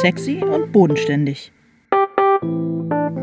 Sexy 0.00 0.42
und 0.42 0.72
bodenständig. 0.72 1.52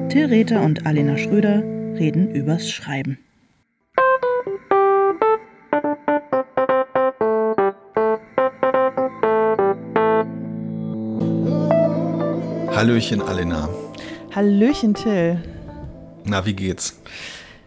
Till 0.10 0.26
Rether 0.28 0.62
und 0.62 0.86
Alena 0.86 1.18
Schröder 1.18 1.64
reden 1.98 2.30
übers 2.36 2.70
Schreiben. 2.70 3.18
Hallöchen, 12.76 13.24
Alena. 13.24 13.68
Hallöchen, 14.36 14.94
Till. 14.94 15.42
Na, 16.26 16.46
wie 16.46 16.54
geht's? 16.54 17.02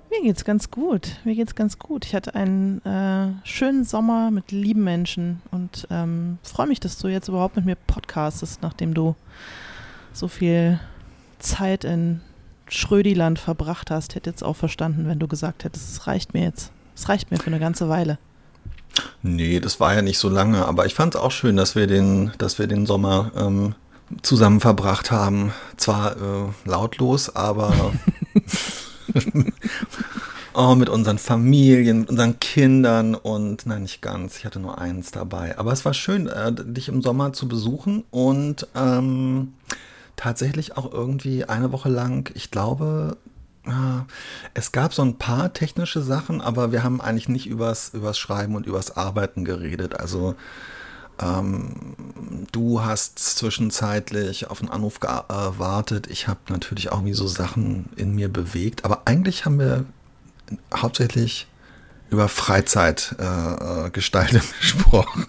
Mir 0.08 0.22
geht's 0.22 0.45
ganz 0.45 0.70
gut. 0.70 1.16
Mir 1.24 1.34
geht's 1.34 1.56
ganz 1.56 1.80
gut. 1.80 2.04
Ich 2.04 2.14
hatte 2.14 2.36
einen 2.36 2.80
äh, 2.84 3.32
schönen 3.42 3.82
Sommer 3.82 4.30
mit 4.30 4.52
lieben 4.52 4.84
Menschen 4.84 5.42
und 5.71 5.87
ähm, 5.91 6.39
freue 6.43 6.66
mich, 6.66 6.80
dass 6.80 6.98
du 6.98 7.09
jetzt 7.09 7.29
überhaupt 7.29 7.57
mit 7.57 7.64
mir 7.64 7.77
podcastest, 7.77 8.62
nachdem 8.62 8.95
du 8.95 9.14
so 10.12 10.29
viel 10.29 10.80
Zeit 11.38 11.84
in 11.84 12.20
Schrödiland 12.69 13.38
verbracht 13.38 13.91
hast. 13.91 14.15
Hätte 14.15 14.30
jetzt 14.30 14.43
auch 14.43 14.56
verstanden, 14.56 15.06
wenn 15.06 15.19
du 15.19 15.29
gesagt 15.29 15.65
hättest, 15.65 15.93
es 15.93 16.06
reicht 16.06 16.34
mir 16.34 16.43
jetzt. 16.43 16.73
Es 16.96 17.09
reicht 17.09 17.30
mir 17.30 17.38
für 17.38 17.46
eine 17.46 17.60
ganze 17.60 17.88
Weile. 17.88 18.19
Nee, 19.23 19.60
das 19.60 19.80
war 19.80 19.95
ja 19.95 20.02
nicht 20.02 20.19
so 20.19 20.29
lange, 20.29 20.66
aber 20.66 20.87
ich 20.87 20.95
fand 20.95 21.15
es 21.15 21.20
auch 21.20 21.30
schön, 21.30 21.56
dass 21.56 21.77
wir 21.77 21.87
den, 21.87 22.32
dass 22.38 22.59
wir 22.59 22.66
den 22.66 22.87
Sommer 22.87 23.30
ähm, 23.37 23.74
zusammen 24.23 24.60
verbracht 24.60 25.10
haben. 25.10 25.52
Zwar 25.77 26.16
äh, 26.16 26.48
lautlos, 26.65 27.34
aber 27.34 27.73
oh, 30.54 30.74
mit 30.74 30.88
unseren 30.88 31.18
Familien, 31.18 32.00
mit 32.00 32.10
unseren 32.10 32.40
Kindern 32.40 33.14
und 33.14 33.66
nein, 33.66 33.82
nicht 33.82 34.02
ganz. 34.02 34.38
Ich 34.38 34.45
hatte 34.45 34.60
nur 34.60 34.78
eins 34.78 35.10
dabei. 35.10 35.59
Aber 35.59 35.73
es 35.73 35.84
war 35.84 35.95
schön, 35.95 36.26
äh, 36.26 36.52
dich 36.52 36.88
im 36.88 37.02
Sommer 37.02 37.32
zu 37.32 37.48
besuchen 37.48 38.04
und 38.10 38.66
ähm, 38.74 39.54
tatsächlich 40.16 40.76
auch 40.76 40.92
irgendwie 40.92 41.45
eine 41.45 41.73
Woche 41.73 41.88
lang, 41.88 42.30
ich 42.34 42.51
glaube, 42.51 43.16
äh, 43.65 43.70
es 44.54 44.73
gab 44.73 44.92
so 44.92 45.02
ein 45.02 45.18
paar 45.18 45.52
technische 45.52 46.02
Sachen, 46.02 46.40
aber 46.40 46.73
wir 46.73 46.82
haben 46.82 47.01
eigentlich 47.01 47.29
nicht 47.29 47.46
übers, 47.46 47.90
übers 47.95 48.18
Schreiben 48.18 48.54
und 48.54 48.66
übers 48.66 48.96
Arbeiten 48.96 49.45
geredet. 49.45 49.98
Also 49.98 50.35
ähm, 51.20 51.95
du 52.52 52.82
hast 52.82 53.18
zwischenzeitlich 53.18 54.51
auf 54.51 54.60
einen 54.60 54.70
Anruf 54.70 55.01
gewartet. 55.01 56.07
Ich 56.09 56.29
habe 56.29 56.40
natürlich 56.48 56.92
auch 56.92 57.04
wie 57.04 57.12
so 57.12 57.26
Sachen 57.26 57.88
in 57.96 58.14
mir 58.14 58.29
bewegt. 58.29 58.85
Aber 58.85 59.02
eigentlich 59.04 59.45
haben 59.45 59.59
wir 59.59 59.85
hauptsächlich 60.74 61.46
über 62.10 62.29
Freizeitgestaltung 62.29 64.41
äh, 64.41 64.53
gesprochen. 64.60 65.26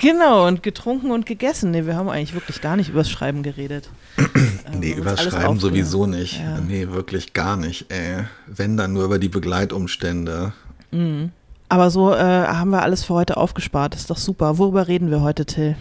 Genau, 0.00 0.46
und 0.46 0.62
getrunken 0.62 1.10
und 1.10 1.26
gegessen. 1.26 1.72
Nee, 1.72 1.86
wir 1.86 1.96
haben 1.96 2.08
eigentlich 2.08 2.34
wirklich 2.34 2.60
gar 2.60 2.76
nicht 2.76 2.90
übers 2.90 3.10
Schreiben 3.10 3.42
geredet. 3.42 3.90
nee, 4.78 4.92
über 4.92 5.16
Schreiben 5.16 5.58
sowieso 5.58 6.06
nicht. 6.06 6.38
Ja. 6.38 6.60
Nee, 6.60 6.88
wirklich 6.90 7.32
gar 7.32 7.56
nicht. 7.56 7.90
Ey. 7.90 8.24
Wenn 8.46 8.76
dann 8.76 8.92
nur 8.92 9.04
über 9.04 9.18
die 9.18 9.28
Begleitumstände. 9.28 10.52
Mhm. 10.92 11.32
Aber 11.68 11.90
so 11.90 12.14
äh, 12.14 12.18
haben 12.18 12.70
wir 12.70 12.82
alles 12.82 13.02
für 13.02 13.14
heute 13.14 13.36
aufgespart. 13.36 13.94
Das 13.94 14.02
ist 14.02 14.10
doch 14.10 14.18
super. 14.18 14.58
Worüber 14.58 14.88
reden 14.88 15.10
wir 15.10 15.22
heute, 15.22 15.46
Till? 15.46 15.74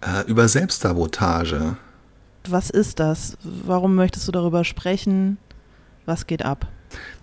Äh, 0.00 0.24
über 0.26 0.46
Selbstsabotage. 0.46 1.76
Was 2.48 2.70
ist 2.70 3.00
das? 3.00 3.36
Warum 3.42 3.94
möchtest 3.94 4.28
du 4.28 4.32
darüber 4.32 4.64
sprechen? 4.64 5.38
Was 6.06 6.26
geht 6.26 6.44
ab? 6.44 6.66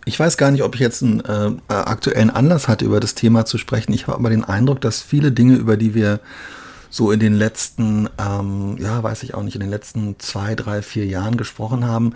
Ich 0.10 0.20
weiß 0.20 0.38
gar 0.38 0.50
nicht, 0.50 0.64
ob 0.64 0.74
ich 0.74 0.82
jetzt 0.82 1.04
einen 1.04 1.20
äh, 1.20 1.52
aktuellen 1.68 2.32
Anlass 2.32 2.68
hatte, 2.68 2.84
über 2.84 3.00
das 3.00 3.14
Thema 3.14 3.46
zu 3.46 3.60
sprechen. 3.60 3.94
Ich 3.94 4.08
habe 4.08 4.18
aber 4.18 4.32
den 4.32 4.44
Eindruck, 4.44 4.82
dass 4.82 5.04
viele 5.04 5.32
Dinge, 5.32 5.54
über 5.54 5.78
die 5.78 5.94
wir 5.94 6.20
so 6.90 7.12
in 7.12 7.20
den 7.20 7.36
letzten, 7.36 8.10
ähm, 8.18 8.76
ja, 8.80 9.04
weiß 9.04 9.22
ich 9.22 9.36
auch 9.36 9.44
nicht, 9.44 9.54
in 9.54 9.62
den 9.62 9.70
letzten 9.70 10.16
zwei, 10.18 10.56
drei, 10.56 10.82
vier 10.82 11.06
Jahren 11.06 11.38
gesprochen 11.38 11.86
haben, 11.86 12.14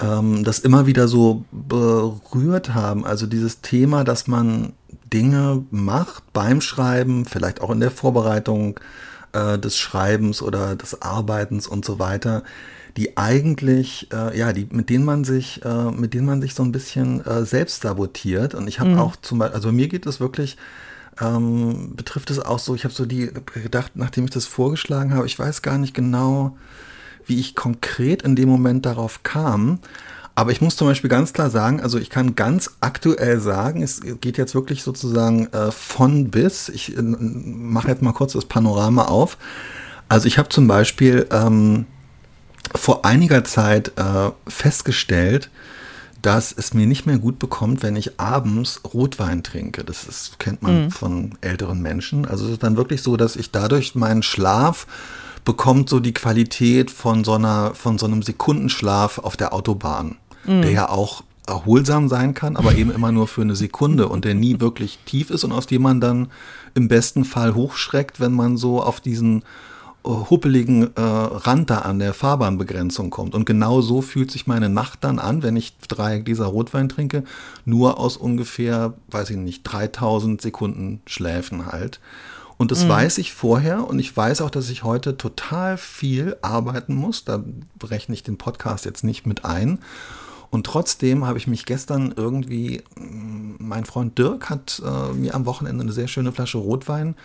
ähm, 0.00 0.42
das 0.42 0.58
immer 0.58 0.86
wieder 0.88 1.06
so 1.06 1.44
berührt 1.52 2.74
haben. 2.74 3.06
Also 3.06 3.28
dieses 3.28 3.60
Thema, 3.60 4.02
dass 4.02 4.26
man 4.26 4.72
Dinge 5.12 5.64
macht 5.70 6.32
beim 6.32 6.60
Schreiben, 6.60 7.26
vielleicht 7.26 7.60
auch 7.60 7.70
in 7.70 7.78
der 7.78 7.92
Vorbereitung 7.92 8.80
äh, 9.34 9.56
des 9.56 9.78
Schreibens 9.78 10.42
oder 10.42 10.74
des 10.74 11.00
Arbeitens 11.00 11.68
und 11.68 11.84
so 11.84 12.00
weiter, 12.00 12.42
die 13.00 13.16
eigentlich, 13.16 14.08
äh, 14.12 14.38
ja, 14.38 14.52
die, 14.52 14.68
mit 14.70 14.90
denen 14.90 15.06
man 15.06 15.24
sich, 15.24 15.64
äh, 15.64 15.90
mit 15.90 16.12
denen 16.12 16.26
man 16.26 16.42
sich 16.42 16.52
so 16.52 16.62
ein 16.62 16.70
bisschen 16.70 17.24
äh, 17.24 17.46
selbst 17.46 17.80
sabotiert. 17.80 18.54
Und 18.54 18.68
ich 18.68 18.78
habe 18.78 18.90
mhm. 18.90 18.98
auch 18.98 19.16
zum 19.16 19.38
Beispiel, 19.38 19.56
also 19.56 19.72
mir 19.72 19.88
geht 19.88 20.04
es 20.04 20.20
wirklich, 20.20 20.58
ähm, 21.18 21.94
betrifft 21.96 22.30
es 22.30 22.38
auch 22.38 22.58
so, 22.58 22.74
ich 22.74 22.84
habe 22.84 22.92
so 22.92 23.06
die 23.06 23.30
gedacht, 23.54 23.92
nachdem 23.94 24.24
ich 24.24 24.32
das 24.32 24.44
vorgeschlagen 24.44 25.14
habe, 25.14 25.24
ich 25.24 25.38
weiß 25.38 25.62
gar 25.62 25.78
nicht 25.78 25.94
genau, 25.94 26.58
wie 27.24 27.40
ich 27.40 27.54
konkret 27.54 28.20
in 28.20 28.36
dem 28.36 28.50
Moment 28.50 28.84
darauf 28.84 29.22
kam. 29.22 29.78
Aber 30.34 30.52
ich 30.52 30.60
muss 30.60 30.76
zum 30.76 30.86
Beispiel 30.86 31.08
ganz 31.08 31.32
klar 31.32 31.48
sagen, 31.48 31.80
also 31.80 31.98
ich 31.98 32.10
kann 32.10 32.34
ganz 32.34 32.72
aktuell 32.80 33.40
sagen, 33.40 33.82
es 33.82 34.02
geht 34.20 34.36
jetzt 34.36 34.54
wirklich 34.54 34.82
sozusagen 34.82 35.46
äh, 35.54 35.72
von 35.72 36.30
bis. 36.30 36.68
Ich 36.68 36.94
äh, 36.98 37.00
mache 37.00 37.88
jetzt 37.88 38.02
mal 38.02 38.12
kurz 38.12 38.34
das 38.34 38.44
Panorama 38.44 39.06
auf. 39.06 39.38
Also 40.10 40.26
ich 40.26 40.36
habe 40.36 40.50
zum 40.50 40.66
Beispiel 40.66 41.26
ähm, 41.30 41.86
vor 42.74 43.04
einiger 43.04 43.44
Zeit 43.44 43.92
äh, 43.96 44.30
festgestellt, 44.46 45.50
dass 46.22 46.52
es 46.52 46.74
mir 46.74 46.86
nicht 46.86 47.06
mehr 47.06 47.18
gut 47.18 47.38
bekommt, 47.38 47.82
wenn 47.82 47.96
ich 47.96 48.20
abends 48.20 48.80
Rotwein 48.92 49.42
trinke. 49.42 49.84
Das 49.84 50.04
ist, 50.04 50.38
kennt 50.38 50.62
man 50.62 50.84
mhm. 50.84 50.90
von 50.90 51.32
älteren 51.40 51.80
Menschen. 51.80 52.26
Also 52.26 52.44
es 52.44 52.52
ist 52.52 52.62
dann 52.62 52.76
wirklich 52.76 53.02
so, 53.02 53.16
dass 53.16 53.36
ich 53.36 53.50
dadurch 53.50 53.94
meinen 53.94 54.22
Schlaf 54.22 54.86
bekommt 55.44 55.88
so 55.88 56.00
die 56.00 56.12
Qualität 56.12 56.90
von 56.90 57.24
so 57.24 57.32
einer, 57.32 57.74
von 57.74 57.96
so 57.96 58.04
einem 58.04 58.22
Sekundenschlaf 58.22 59.18
auf 59.18 59.38
der 59.38 59.54
Autobahn 59.54 60.18
mhm. 60.44 60.62
der 60.62 60.70
ja 60.70 60.88
auch 60.88 61.22
erholsam 61.46 62.08
sein 62.08 62.34
kann, 62.34 62.56
aber 62.56 62.74
eben 62.76 62.92
immer 62.92 63.10
nur 63.10 63.26
für 63.26 63.42
eine 63.42 63.56
Sekunde 63.56 64.08
und 64.08 64.24
der 64.24 64.34
nie 64.34 64.60
wirklich 64.60 64.98
tief 65.04 65.30
ist 65.30 65.42
und 65.42 65.52
aus 65.52 65.66
dem 65.66 65.82
man 65.82 66.00
dann 66.00 66.28
im 66.74 66.86
besten 66.86 67.24
Fall 67.24 67.54
hochschreckt, 67.54 68.20
wenn 68.20 68.32
man 68.32 68.56
so 68.56 68.80
auf 68.82 69.00
diesen 69.00 69.42
huppeligen 70.04 70.94
äh, 70.96 71.00
Rand 71.00 71.70
da 71.70 71.78
an 71.78 71.98
der 71.98 72.14
Fahrbahnbegrenzung 72.14 73.10
kommt. 73.10 73.34
Und 73.34 73.44
genau 73.44 73.80
so 73.80 74.00
fühlt 74.02 74.30
sich 74.30 74.46
meine 74.46 74.68
Nacht 74.68 75.04
dann 75.04 75.18
an, 75.18 75.42
wenn 75.42 75.56
ich 75.56 75.76
drei 75.88 76.18
Gläser 76.18 76.46
Rotwein 76.46 76.88
trinke, 76.88 77.24
nur 77.64 77.98
aus 77.98 78.16
ungefähr, 78.16 78.94
weiß 79.10 79.30
ich 79.30 79.36
nicht, 79.36 79.62
3000 79.64 80.40
Sekunden 80.40 81.02
Schläfen 81.06 81.66
halt. 81.66 82.00
Und 82.56 82.70
das 82.70 82.84
mhm. 82.84 82.90
weiß 82.90 83.18
ich 83.18 83.32
vorher 83.32 83.88
und 83.88 83.98
ich 83.98 84.14
weiß 84.14 84.42
auch, 84.42 84.50
dass 84.50 84.68
ich 84.68 84.84
heute 84.84 85.16
total 85.16 85.76
viel 85.76 86.36
arbeiten 86.42 86.94
muss. 86.94 87.24
Da 87.24 87.42
rechne 87.82 88.14
ich 88.14 88.22
den 88.22 88.38
Podcast 88.38 88.84
jetzt 88.84 89.04
nicht 89.04 89.26
mit 89.26 89.44
ein. 89.44 89.78
Und 90.50 90.66
trotzdem 90.66 91.26
habe 91.26 91.38
ich 91.38 91.46
mich 91.46 91.64
gestern 91.64 92.12
irgendwie, 92.16 92.82
mm, 92.96 93.54
mein 93.58 93.84
Freund 93.84 94.18
Dirk 94.18 94.50
hat 94.50 94.82
äh, 94.84 95.12
mir 95.14 95.34
am 95.34 95.46
Wochenende 95.46 95.82
eine 95.82 95.92
sehr 95.92 96.08
schöne 96.08 96.32
Flasche 96.32 96.58
Rotwein 96.58 97.14
äh, 97.14 97.16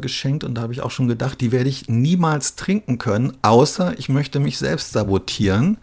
geschenkt 0.00 0.44
und 0.44 0.54
da 0.54 0.62
habe 0.62 0.72
ich 0.72 0.82
auch 0.82 0.90
schon 0.90 1.08
gedacht, 1.08 1.40
die 1.40 1.52
werde 1.52 1.68
ich 1.68 1.88
niemals 1.88 2.56
trinken 2.56 2.98
können, 2.98 3.32
außer 3.42 3.94
ich 3.98 4.08
möchte 4.08 4.40
mich 4.40 4.58
selbst 4.58 4.92
sabotieren. 4.92 5.78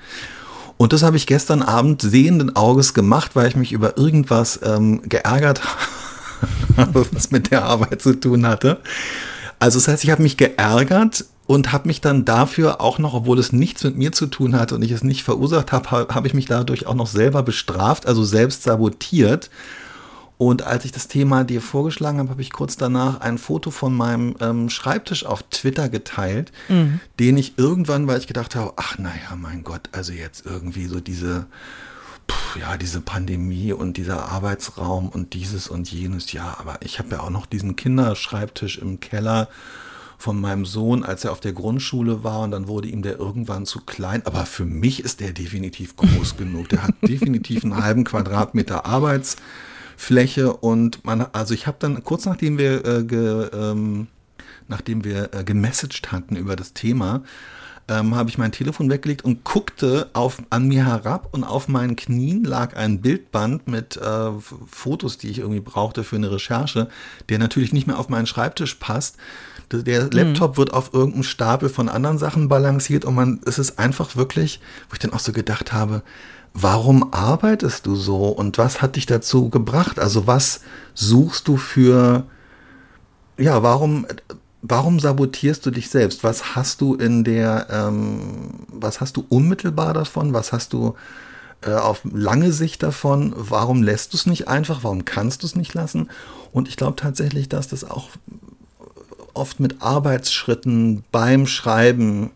Und 0.78 0.94
das 0.94 1.04
habe 1.04 1.18
ich 1.18 1.28
gestern 1.28 1.62
Abend 1.62 2.02
sehenden 2.02 2.56
Auges 2.56 2.94
gemacht, 2.94 3.36
weil 3.36 3.48
ich 3.48 3.56
mich 3.56 3.72
über 3.72 3.98
irgendwas 3.98 4.59
ähm, 4.64 5.02
geärgert 5.08 5.62
habe, 6.78 7.06
was 7.12 7.32
mit 7.32 7.52
der 7.52 7.66
Arbeit 7.66 8.02
zu 8.02 8.20
tun 8.20 8.46
hatte. 8.46 8.80
Also 9.59 9.80
das 9.80 9.88
heißt, 9.88 10.03
ich 10.03 10.09
habe 10.09 10.24
mich 10.24 10.38
geärgert 10.38 11.26
und 11.46 11.72
habe 11.72 11.88
mich 11.88 12.02
dann 12.02 12.26
dafür 12.26 12.82
auch 12.82 13.00
noch, 13.00 13.14
obwohl 13.14 13.40
es 13.40 13.53
nichts 13.53 13.84
mit 13.84 13.98
mir 13.98 14.12
zu 14.12 14.28
tun 14.28 14.56
hatte 14.59 14.76
und 14.76 14.82
ich 14.82 14.92
es 14.92 15.03
nicht 15.03 15.24
verursacht 15.24 15.72
habe, 15.72 16.14
habe 16.14 16.28
ich 16.28 16.34
mich 16.34 16.48
dadurch 16.48 16.88
auch 16.88 16.96
noch 16.96 17.08
selber 17.08 17.44
bestraft, 17.44 18.06
also 18.06 18.24
selbst 18.24 18.64
sabotiert. 18.64 19.50
Und 20.38 20.64
als 20.64 20.84
ich 20.86 20.92
das 20.92 21.08
Thema 21.08 21.44
dir 21.44 21.62
vorgeschlagen 21.62 22.20
habe, 22.20 22.30
habe 22.30 22.42
ich 22.42 22.52
kurz 22.52 22.76
danach 22.76 23.22
ein 23.22 23.38
Foto 23.38 23.72
von 23.72 23.94
meinem 23.94 24.36
ähm, 24.40 24.70
Schreibtisch 24.70 25.26
auf 25.26 25.44
Twitter 25.44 25.90
geteilt, 25.90 26.52
mhm. 26.70 27.00
den 27.20 27.38
ich 27.38 27.58
irgendwann, 27.58 28.08
weil 28.08 28.20
ich 28.20 28.28
gedacht 28.28 28.56
habe, 28.56 28.74
ach 28.76 28.97
naja, 28.97 29.35
mein 29.38 29.64
Gott, 29.64 29.90
also 29.91 30.12
jetzt 30.12 30.46
irgendwie 30.46 30.88
so 30.88 31.00
diese, 31.00 31.46
pff, 32.30 32.58
ja, 32.59 32.78
diese 32.78 33.02
Pandemie 33.02 33.74
und 33.74 33.97
dieser 33.97 34.30
Arbeitsraum 34.30 35.09
und 35.09 35.34
dieses 35.34 35.68
und 35.68 35.91
jenes, 35.91 36.32
ja, 36.34 36.58
aber 36.59 36.78
ich 36.82 37.00
habe 37.00 37.09
ja 37.12 37.20
auch 37.22 37.29
noch 37.29 37.46
diesen 37.46 37.76
Kinderschreibtisch 37.76 38.79
im 38.79 39.00
Keller 39.00 39.47
von 40.18 40.40
meinem 40.40 40.66
Sohn, 40.66 41.03
als 41.03 41.26
er 41.26 41.34
auf 41.34 41.41
der 41.41 41.52
Grundschule 41.52 42.24
war 42.24 42.41
und 42.41 42.52
dann 42.52 42.68
wurde 42.68 42.88
ihm 42.88 43.02
der 43.02 43.20
irgendwann 43.20 43.66
zu 43.66 43.82
klein. 43.82 44.26
Aber 44.26 44.46
für 44.46 44.64
mich 44.64 45.03
ist 45.03 45.20
der 45.20 45.34
definitiv 45.34 45.97
groß 45.97 46.38
genug. 46.38 46.70
Der 46.70 46.84
hat 46.84 46.94
definitiv 47.02 47.64
einen 47.64 47.84
halben 47.84 48.06
Quadratmeter 48.06 48.86
Arbeitsfläche 49.93 50.53
und 50.53 51.05
man, 51.05 51.28
also 51.34 51.53
ich 51.53 51.67
habe 51.67 51.78
dann 51.79 52.03
kurz 52.03 52.25
nachdem 52.25 52.57
wir 52.57 52.85
äh, 52.85 53.03
ge, 53.03 53.49
ähm, 53.53 54.07
nachdem 54.67 55.03
wir 55.03 55.34
äh, 55.34 55.43
gemessaged 55.43 56.11
hatten 56.11 56.35
über 56.35 56.55
das 56.55 56.73
Thema, 56.73 57.23
ähm, 57.90 58.16
habe 58.16 58.29
ich 58.29 58.37
mein 58.37 58.53
Telefon 58.53 58.90
weggelegt 58.90 59.25
und 59.25 59.43
guckte 59.43 60.09
auf, 60.13 60.41
an 60.49 60.67
mir 60.67 60.85
herab 60.85 61.29
und 61.31 61.43
auf 61.43 61.67
meinen 61.67 61.97
Knien 61.97 62.43
lag 62.45 62.78
ein 62.78 63.01
Bildband 63.01 63.67
mit 63.67 63.97
äh, 63.97 64.31
Fotos, 64.67 65.17
die 65.17 65.29
ich 65.29 65.40
irgendwie 65.40 65.59
brauchte 65.59 66.03
für 66.05 66.16
eine 66.16 66.31
Recherche, 66.31 66.87
der 67.28 67.40
natürlich 67.40 67.73
nicht 67.73 67.87
mehr 67.87 67.99
auf 67.99 68.07
meinen 68.07 68.25
Schreibtisch 68.25 68.75
passt. 68.75 69.17
Der 69.72 70.09
Laptop 70.11 70.51
mhm. 70.51 70.57
wird 70.57 70.73
auf 70.73 70.93
irgendeinem 70.93 71.23
Stapel 71.23 71.67
von 71.67 71.90
anderen 71.90 72.19
Sachen 72.19 72.47
balanciert 72.47 73.05
und 73.05 73.16
man, 73.16 73.41
es 73.45 73.59
ist 73.59 73.79
einfach 73.79 74.16
wirklich, 74.16 74.61
wo 74.90 74.93
ich 74.93 74.99
dann 74.99 75.13
auch 75.13 75.19
so 75.19 75.34
gedacht 75.34 75.73
habe, 75.73 76.03
warum 76.53 77.14
arbeitest 77.14 77.85
du 77.85 77.96
so 77.96 78.28
und 78.28 78.58
was 78.58 78.82
hat 78.82 78.96
dich 78.96 79.05
dazu 79.05 79.50
gebracht? 79.50 80.00
Also 80.00 80.28
was 80.28 80.61
suchst 80.94 81.47
du 81.47 81.58
für, 81.58 82.26
ja, 83.38 83.64
warum, 83.64 84.05
warum 84.61 85.00
sabotierst 85.00 85.66
du 85.66 85.72
dich 85.72 85.90
selbst? 85.90 86.23
Was 86.23 86.55
hast 86.55 86.82
du 86.82 86.96
in 86.96 87.23
der, 87.23 87.67
ähm, 87.70 88.66
was 88.67 89.02
hast 89.02 89.17
du 89.17 89.26
unmittelbar 89.29 89.94
davon? 89.94 90.34
Was 90.34 90.53
hast 90.53 90.73
du 90.73 90.96
äh, 91.61 91.73
auf 91.73 92.02
lange 92.03 92.52
Sicht 92.52 92.84
davon? 92.84 93.34
Warum 93.35 93.82
lässt 93.82 94.14
du 94.14 94.17
es 94.17 94.28
nicht 94.28 94.47
einfach? 94.47 94.84
Warum 94.84 95.05
kannst 95.05 95.41
du 95.41 95.47
es 95.47 95.55
nicht 95.55 95.73
lassen? 95.73 96.09
Und 96.52 96.67
ich 96.67 96.78
glaube 96.78 96.96
tatsächlich, 96.96 97.50
dass 97.50 97.67
das 97.67 97.84
auch 97.84 98.09
oft 99.34 99.59
mit 99.59 99.82
Arbeitsschritten 99.82 101.03
beim 101.11 101.47
Schreiben 101.47 102.32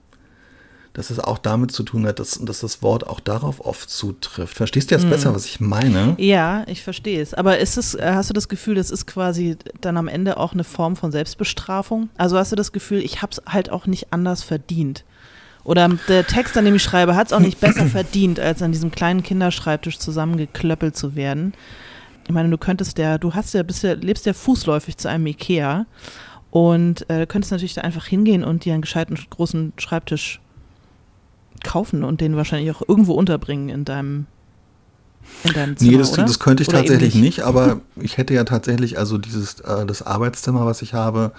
dass 0.98 1.12
es 1.12 1.20
auch 1.20 1.38
damit 1.38 1.72
zu 1.72 1.84
tun 1.84 2.08
hat, 2.08 2.18
dass, 2.18 2.40
dass 2.44 2.62
das 2.62 2.82
Wort 2.82 3.06
auch 3.06 3.20
darauf 3.20 3.64
oft 3.64 3.88
zutrifft. 3.88 4.58
Verstehst 4.58 4.90
du 4.90 4.96
jetzt 4.96 5.04
hm. 5.04 5.12
besser, 5.12 5.36
was 5.36 5.46
ich 5.46 5.60
meine? 5.60 6.16
Ja, 6.18 6.64
ich 6.66 6.82
verstehe 6.82 7.22
es. 7.22 7.36
Aber 7.36 7.60
ist 7.60 7.78
es, 7.78 7.94
äh, 7.94 8.14
hast 8.16 8.32
du 8.32 8.34
das 8.34 8.50
Gefühl, 8.50 8.74
das 8.74 8.90
ist 8.90 9.06
quasi 9.06 9.58
dann 9.80 9.96
am 9.96 10.08
Ende 10.08 10.38
auch 10.38 10.54
eine 10.54 10.64
Form 10.64 10.96
von 10.96 11.12
Selbstbestrafung? 11.12 12.10
Also 12.18 12.40
hast 12.40 12.52
du 12.52 12.56
das 12.56 12.72
Gefühl, 12.72 12.98
ich 12.98 13.22
habe 13.22 13.32
es 13.32 13.44
halt 13.48 13.70
auch 13.70 13.86
nicht 13.86 14.12
anders 14.12 14.42
verdient? 14.42 15.06
Oder 15.64 15.88
der 16.08 16.26
Text, 16.26 16.58
an 16.58 16.66
dem 16.66 16.74
ich 16.74 16.82
schreibe, 16.82 17.16
hat 17.16 17.28
es 17.28 17.34
auch 17.34 17.42
nicht 17.42 17.60
besser 17.60 17.86
verdient, 17.86 18.40
als 18.40 18.64
an 18.64 18.72
diesem 18.72 18.90
kleinen 18.90 19.22
Kinderschreibtisch 19.22 20.00
zusammengeklöppelt 20.00 20.98
zu 20.98 21.16
werden. 21.16 21.54
Ich 22.26 22.34
meine, 22.34 22.50
du 22.50 22.58
könntest 22.58 22.98
ja, 22.98 23.20
du 23.20 23.36
hast 23.36 23.54
ja, 23.54 23.62
bist 23.62 23.84
ja, 23.84 23.94
lebst 23.94 24.26
ja 24.26 24.34
fußläufig 24.34 24.98
zu 24.98 25.10
einem 25.10 25.28
Ikea 25.28 25.86
und 26.50 27.08
äh, 27.08 27.28
könntest 27.28 27.52
natürlich 27.52 27.76
da 27.76 27.82
einfach 27.82 28.08
hingehen 28.08 28.44
und 28.44 28.66
dir 28.66 28.74
einen 28.74 28.82
gescheiten 28.82 29.16
großen 29.30 29.74
Schreibtisch 29.78 30.42
kaufen 31.64 32.04
und 32.04 32.22
den 32.22 32.36
wahrscheinlich 32.36 32.76
auch 32.76 32.82
irgendwo 32.88 33.14
unterbringen 33.14 33.70
in 33.70 33.86
deinem 33.86 34.26
in 35.44 35.54
deinem 35.54 35.78
Zimmer, 35.78 35.92
nee, 35.92 35.98
das, 35.98 36.12
das 36.14 36.40
könnte 36.40 36.64
ich 36.64 36.70
oder 36.70 36.80
tatsächlich 36.80 37.16
nicht? 37.16 37.24
nicht? 37.24 37.42
aber 37.44 37.82
ich 37.98 38.18
hätte 38.18 38.34
ja 38.34 38.44
tatsächlich 38.44 38.98
also 38.98 39.18
dieses 39.18 39.60
äh, 39.60 39.86
das 39.86 40.02
Arbeitszimmer, 40.02 40.66
was 40.66 40.82
ich 40.82 40.94
habe, 40.94 41.34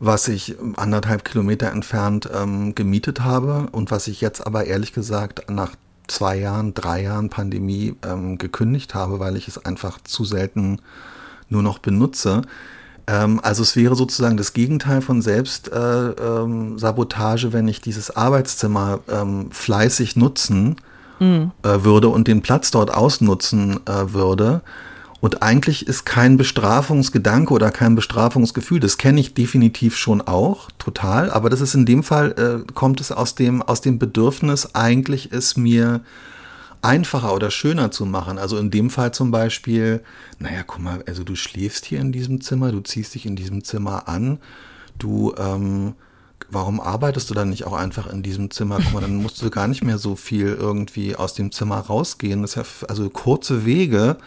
was 0.00 0.28
ich 0.28 0.56
anderthalb 0.76 1.24
Kilometer 1.24 1.70
entfernt 1.70 2.28
ähm, 2.34 2.74
gemietet 2.74 3.20
habe 3.20 3.68
und 3.72 3.90
was 3.90 4.08
ich 4.08 4.20
jetzt 4.20 4.46
aber 4.46 4.64
ehrlich 4.64 4.92
gesagt 4.92 5.50
nach 5.50 5.74
zwei 6.06 6.38
Jahren, 6.38 6.74
drei 6.74 7.02
Jahren 7.02 7.30
Pandemie 7.30 7.94
ähm, 8.06 8.38
gekündigt 8.38 8.94
habe, 8.94 9.20
weil 9.20 9.36
ich 9.36 9.48
es 9.48 9.64
einfach 9.64 10.00
zu 10.02 10.24
selten 10.24 10.80
nur 11.48 11.62
noch 11.62 11.78
benutze. 11.78 12.42
Ähm, 13.06 13.40
also 13.42 13.62
es 13.62 13.76
wäre 13.76 13.96
sozusagen 13.96 14.36
das 14.36 14.52
Gegenteil 14.52 15.00
von 15.02 15.22
Selbstsabotage, 15.22 17.46
äh, 17.46 17.48
ähm, 17.48 17.52
wenn 17.52 17.68
ich 17.68 17.80
dieses 17.80 18.14
Arbeitszimmer 18.14 19.00
ähm, 19.10 19.48
fleißig 19.50 20.16
nutzen 20.16 20.76
mhm. 21.20 21.52
äh, 21.62 21.84
würde 21.84 22.08
und 22.08 22.28
den 22.28 22.42
Platz 22.42 22.70
dort 22.70 22.92
ausnutzen 22.92 23.80
äh, 23.86 24.12
würde. 24.12 24.60
Und 25.20 25.42
eigentlich 25.42 25.86
ist 25.86 26.04
kein 26.04 26.36
Bestrafungsgedanke 26.36 27.54
oder 27.54 27.70
kein 27.70 27.94
Bestrafungsgefühl. 27.94 28.78
Das 28.78 28.98
kenne 28.98 29.20
ich 29.20 29.32
definitiv 29.32 29.96
schon 29.96 30.20
auch, 30.20 30.68
total. 30.78 31.30
Aber 31.30 31.48
das 31.48 31.62
ist 31.62 31.74
in 31.74 31.86
dem 31.86 32.02
Fall, 32.02 32.32
äh, 32.32 32.58
kommt 32.74 33.00
es 33.00 33.10
aus 33.10 33.34
dem, 33.34 33.62
aus 33.62 33.80
dem 33.80 33.98
Bedürfnis, 33.98 34.74
eigentlich 34.74 35.32
ist 35.32 35.56
mir 35.56 36.02
einfacher 36.84 37.34
oder 37.34 37.50
schöner 37.50 37.90
zu 37.90 38.04
machen. 38.06 38.38
Also 38.38 38.58
in 38.58 38.70
dem 38.70 38.90
Fall 38.90 39.12
zum 39.12 39.30
Beispiel, 39.30 40.02
naja, 40.38 40.62
guck 40.66 40.80
mal, 40.80 41.02
also 41.06 41.24
du 41.24 41.34
schläfst 41.34 41.86
hier 41.86 42.00
in 42.00 42.12
diesem 42.12 42.40
Zimmer, 42.40 42.72
du 42.72 42.80
ziehst 42.80 43.14
dich 43.14 43.26
in 43.26 43.36
diesem 43.36 43.64
Zimmer 43.64 44.08
an, 44.08 44.38
du, 44.98 45.34
ähm, 45.38 45.94
warum 46.50 46.80
arbeitest 46.80 47.30
du 47.30 47.34
dann 47.34 47.50
nicht 47.50 47.64
auch 47.66 47.72
einfach 47.72 48.06
in 48.06 48.22
diesem 48.22 48.50
Zimmer? 48.50 48.78
Guck 48.82 48.92
mal, 48.92 49.00
dann 49.00 49.16
musst 49.16 49.40
du 49.40 49.50
gar 49.50 49.66
nicht 49.66 49.82
mehr 49.82 49.98
so 49.98 50.14
viel 50.14 50.48
irgendwie 50.48 51.16
aus 51.16 51.34
dem 51.34 51.50
Zimmer 51.52 51.78
rausgehen. 51.78 52.42
Das 52.42 52.56
ist 52.56 52.56
ja 52.56 52.86
also 52.88 53.08
kurze 53.08 53.64
Wege. 53.64 54.18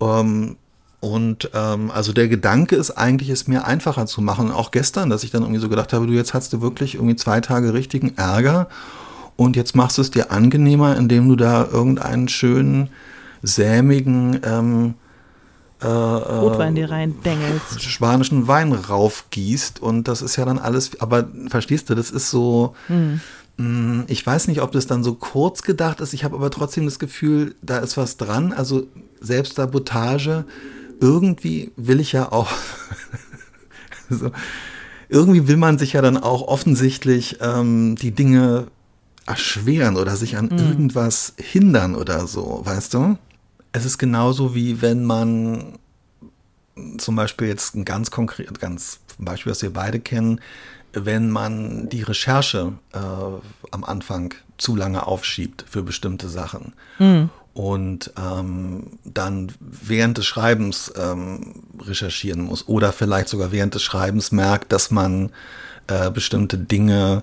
Ähm, 0.00 0.56
und 1.00 1.50
ähm, 1.54 1.90
also 1.90 2.12
der 2.12 2.28
Gedanke 2.28 2.76
ist 2.76 2.92
eigentlich, 2.92 3.30
es 3.30 3.48
mir 3.48 3.64
einfacher 3.64 4.06
zu 4.06 4.20
machen. 4.20 4.52
Auch 4.52 4.70
gestern, 4.70 5.10
dass 5.10 5.24
ich 5.24 5.30
dann 5.30 5.42
irgendwie 5.42 5.60
so 5.60 5.68
gedacht 5.68 5.92
habe, 5.92 6.06
du 6.06 6.12
jetzt 6.12 6.34
hast 6.34 6.52
du 6.52 6.60
wirklich 6.60 6.94
irgendwie 6.94 7.16
zwei 7.16 7.40
Tage 7.40 7.74
richtigen 7.74 8.16
Ärger 8.16 8.68
und 9.40 9.56
jetzt 9.56 9.74
machst 9.74 9.96
du 9.96 10.02
es 10.02 10.10
dir 10.10 10.30
angenehmer, 10.30 10.98
indem 10.98 11.26
du 11.26 11.34
da 11.34 11.66
irgendeinen 11.66 12.28
schönen, 12.28 12.90
sämigen 13.40 14.38
ähm, 14.44 14.94
äh, 15.80 15.86
Rotwein 15.86 16.74
dir 16.74 16.90
rein 16.90 17.14
dengelst. 17.24 17.80
Spanischen 17.80 18.48
Wein 18.48 18.74
raufgießt. 18.74 19.80
Und 19.80 20.08
das 20.08 20.20
ist 20.20 20.36
ja 20.36 20.44
dann 20.44 20.58
alles, 20.58 21.00
aber 21.00 21.26
verstehst 21.48 21.88
du, 21.88 21.94
das 21.94 22.10
ist 22.10 22.28
so. 22.28 22.74
Hm. 22.88 23.22
Ich 24.08 24.26
weiß 24.26 24.46
nicht, 24.48 24.60
ob 24.60 24.72
das 24.72 24.86
dann 24.86 25.02
so 25.02 25.14
kurz 25.14 25.62
gedacht 25.62 26.00
ist. 26.00 26.12
Ich 26.12 26.22
habe 26.22 26.36
aber 26.36 26.50
trotzdem 26.50 26.84
das 26.84 26.98
Gefühl, 26.98 27.54
da 27.62 27.78
ist 27.78 27.96
was 27.96 28.18
dran. 28.18 28.52
Also 28.52 28.88
Selbstsabotage. 29.22 30.44
Irgendwie 31.00 31.72
will 31.76 32.00
ich 32.00 32.12
ja 32.12 32.30
auch. 32.30 32.50
so, 34.10 34.32
irgendwie 35.08 35.48
will 35.48 35.56
man 35.56 35.78
sich 35.78 35.94
ja 35.94 36.02
dann 36.02 36.18
auch 36.18 36.42
offensichtlich 36.42 37.38
ähm, 37.40 37.96
die 37.96 38.10
Dinge 38.10 38.66
erschweren 39.26 39.96
oder 39.96 40.16
sich 40.16 40.36
an 40.36 40.46
mhm. 40.46 40.58
irgendwas 40.58 41.34
hindern 41.36 41.94
oder 41.94 42.26
so, 42.26 42.62
weißt 42.64 42.94
du? 42.94 43.18
Es 43.72 43.84
ist 43.84 43.98
genauso 43.98 44.54
wie 44.54 44.82
wenn 44.82 45.04
man 45.04 45.78
zum 46.98 47.16
Beispiel 47.16 47.48
jetzt 47.48 47.74
ein 47.74 47.84
ganz 47.84 48.10
konkret, 48.10 48.58
ganz 48.58 49.00
Beispiel, 49.18 49.52
was 49.52 49.62
wir 49.62 49.72
beide 49.72 50.00
kennen, 50.00 50.40
wenn 50.92 51.30
man 51.30 51.88
die 51.88 52.02
Recherche 52.02 52.72
äh, 52.92 52.98
am 52.98 53.84
Anfang 53.84 54.34
zu 54.58 54.74
lange 54.76 55.06
aufschiebt 55.06 55.64
für 55.68 55.82
bestimmte 55.82 56.28
Sachen. 56.28 56.72
Mhm. 56.98 57.30
Und 57.52 58.12
ähm, 58.16 58.98
dann 59.04 59.52
während 59.60 60.18
des 60.18 60.26
Schreibens 60.26 60.92
ähm, 60.96 61.64
recherchieren 61.80 62.42
muss 62.42 62.68
oder 62.68 62.92
vielleicht 62.92 63.28
sogar 63.28 63.52
während 63.52 63.74
des 63.74 63.82
Schreibens 63.82 64.32
merkt, 64.32 64.72
dass 64.72 64.90
man 64.90 65.30
äh, 65.88 66.10
bestimmte 66.10 66.58
Dinge 66.58 67.22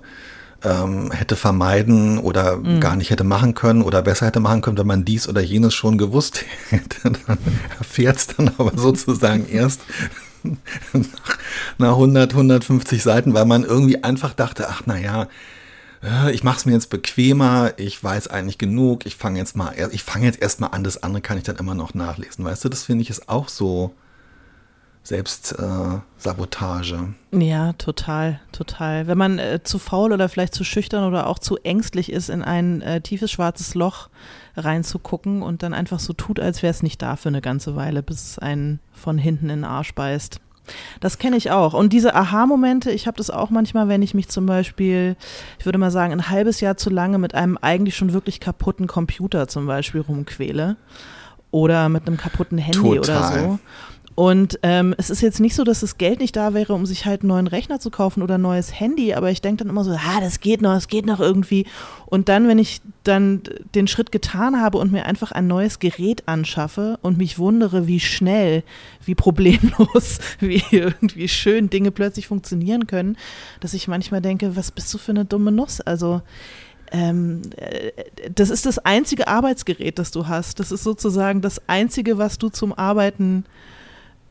ähm, 0.68 1.12
hätte 1.12 1.36
vermeiden 1.36 2.18
oder 2.20 2.58
mhm. 2.58 2.80
gar 2.80 2.96
nicht 2.96 3.10
hätte 3.10 3.24
machen 3.24 3.54
können 3.54 3.82
oder 3.82 4.02
besser 4.02 4.28
hätte 4.28 4.40
machen 4.40 4.62
können, 4.62 4.78
wenn 4.78 4.88
man 4.88 5.06
dies 5.06 5.28
oder 5.28 5.42
jenes 5.42 5.74
schon 5.74 5.98
gewusst 5.98 6.44
hätte. 6.70 7.12
Dann 7.26 7.38
erfährt 7.80 8.18
es 8.18 8.28
dann 8.28 8.52
aber 8.58 8.74
sozusagen 8.76 9.48
erst 9.52 9.82
nach 11.78 11.94
100, 11.94 12.32
150 12.34 13.02
Seiten, 13.02 13.34
weil 13.34 13.46
man 13.46 13.64
irgendwie 13.64 14.04
einfach 14.04 14.34
dachte, 14.34 14.68
ach 14.70 14.86
naja, 14.86 15.28
äh, 16.04 16.32
ich 16.32 16.44
mache 16.44 16.58
es 16.58 16.66
mir 16.66 16.74
jetzt 16.74 16.90
bequemer, 16.90 17.74
ich 17.78 18.02
weiß 18.04 18.28
eigentlich 18.28 18.58
genug, 18.58 19.06
ich 19.06 19.16
fange 19.16 19.40
jetzt 19.40 19.56
mal, 19.56 19.74
ich 19.92 20.04
fange 20.04 20.26
jetzt 20.26 20.42
erstmal 20.42 20.72
an, 20.72 20.84
das 20.84 21.04
andere 21.04 21.22
kann 21.22 21.38
ich 21.38 21.44
dann 21.44 21.58
immer 21.58 21.76
noch 21.76 21.94
nachlesen. 21.94 22.46
Weißt 22.46 22.64
du, 22.66 22.70
das 22.70 22.84
finde 22.84 23.02
ich 23.04 23.10
ist 23.10 23.30
auch 23.30 23.50
so 23.50 23.94
Selbstsabotage. 25.08 27.14
Äh, 27.32 27.46
ja, 27.46 27.72
total, 27.74 28.40
total. 28.52 29.08
Wenn 29.08 29.18
man 29.18 29.40
äh, 29.40 29.62
zu 29.64 29.80
faul 29.80 30.12
oder 30.12 30.28
vielleicht 30.28 30.54
zu 30.54 30.66
schüchtern 30.66 31.06
oder 31.06 31.28
auch 31.28 31.40
zu 31.40 31.56
ängstlich 31.64 32.12
ist, 32.12 32.30
in 32.30 32.42
ein 32.42 32.82
äh, 32.82 33.00
tiefes 33.00 33.32
schwarzes 33.32 33.74
Loch 33.74 34.10
reinzugucken 34.58 35.44
und 35.44 35.64
dann 35.64 35.74
einfach 35.74 36.00
so 36.00 36.12
tut, 36.12 36.42
als 36.42 36.62
wäre 36.62 36.72
es 36.72 36.84
nicht 36.84 37.02
da 37.02 37.16
für 37.16 37.30
eine 37.30 37.40
ganze 37.40 37.78
Weile, 37.78 38.04
bis 38.04 38.32
es 38.32 38.40
einen 38.40 38.82
von 38.92 39.18
hinten 39.18 39.46
in 39.46 39.62
den 39.62 39.64
Arsch 39.64 39.96
beißt. 39.96 40.42
Das 41.00 41.18
kenne 41.18 41.38
ich 41.38 41.52
auch. 41.52 41.74
Und 41.74 41.94
diese 41.94 42.14
Aha-Momente, 42.14 42.92
ich 42.92 43.08
habe 43.08 43.16
das 43.16 43.30
auch 43.30 43.50
manchmal, 43.50 43.88
wenn 43.88 44.02
ich 44.02 44.14
mich 44.14 44.28
zum 44.28 44.46
Beispiel, 44.46 45.16
ich 45.58 45.66
würde 45.66 45.78
mal 45.78 45.92
sagen, 45.92 46.12
ein 46.12 46.28
halbes 46.28 46.60
Jahr 46.60 46.76
zu 46.76 46.90
lange 46.90 47.18
mit 47.18 47.34
einem 47.34 47.58
eigentlich 47.62 47.96
schon 47.96 48.12
wirklich 48.12 48.42
kaputten 48.42 48.88
Computer 48.88 49.48
zum 49.48 49.68
Beispiel 49.68 50.02
rumquäle 50.02 50.76
oder 51.52 51.88
mit 51.88 52.08
einem 52.08 52.18
kaputten 52.18 52.58
Handy 52.58 52.98
Total. 52.98 53.00
oder 53.00 53.24
so. 53.24 53.60
Und 54.18 54.58
ähm, 54.64 54.96
es 54.98 55.12
ist 55.12 55.22
jetzt 55.22 55.40
nicht 55.40 55.54
so, 55.54 55.64
dass 55.64 55.82
das 55.82 56.00
Geld 56.00 56.20
nicht 56.22 56.36
da 56.36 56.56
wäre, 56.56 56.74
um 56.74 56.88
sich 56.88 57.06
halt 57.06 57.22
einen 57.22 57.28
neuen 57.28 57.46
Rechner 57.46 57.80
zu 57.80 57.92
kaufen 57.92 58.24
oder 58.24 58.40
ein 58.40 58.42
neues 58.42 58.74
Handy, 58.80 59.14
aber 59.14 59.30
ich 59.30 59.42
denke 59.42 59.60
dann 59.64 59.70
immer 59.70 59.84
so, 59.84 59.92
ah, 59.92 60.20
das 60.20 60.40
geht 60.40 60.60
noch, 60.60 60.74
das 60.74 60.88
geht 60.88 61.06
noch 61.06 61.20
irgendwie. 61.20 61.68
Und 62.08 62.28
dann, 62.28 62.48
wenn 62.48 62.58
ich 62.58 62.82
dann 63.04 63.44
den 63.76 63.88
Schritt 63.88 64.12
getan 64.12 64.60
habe 64.60 64.80
und 64.80 64.92
mir 64.92 65.06
einfach 65.06 65.32
ein 65.32 65.46
neues 65.46 65.78
Gerät 65.78 66.28
anschaffe 66.28 66.98
und 67.04 67.20
mich 67.20 67.38
wundere, 67.38 67.86
wie 67.86 68.00
schnell, 68.00 68.64
wie 69.06 69.14
problemlos, 69.14 70.18
wie 70.40 70.64
irgendwie 70.72 71.28
schön 71.28 71.70
Dinge 71.70 71.92
plötzlich 71.92 72.26
funktionieren 72.26 72.88
können, 72.88 73.18
dass 73.60 73.76
ich 73.76 73.88
manchmal 73.88 74.24
denke, 74.24 74.56
was 74.56 74.72
bist 74.72 74.92
du 74.96 74.98
für 74.98 75.12
eine 75.12 75.26
dumme 75.26 75.52
Nuss? 75.52 75.80
Also 75.80 76.24
ähm, 76.92 77.44
äh, 77.56 77.92
das 78.34 78.50
ist 78.50 78.66
das 78.66 78.80
einzige 78.80 79.28
Arbeitsgerät, 79.28 80.00
das 80.00 80.10
du 80.10 80.28
hast. 80.28 80.60
Das 80.60 80.72
ist 80.72 80.84
sozusagen 80.84 81.42
das 81.42 81.62
einzige, 81.68 82.18
was 82.18 82.40
du 82.40 82.50
zum 82.50 82.74
Arbeiten 82.74 83.46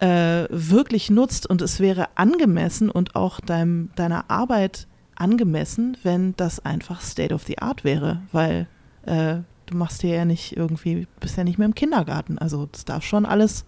wirklich 0.01 1.11
nutzt 1.11 1.49
und 1.49 1.63
es 1.63 1.81
wäre 1.81 2.09
angemessen 2.17 2.91
und 2.91 3.17
auch 3.17 3.41
deinem, 3.41 3.91
deiner 3.97 4.31
Arbeit 4.31 4.87
angemessen, 5.17 5.97
wenn 6.03 6.35
das 6.37 6.65
einfach 6.65 7.01
State 7.01 7.35
of 7.35 7.45
the 7.45 7.59
Art 7.59 7.85
wäre, 7.85 8.21
weil 8.33 8.69
äh, 9.07 9.37
du 9.67 9.77
machst 9.77 10.03
dir 10.03 10.15
ja 10.15 10.25
nicht 10.25 10.57
irgendwie, 10.57 11.07
bist 11.21 11.37
ja 11.37 11.45
nicht 11.45 11.59
mehr 11.59 11.67
im 11.67 11.75
Kindergarten. 11.75 12.39
Also 12.39 12.69
das 12.71 12.85
darf 12.85 13.05
schon 13.05 13.27
alles 13.27 13.65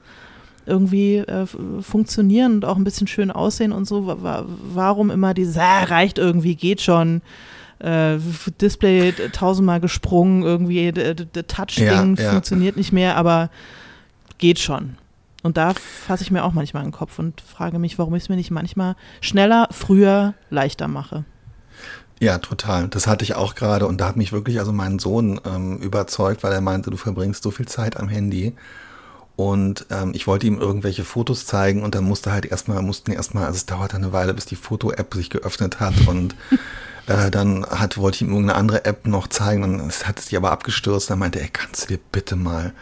irgendwie 0.67 1.17
äh, 1.17 1.47
funktionieren 1.81 2.57
und 2.57 2.65
auch 2.65 2.77
ein 2.77 2.85
bisschen 2.85 3.07
schön 3.07 3.31
aussehen 3.31 3.73
und 3.73 3.87
so. 3.87 4.07
Warum 4.07 5.11
immer 5.11 5.35
dieses, 5.35 5.57
ah, 5.57 5.85
reicht 5.85 6.19
irgendwie, 6.19 6.55
geht 6.55 6.81
schon. 6.81 7.23
Äh, 7.79 8.19
Display 8.61 9.13
tausendmal 9.33 9.81
gesprungen, 9.81 10.43
irgendwie 10.43 10.91
der 10.91 11.47
Touch-Ding 11.47 12.17
ja, 12.17 12.25
ja. 12.25 12.31
funktioniert 12.33 12.77
nicht 12.77 12.93
mehr, 12.93 13.17
aber 13.17 13.51
geht 14.39 14.59
schon. 14.59 14.97
Und 15.49 15.57
da 15.57 15.73
fasse 15.73 16.23
ich 16.23 16.31
mir 16.31 16.45
auch 16.45 16.53
manchmal 16.53 16.83
den 16.83 16.93
Kopf 16.93 17.19
und 17.19 17.41
frage 17.41 17.79
mich, 17.79 17.99
warum 17.99 18.15
ich 18.15 18.25
es 18.25 18.29
mir 18.29 18.37
nicht 18.37 18.51
manchmal 18.51 18.97
schneller, 19.23 19.67
früher, 19.71 20.35
leichter 20.51 20.89
mache. 20.89 21.25
Ja, 22.21 22.37
total. 22.37 22.89
Das 22.89 23.07
hatte 23.07 23.25
ich 23.25 23.35
auch 23.35 23.55
gerade 23.55 23.87
und 23.87 23.99
da 23.99 24.09
hat 24.09 24.19
mich 24.19 24.31
wirklich 24.31 24.59
also 24.59 24.75
mein 24.75 24.99
Sohn 24.99 25.41
ähm, 25.47 25.79
überzeugt, 25.79 26.43
weil 26.43 26.53
er 26.53 26.61
meinte, 26.61 26.91
du 26.91 26.99
verbringst 26.99 27.43
so 27.43 27.51
viel 27.51 27.67
Zeit 27.67 27.97
am 27.97 28.11
Handy. 28.11 28.57
Und 29.37 29.87
ähm, 29.89 30.13
ich 30.15 30.27
wollte 30.27 30.47
ihm 30.47 30.61
irgendwelche 30.61 31.03
Fotos 31.03 31.47
zeigen 31.47 31.83
und 31.83 31.95
dann 31.95 32.05
musste 32.05 32.31
halt 32.31 32.45
erstmal, 32.45 32.83
mussten 32.83 33.11
erstmal, 33.11 33.47
also 33.47 33.57
es 33.57 33.65
dauerte 33.65 33.97
eine 33.97 34.13
Weile, 34.13 34.35
bis 34.35 34.45
die 34.45 34.55
Foto-App 34.55 35.15
sich 35.15 35.31
geöffnet 35.31 35.81
hat 35.81 35.95
und 36.07 36.37
äh, 37.07 37.31
dann 37.31 37.65
hat, 37.65 37.97
wollte 37.97 38.17
ich 38.17 38.21
ihm 38.21 38.33
irgendeine 38.33 38.59
andere 38.59 38.85
App 38.85 39.07
noch 39.07 39.29
zeigen 39.29 39.65
und 39.65 39.81
es 39.89 40.07
hat 40.07 40.21
sich 40.21 40.37
aber 40.37 40.53
abgestürzt. 40.53 41.09
Dann 41.09 41.19
meinte 41.19 41.41
er, 41.41 41.49
kannst 41.49 41.85
du 41.85 41.95
dir 41.95 42.01
bitte 42.13 42.37
mal 42.37 42.75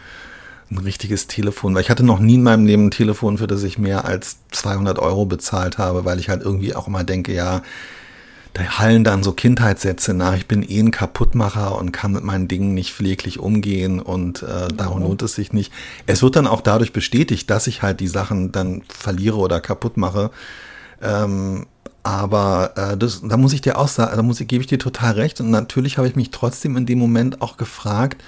ein 0.69 0.77
richtiges 0.79 1.27
Telefon, 1.27 1.73
weil 1.73 1.81
ich 1.81 1.89
hatte 1.89 2.03
noch 2.03 2.19
nie 2.19 2.35
in 2.35 2.43
meinem 2.43 2.65
Leben 2.65 2.87
ein 2.87 2.91
Telefon, 2.91 3.37
für 3.37 3.47
das 3.47 3.63
ich 3.63 3.77
mehr 3.77 4.05
als 4.05 4.37
200 4.51 4.99
Euro 4.99 5.25
bezahlt 5.25 5.77
habe, 5.77 6.05
weil 6.05 6.19
ich 6.19 6.29
halt 6.29 6.41
irgendwie 6.41 6.75
auch 6.75 6.87
immer 6.87 7.03
denke, 7.03 7.33
ja, 7.33 7.61
da 8.53 8.63
hallen 8.79 9.03
dann 9.03 9.23
so 9.23 9.33
Kindheitssätze 9.33 10.13
nach, 10.13 10.35
ich 10.35 10.47
bin 10.47 10.63
eh 10.63 10.79
ein 10.79 10.91
Kaputtmacher 10.91 11.77
und 11.77 11.91
kann 11.91 12.11
mit 12.11 12.23
meinen 12.23 12.47
Dingen 12.47 12.73
nicht 12.73 12.93
pfleglich 12.93 13.39
umgehen 13.39 13.99
und 13.99 14.41
äh, 14.43 14.67
darum 14.75 15.03
lohnt 15.03 15.21
es 15.21 15.35
sich 15.35 15.53
nicht. 15.53 15.71
Es 16.05 16.23
wird 16.23 16.35
dann 16.35 16.47
auch 16.47 16.61
dadurch 16.61 16.91
bestätigt, 16.91 17.49
dass 17.49 17.67
ich 17.67 17.81
halt 17.81 17.99
die 17.99 18.07
Sachen 18.07 18.51
dann 18.51 18.81
verliere 18.89 19.37
oder 19.37 19.61
kaputt 19.61 19.97
mache. 19.97 20.31
Ähm, 21.01 21.67
aber 22.01 22.71
äh, 22.75 22.97
das, 22.97 23.21
da 23.21 23.37
muss 23.37 23.53
ich 23.53 23.61
dir 23.61 23.77
auch 23.77 23.89
sagen, 23.89 24.15
da 24.15 24.23
muss 24.23 24.39
ich, 24.39 24.47
gebe 24.47 24.61
ich 24.61 24.67
dir 24.67 24.79
total 24.79 25.13
recht. 25.13 25.39
Und 25.39 25.51
natürlich 25.51 25.97
habe 25.97 26.07
ich 26.07 26.15
mich 26.15 26.31
trotzdem 26.31 26.77
in 26.77 26.85
dem 26.85 26.99
Moment 26.99 27.41
auch 27.41 27.57
gefragt, 27.57 28.23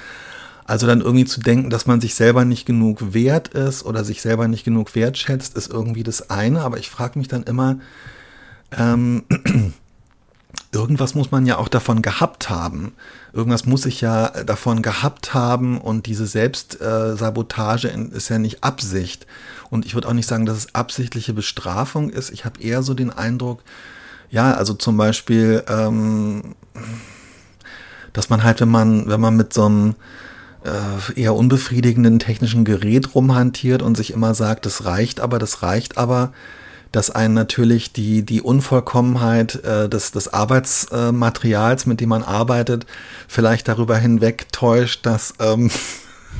also 0.69 0.85
dann 0.85 1.01
irgendwie 1.01 1.25
zu 1.25 1.39
denken, 1.39 1.71
dass 1.71 1.87
man 1.87 1.99
sich 1.99 2.13
selber 2.13 2.45
nicht 2.45 2.67
genug 2.67 3.15
wert 3.15 3.47
ist 3.47 3.83
oder 3.83 4.03
sich 4.03 4.21
selber 4.21 4.47
nicht 4.47 4.63
genug 4.63 4.93
wertschätzt, 4.93 5.57
ist 5.57 5.71
irgendwie 5.71 6.03
das 6.03 6.29
eine. 6.29 6.61
Aber 6.61 6.77
ich 6.77 6.91
frage 6.91 7.17
mich 7.17 7.27
dann 7.27 7.41
immer, 7.41 7.79
ähm, 8.77 9.23
irgendwas 10.71 11.15
muss 11.15 11.31
man 11.31 11.47
ja 11.47 11.57
auch 11.57 11.69
davon 11.69 12.03
gehabt 12.03 12.51
haben. 12.51 12.93
Irgendwas 13.33 13.65
muss 13.65 13.87
ich 13.87 14.01
ja 14.01 14.29
davon 14.43 14.83
gehabt 14.83 15.33
haben 15.33 15.81
und 15.81 16.05
diese 16.05 16.27
Selbstsabotage 16.27 17.87
ist 17.87 18.29
ja 18.29 18.37
nicht 18.37 18.63
Absicht. 18.63 19.25
Und 19.71 19.87
ich 19.87 19.95
würde 19.95 20.07
auch 20.07 20.13
nicht 20.13 20.27
sagen, 20.27 20.45
dass 20.45 20.57
es 20.57 20.75
absichtliche 20.75 21.33
Bestrafung 21.33 22.11
ist. 22.11 22.29
Ich 22.29 22.45
habe 22.45 22.61
eher 22.61 22.83
so 22.83 22.93
den 22.93 23.09
Eindruck, 23.09 23.63
ja, 24.29 24.53
also 24.53 24.75
zum 24.75 24.97
Beispiel, 24.97 25.63
ähm, 25.67 26.53
dass 28.13 28.29
man 28.29 28.43
halt, 28.43 28.61
wenn 28.61 28.69
man, 28.69 29.07
wenn 29.07 29.19
man 29.19 29.35
mit 29.35 29.51
so 29.51 29.65
einem 29.65 29.89
äh, 29.89 29.95
eher 31.15 31.35
unbefriedigenden 31.35 32.19
technischen 32.19 32.65
Gerät 32.65 33.15
rumhantiert 33.15 33.81
und 33.81 33.95
sich 33.95 34.11
immer 34.11 34.33
sagt, 34.33 34.65
das 34.65 34.85
reicht 34.85 35.19
aber, 35.19 35.39
das 35.39 35.63
reicht 35.63 35.97
aber, 35.97 36.33
dass 36.91 37.11
einen 37.11 37.33
natürlich 37.33 37.93
die, 37.93 38.23
die 38.23 38.41
Unvollkommenheit 38.41 39.63
äh, 39.63 39.87
des, 39.87 40.11
des 40.11 40.33
Arbeitsmaterials, 40.33 41.85
mit 41.85 42.01
dem 42.01 42.09
man 42.09 42.23
arbeitet, 42.23 42.85
vielleicht 43.27 43.67
darüber 43.67 43.97
hinweg 43.97 44.51
täuscht, 44.51 45.05
dass 45.05 45.35
ähm, 45.39 45.69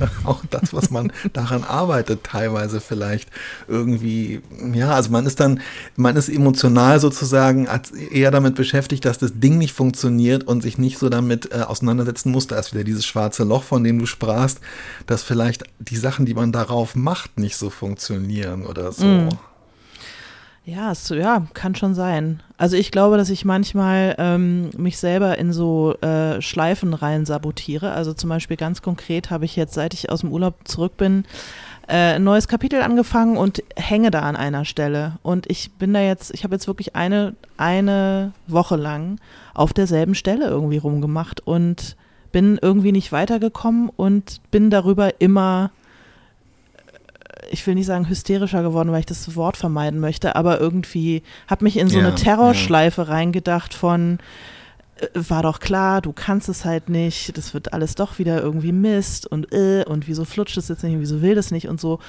auch 0.24 0.44
das, 0.50 0.74
was 0.74 0.90
man 0.90 1.12
daran 1.34 1.64
arbeitet, 1.64 2.24
teilweise 2.24 2.80
vielleicht 2.80 3.30
irgendwie, 3.68 4.42
ja, 4.74 4.92
also 4.92 5.12
man 5.12 5.26
ist 5.26 5.40
dann, 5.40 5.62
man 5.96 6.16
ist 6.16 6.30
emotional 6.30 7.00
sozusagen 7.00 7.68
eher 8.12 8.32
damit 8.32 8.56
beschäftigt, 8.56 9.06
dass 9.06 9.18
das 9.18 9.40
Ding 9.40 9.58
nicht 9.58 9.74
funktioniert 9.74 10.44
und 10.44 10.62
sich 10.62 10.78
nicht 10.78 10.98
so 10.98 11.10
damit 11.10 11.52
äh, 11.52 11.62
auseinandersetzen 11.62 12.32
muss. 12.32 12.48
Da 12.48 12.58
ist 12.58 12.74
wieder 12.74 12.84
dieses 12.84 13.06
schwarze 13.06 13.44
Loch, 13.44 13.64
von 13.64 13.84
dem 13.84 14.00
du 14.00 14.06
sprachst, 14.06 14.60
dass 15.08 15.24
vielleicht 15.24 15.64
die 15.80 15.98
Sachen, 15.98 16.26
die 16.26 16.34
man 16.34 16.52
darauf 16.52 16.96
macht, 16.96 17.40
nicht 17.40 17.58
so 17.58 17.70
funktionieren 17.70 18.66
oder 18.66 18.92
so. 18.92 19.06
Mm. 19.06 19.30
Ja, 20.66 20.92
es, 20.92 21.10
ja, 21.10 21.48
kann 21.54 21.74
schon 21.74 21.96
sein. 21.96 22.44
Also 22.58 22.76
ich 22.76 22.92
glaube, 22.92 23.18
dass 23.18 23.30
ich 23.30 23.46
manchmal 23.46 24.16
ähm, 24.20 24.70
mich 24.78 24.98
selber 24.98 25.38
in 25.38 25.52
so 25.52 25.96
äh, 26.02 26.42
Schleifen 26.42 26.94
rein 26.94 27.26
sabotiere. 27.26 27.92
Also 27.92 28.14
zum 28.14 28.30
Beispiel 28.30 28.58
ganz 28.58 28.82
konkret 28.82 29.32
habe 29.32 29.46
ich 29.46 29.56
jetzt, 29.56 29.74
seit 29.74 29.94
ich 29.94 30.12
aus 30.12 30.22
dem 30.22 30.32
Urlaub 30.32 30.68
zurück 30.68 30.98
bin, 30.98 31.26
äh, 31.88 32.16
ein 32.16 32.24
neues 32.24 32.48
Kapitel 32.48 32.82
angefangen 32.82 33.36
und 33.36 33.64
hänge 33.76 34.12
da 34.12 34.22
an 34.22 34.36
einer 34.36 34.64
Stelle. 34.64 35.18
Und 35.24 35.50
ich 35.50 35.72
bin 35.72 35.94
da 35.94 36.02
jetzt, 36.02 36.32
ich 36.34 36.44
habe 36.44 36.56
jetzt 36.56 36.68
wirklich 36.68 36.96
eine, 36.96 37.36
eine 37.58 38.34
Woche 38.46 38.76
lang 38.76 39.20
auf 39.56 39.74
derselben 39.74 40.14
Stelle 40.14 40.48
irgendwie 40.48 40.78
rumgemacht 40.78 41.46
und 41.48 41.96
bin 42.32 42.60
irgendwie 42.62 42.92
nicht 42.92 43.12
weitergekommen 43.12 43.90
und 43.90 44.40
bin 44.52 44.70
darüber 44.70 45.20
immer 45.20 45.72
ich 47.52 47.66
will 47.66 47.76
nicht 47.76 47.86
sagen 47.86 48.10
hysterischer 48.10 48.62
geworden, 48.62 48.92
weil 48.92 49.02
ich 49.02 49.06
das 49.06 49.36
Wort 49.36 49.58
vermeiden 49.58 50.00
möchte, 50.00 50.36
aber 50.36 50.60
irgendwie 50.60 51.24
habe 51.48 51.64
mich 51.64 51.78
in 51.78 51.88
so 51.88 52.00
ja, 52.00 52.08
eine 52.08 52.16
Terrorschleife 52.16 53.04
ja. 53.04 53.08
reingedacht 53.10 53.74
von 53.74 54.20
äh, 54.98 55.08
war 55.14 55.44
doch 55.44 55.60
klar, 55.60 56.02
du 56.02 56.12
kannst 56.12 56.50
es 56.50 56.66
halt 56.66 56.90
nicht, 56.90 57.38
das 57.38 57.54
wird 57.54 57.74
alles 57.74 57.96
doch 57.96 58.20
wieder 58.20 58.42
irgendwie 58.42 58.72
Mist 58.72 59.28
und 59.28 59.52
äh, 59.54 59.84
und 59.86 60.08
wieso 60.08 60.26
flutscht 60.26 60.58
es 60.58 60.68
jetzt 60.68 60.84
nicht 60.84 60.96
und 60.96 61.02
wieso 61.02 61.22
will 61.22 61.36
das 61.36 61.52
nicht 61.52 61.68
und 61.68 61.80
so 61.80 62.00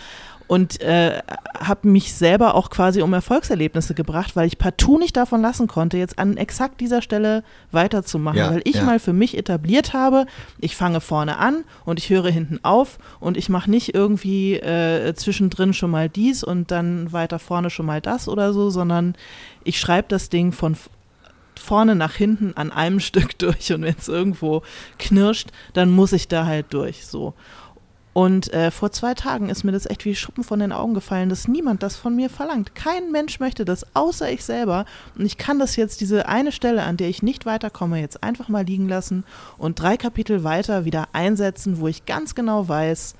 und 0.50 0.80
äh, 0.80 1.22
habe 1.60 1.86
mich 1.86 2.12
selber 2.12 2.56
auch 2.56 2.70
quasi 2.70 3.02
um 3.02 3.12
Erfolgserlebnisse 3.12 3.94
gebracht, 3.94 4.34
weil 4.34 4.48
ich 4.48 4.58
partout 4.58 4.98
nicht 4.98 5.16
davon 5.16 5.40
lassen 5.42 5.68
konnte, 5.68 5.96
jetzt 5.96 6.18
an 6.18 6.36
exakt 6.36 6.80
dieser 6.80 7.02
Stelle 7.02 7.44
weiterzumachen, 7.70 8.38
ja, 8.40 8.50
weil 8.50 8.62
ich 8.64 8.74
ja. 8.74 8.82
mal 8.82 8.98
für 8.98 9.12
mich 9.12 9.38
etabliert 9.38 9.92
habe, 9.92 10.26
ich 10.58 10.74
fange 10.74 11.00
vorne 11.00 11.38
an 11.38 11.62
und 11.84 12.00
ich 12.00 12.10
höre 12.10 12.32
hinten 12.32 12.58
auf 12.64 12.98
und 13.20 13.36
ich 13.36 13.48
mache 13.48 13.70
nicht 13.70 13.94
irgendwie 13.94 14.56
äh, 14.56 15.14
zwischendrin 15.14 15.72
schon 15.72 15.92
mal 15.92 16.08
dies 16.08 16.42
und 16.42 16.72
dann 16.72 17.12
weiter 17.12 17.38
vorne 17.38 17.70
schon 17.70 17.86
mal 17.86 18.00
das 18.00 18.26
oder 18.26 18.52
so, 18.52 18.70
sondern 18.70 19.14
ich 19.62 19.78
schreibe 19.78 20.08
das 20.08 20.30
Ding 20.30 20.50
von 20.50 20.74
vorne 21.60 21.94
nach 21.94 22.14
hinten 22.14 22.54
an 22.56 22.72
einem 22.72 22.98
Stück 23.10 23.38
durch 23.38 23.72
und 23.72 23.82
wenn 23.82 23.94
es 23.96 24.08
irgendwo 24.08 24.62
knirscht, 24.98 25.50
dann 25.74 25.92
muss 25.92 26.12
ich 26.12 26.26
da 26.26 26.44
halt 26.44 26.66
durch 26.70 27.06
so. 27.06 27.34
Und 28.12 28.52
äh, 28.52 28.70
vor 28.70 28.90
zwei 28.90 29.14
Tagen 29.14 29.48
ist 29.48 29.62
mir 29.62 29.72
das 29.72 29.86
echt 29.86 30.04
wie 30.04 30.16
Schuppen 30.16 30.42
von 30.42 30.58
den 30.58 30.72
Augen 30.72 30.94
gefallen, 30.94 31.28
dass 31.28 31.46
niemand 31.46 31.82
das 31.82 31.96
von 31.96 32.16
mir 32.16 32.28
verlangt. 32.28 32.74
Kein 32.74 33.12
Mensch 33.12 33.38
möchte 33.38 33.64
das, 33.64 33.86
außer 33.94 34.30
ich 34.30 34.44
selber. 34.44 34.84
Und 35.16 35.26
ich 35.26 35.38
kann 35.38 35.58
das 35.60 35.76
jetzt, 35.76 36.00
diese 36.00 36.28
eine 36.28 36.50
Stelle, 36.50 36.82
an 36.82 36.96
der 36.96 37.08
ich 37.08 37.22
nicht 37.22 37.46
weiterkomme, 37.46 38.00
jetzt 38.00 38.22
einfach 38.22 38.48
mal 38.48 38.64
liegen 38.64 38.88
lassen 38.88 39.24
und 39.58 39.78
drei 39.78 39.96
Kapitel 39.96 40.42
weiter 40.42 40.84
wieder 40.84 41.08
einsetzen, 41.12 41.78
wo 41.78 41.86
ich 41.86 42.04
ganz 42.04 42.34
genau 42.34 42.68
weiß, 42.68 43.14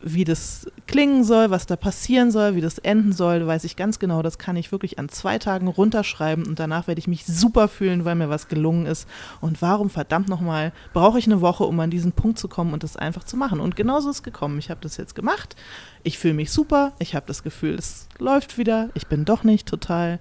wie 0.00 0.24
das 0.24 0.66
klingen 0.86 1.24
soll, 1.24 1.50
was 1.50 1.66
da 1.66 1.76
passieren 1.76 2.30
soll, 2.30 2.54
wie 2.54 2.60
das 2.60 2.78
enden 2.78 3.12
soll, 3.12 3.46
weiß 3.46 3.64
ich 3.64 3.76
ganz 3.76 3.98
genau. 3.98 4.22
Das 4.22 4.38
kann 4.38 4.56
ich 4.56 4.72
wirklich 4.72 4.98
an 4.98 5.08
zwei 5.08 5.38
Tagen 5.38 5.68
runterschreiben 5.68 6.46
und 6.46 6.58
danach 6.58 6.86
werde 6.86 6.98
ich 6.98 7.08
mich 7.08 7.26
super 7.26 7.68
fühlen, 7.68 8.04
weil 8.04 8.14
mir 8.14 8.28
was 8.28 8.48
gelungen 8.48 8.86
ist. 8.86 9.08
Und 9.40 9.60
warum 9.62 9.90
verdammt 9.90 10.28
nochmal 10.28 10.72
brauche 10.92 11.18
ich 11.18 11.26
eine 11.26 11.40
Woche, 11.40 11.64
um 11.64 11.78
an 11.80 11.90
diesen 11.90 12.12
Punkt 12.12 12.38
zu 12.38 12.48
kommen 12.48 12.72
und 12.72 12.82
das 12.82 12.96
einfach 12.96 13.24
zu 13.24 13.36
machen? 13.36 13.60
Und 13.60 13.76
genauso 13.76 14.10
ist 14.10 14.16
es 14.16 14.22
gekommen. 14.22 14.58
Ich 14.58 14.70
habe 14.70 14.80
das 14.80 14.96
jetzt 14.96 15.14
gemacht. 15.14 15.56
Ich 16.02 16.18
fühle 16.18 16.34
mich 16.34 16.50
super. 16.50 16.92
Ich 16.98 17.14
habe 17.14 17.26
das 17.26 17.42
Gefühl, 17.42 17.74
es 17.74 18.08
läuft 18.18 18.58
wieder. 18.58 18.90
Ich 18.94 19.06
bin 19.06 19.24
doch 19.24 19.44
nicht 19.44 19.68
total 19.68 20.18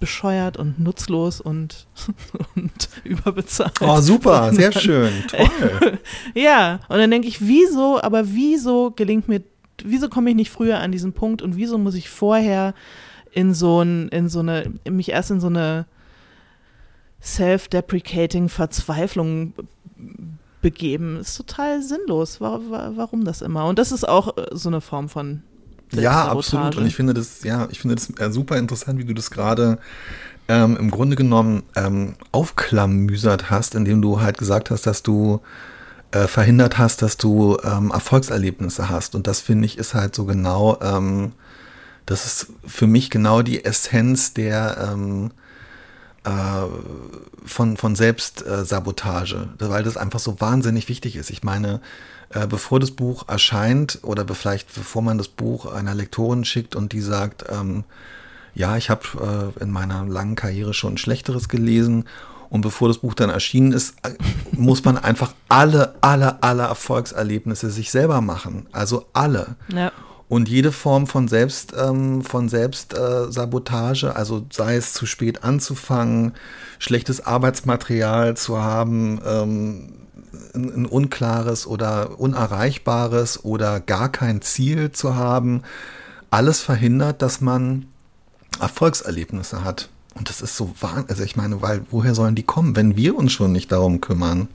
bescheuert 0.00 0.56
und 0.56 0.78
nutzlos 0.78 1.40
und, 1.40 1.86
und 2.56 2.88
überbezahlt. 3.04 3.80
Oh, 3.80 4.00
super, 4.00 4.52
sehr 4.52 4.72
schön, 4.72 5.12
toll. 5.28 5.98
ja, 6.34 6.80
und 6.88 6.98
dann 6.98 7.10
denke 7.10 7.28
ich, 7.28 7.46
wieso, 7.46 8.00
aber 8.02 8.32
wieso 8.32 8.90
gelingt 8.90 9.28
mir, 9.28 9.42
wieso 9.82 10.08
komme 10.08 10.30
ich 10.30 10.36
nicht 10.36 10.50
früher 10.50 10.78
an 10.78 10.92
diesen 10.92 11.12
Punkt 11.12 11.42
und 11.42 11.56
wieso 11.56 11.78
muss 11.78 11.94
ich 11.94 12.10
vorher 12.10 12.74
in 13.32 13.54
so, 13.54 13.82
ein, 13.82 14.08
in 14.08 14.28
so 14.28 14.40
eine, 14.40 14.72
mich 14.88 15.10
erst 15.10 15.30
in 15.30 15.40
so 15.40 15.48
eine 15.48 15.86
self-deprecating 17.22 18.48
Verzweiflung 18.48 19.54
begeben? 20.60 21.18
Ist 21.18 21.36
total 21.36 21.82
sinnlos. 21.82 22.40
Warum 22.40 23.24
das 23.24 23.42
immer? 23.42 23.66
Und 23.66 23.78
das 23.78 23.92
ist 23.92 24.08
auch 24.08 24.36
äh, 24.36 24.46
so 24.52 24.68
eine 24.68 24.80
Form 24.80 25.08
von 25.08 25.42
ja, 26.00 26.28
absolut. 26.28 26.76
Und 26.76 26.86
ich 26.86 26.94
finde 26.94 27.14
das, 27.14 27.42
ja, 27.42 27.68
ich 27.70 27.80
finde 27.80 27.96
das 27.96 28.10
äh, 28.18 28.32
super 28.32 28.56
interessant, 28.56 28.98
wie 28.98 29.04
du 29.04 29.14
das 29.14 29.30
gerade 29.30 29.78
ähm, 30.48 30.76
im 30.76 30.90
Grunde 30.90 31.16
genommen 31.16 31.62
ähm, 31.76 32.14
aufklamüsert 32.32 33.50
hast, 33.50 33.74
indem 33.74 34.02
du 34.02 34.20
halt 34.20 34.38
gesagt 34.38 34.70
hast, 34.70 34.86
dass 34.86 35.02
du 35.02 35.40
äh, 36.12 36.26
verhindert 36.26 36.78
hast, 36.78 37.02
dass 37.02 37.16
du 37.16 37.56
ähm, 37.64 37.90
Erfolgserlebnisse 37.90 38.88
hast. 38.88 39.14
Und 39.14 39.26
das 39.26 39.40
finde 39.40 39.66
ich 39.66 39.78
ist 39.78 39.94
halt 39.94 40.14
so 40.14 40.24
genau 40.24 40.78
ähm, 40.82 41.32
das 42.06 42.26
ist 42.26 42.52
für 42.66 42.86
mich 42.86 43.10
genau 43.10 43.42
die 43.42 43.64
Essenz 43.64 44.34
der 44.34 44.92
ähm, 44.92 45.30
äh, 46.24 46.30
von, 47.44 47.76
von 47.76 47.96
Selbstsabotage, 47.96 49.48
weil 49.58 49.82
das 49.82 49.96
einfach 49.96 50.20
so 50.20 50.40
wahnsinnig 50.40 50.88
wichtig 50.88 51.16
ist. 51.16 51.30
Ich 51.30 51.42
meine, 51.42 51.80
äh, 52.34 52.46
bevor 52.46 52.80
das 52.80 52.90
Buch 52.90 53.28
erscheint 53.28 54.00
oder 54.02 54.26
vielleicht 54.34 54.74
bevor 54.74 55.02
man 55.02 55.18
das 55.18 55.28
Buch 55.28 55.72
einer 55.72 55.94
Lektorin 55.94 56.44
schickt 56.44 56.76
und 56.76 56.92
die 56.92 57.00
sagt, 57.00 57.44
ähm, 57.48 57.84
ja, 58.54 58.76
ich 58.76 58.90
habe 58.90 59.52
äh, 59.58 59.62
in 59.62 59.70
meiner 59.70 60.04
langen 60.04 60.34
Karriere 60.34 60.74
schon 60.74 60.98
Schlechteres 60.98 61.48
gelesen 61.48 62.04
und 62.50 62.60
bevor 62.60 62.88
das 62.88 62.98
Buch 62.98 63.14
dann 63.14 63.30
erschienen 63.30 63.72
ist, 63.72 63.96
äh, 64.02 64.14
muss 64.52 64.84
man 64.84 64.98
einfach 64.98 65.34
alle, 65.48 65.94
alle, 66.00 66.42
alle 66.42 66.64
Erfolgserlebnisse 66.64 67.70
sich 67.70 67.90
selber 67.90 68.20
machen. 68.20 68.66
Also 68.72 69.06
alle. 69.12 69.56
Ja. 69.68 69.92
Und 70.28 70.48
jede 70.48 70.72
Form 70.72 71.06
von 71.06 71.28
Selbst, 71.28 71.74
ähm, 71.76 72.22
von 72.22 72.48
Selbstsabotage, 72.48 74.06
äh, 74.06 74.10
also 74.10 74.46
sei 74.50 74.76
es 74.76 74.92
zu 74.92 75.06
spät 75.06 75.44
anzufangen, 75.44 76.32
schlechtes 76.78 77.24
Arbeitsmaterial 77.24 78.36
zu 78.36 78.60
haben, 78.60 79.20
ähm, 79.26 80.03
ein, 80.54 80.86
unklares 80.86 81.66
oder 81.66 82.18
unerreichbares 82.18 83.44
oder 83.44 83.80
gar 83.80 84.08
kein 84.10 84.42
Ziel 84.42 84.92
zu 84.92 85.14
haben, 85.14 85.62
alles 86.30 86.60
verhindert, 86.60 87.22
dass 87.22 87.40
man 87.40 87.86
Erfolgserlebnisse 88.60 89.64
hat. 89.64 89.88
Und 90.14 90.28
das 90.28 90.40
ist 90.40 90.56
so 90.56 90.72
wahnsinnig. 90.80 91.10
Also 91.10 91.24
ich 91.24 91.36
meine, 91.36 91.60
weil 91.62 91.82
woher 91.90 92.14
sollen 92.14 92.34
die 92.34 92.42
kommen, 92.42 92.76
wenn 92.76 92.96
wir 92.96 93.16
uns 93.16 93.32
schon 93.32 93.52
nicht 93.52 93.72
darum 93.72 94.00
kümmern? 94.00 94.48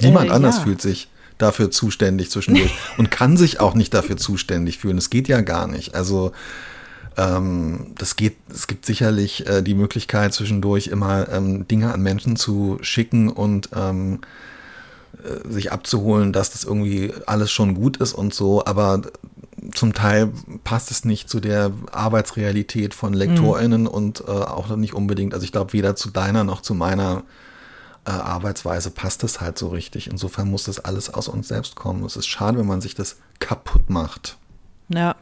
Niemand 0.00 0.30
äh, 0.30 0.32
anders 0.32 0.58
ja. 0.58 0.62
fühlt 0.62 0.80
sich 0.82 1.08
dafür 1.38 1.70
zuständig 1.70 2.30
zwischendurch 2.30 2.72
und 2.98 3.10
kann 3.10 3.36
sich 3.36 3.60
auch 3.60 3.74
nicht 3.74 3.94
dafür 3.94 4.16
zuständig 4.16 4.78
fühlen. 4.78 4.98
Es 4.98 5.10
geht 5.10 5.28
ja 5.28 5.40
gar 5.40 5.66
nicht. 5.66 5.94
Also 5.94 6.32
ähm, 7.16 7.94
das 7.98 8.16
geht, 8.16 8.36
es 8.52 8.66
gibt 8.66 8.86
sicherlich 8.86 9.46
äh, 9.46 9.62
die 9.62 9.74
Möglichkeit 9.74 10.32
zwischendurch 10.32 10.88
immer 10.88 11.28
ähm, 11.28 11.66
Dinge 11.66 11.92
an 11.92 12.02
Menschen 12.02 12.36
zu 12.36 12.78
schicken 12.82 13.28
und 13.28 13.70
ähm, 13.74 14.20
äh, 15.22 15.48
sich 15.48 15.72
abzuholen, 15.72 16.32
dass 16.32 16.50
das 16.50 16.64
irgendwie 16.64 17.12
alles 17.26 17.50
schon 17.50 17.74
gut 17.74 17.96
ist 17.98 18.12
und 18.12 18.32
so, 18.32 18.64
aber 18.64 19.02
zum 19.74 19.92
Teil 19.92 20.32
passt 20.64 20.90
es 20.90 21.04
nicht 21.04 21.28
zu 21.28 21.40
der 21.40 21.72
Arbeitsrealität 21.92 22.94
von 22.94 23.12
LektorInnen 23.12 23.82
mhm. 23.82 23.88
und 23.88 24.20
äh, 24.20 24.30
auch 24.30 24.74
nicht 24.76 24.94
unbedingt, 24.94 25.34
also 25.34 25.44
ich 25.44 25.52
glaube, 25.52 25.72
weder 25.72 25.96
zu 25.96 26.10
deiner 26.10 26.44
noch 26.44 26.62
zu 26.62 26.74
meiner 26.74 27.24
äh, 28.06 28.10
Arbeitsweise 28.10 28.90
passt 28.90 29.22
es 29.24 29.40
halt 29.40 29.58
so 29.58 29.68
richtig. 29.68 30.08
Insofern 30.08 30.50
muss 30.50 30.64
das 30.64 30.80
alles 30.80 31.12
aus 31.12 31.28
uns 31.28 31.48
selbst 31.48 31.76
kommen. 31.76 32.04
Es 32.04 32.16
ist 32.16 32.26
schade, 32.26 32.58
wenn 32.58 32.66
man 32.66 32.80
sich 32.80 32.94
das 32.94 33.16
kaputt 33.38 33.90
macht. 33.90 34.38
Ja. 34.88 35.16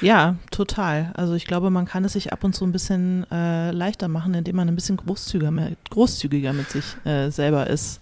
Ja, 0.00 0.36
total. 0.50 1.12
Also 1.14 1.34
ich 1.34 1.46
glaube, 1.46 1.70
man 1.70 1.86
kann 1.86 2.04
es 2.04 2.12
sich 2.12 2.32
ab 2.32 2.44
und 2.44 2.54
zu 2.54 2.64
ein 2.64 2.72
bisschen 2.72 3.26
äh, 3.30 3.70
leichter 3.72 4.08
machen, 4.08 4.34
indem 4.34 4.56
man 4.56 4.68
ein 4.68 4.74
bisschen 4.74 4.96
großzügiger, 4.96 5.52
großzügiger 5.90 6.52
mit 6.52 6.70
sich 6.70 6.84
äh, 7.04 7.30
selber 7.30 7.66
ist. 7.68 8.00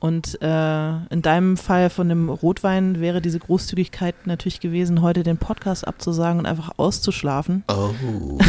Und 0.00 0.40
äh, 0.40 0.96
in 1.10 1.22
deinem 1.22 1.56
Fall 1.56 1.90
von 1.90 2.08
dem 2.08 2.28
Rotwein 2.28 3.00
wäre 3.00 3.20
diese 3.20 3.40
Großzügigkeit 3.40 4.26
natürlich 4.26 4.60
gewesen, 4.60 5.02
heute 5.02 5.24
den 5.24 5.38
Podcast 5.38 5.88
abzusagen 5.88 6.38
und 6.38 6.46
einfach 6.46 6.70
auszuschlafen. 6.76 7.64
Oh. 7.68 8.38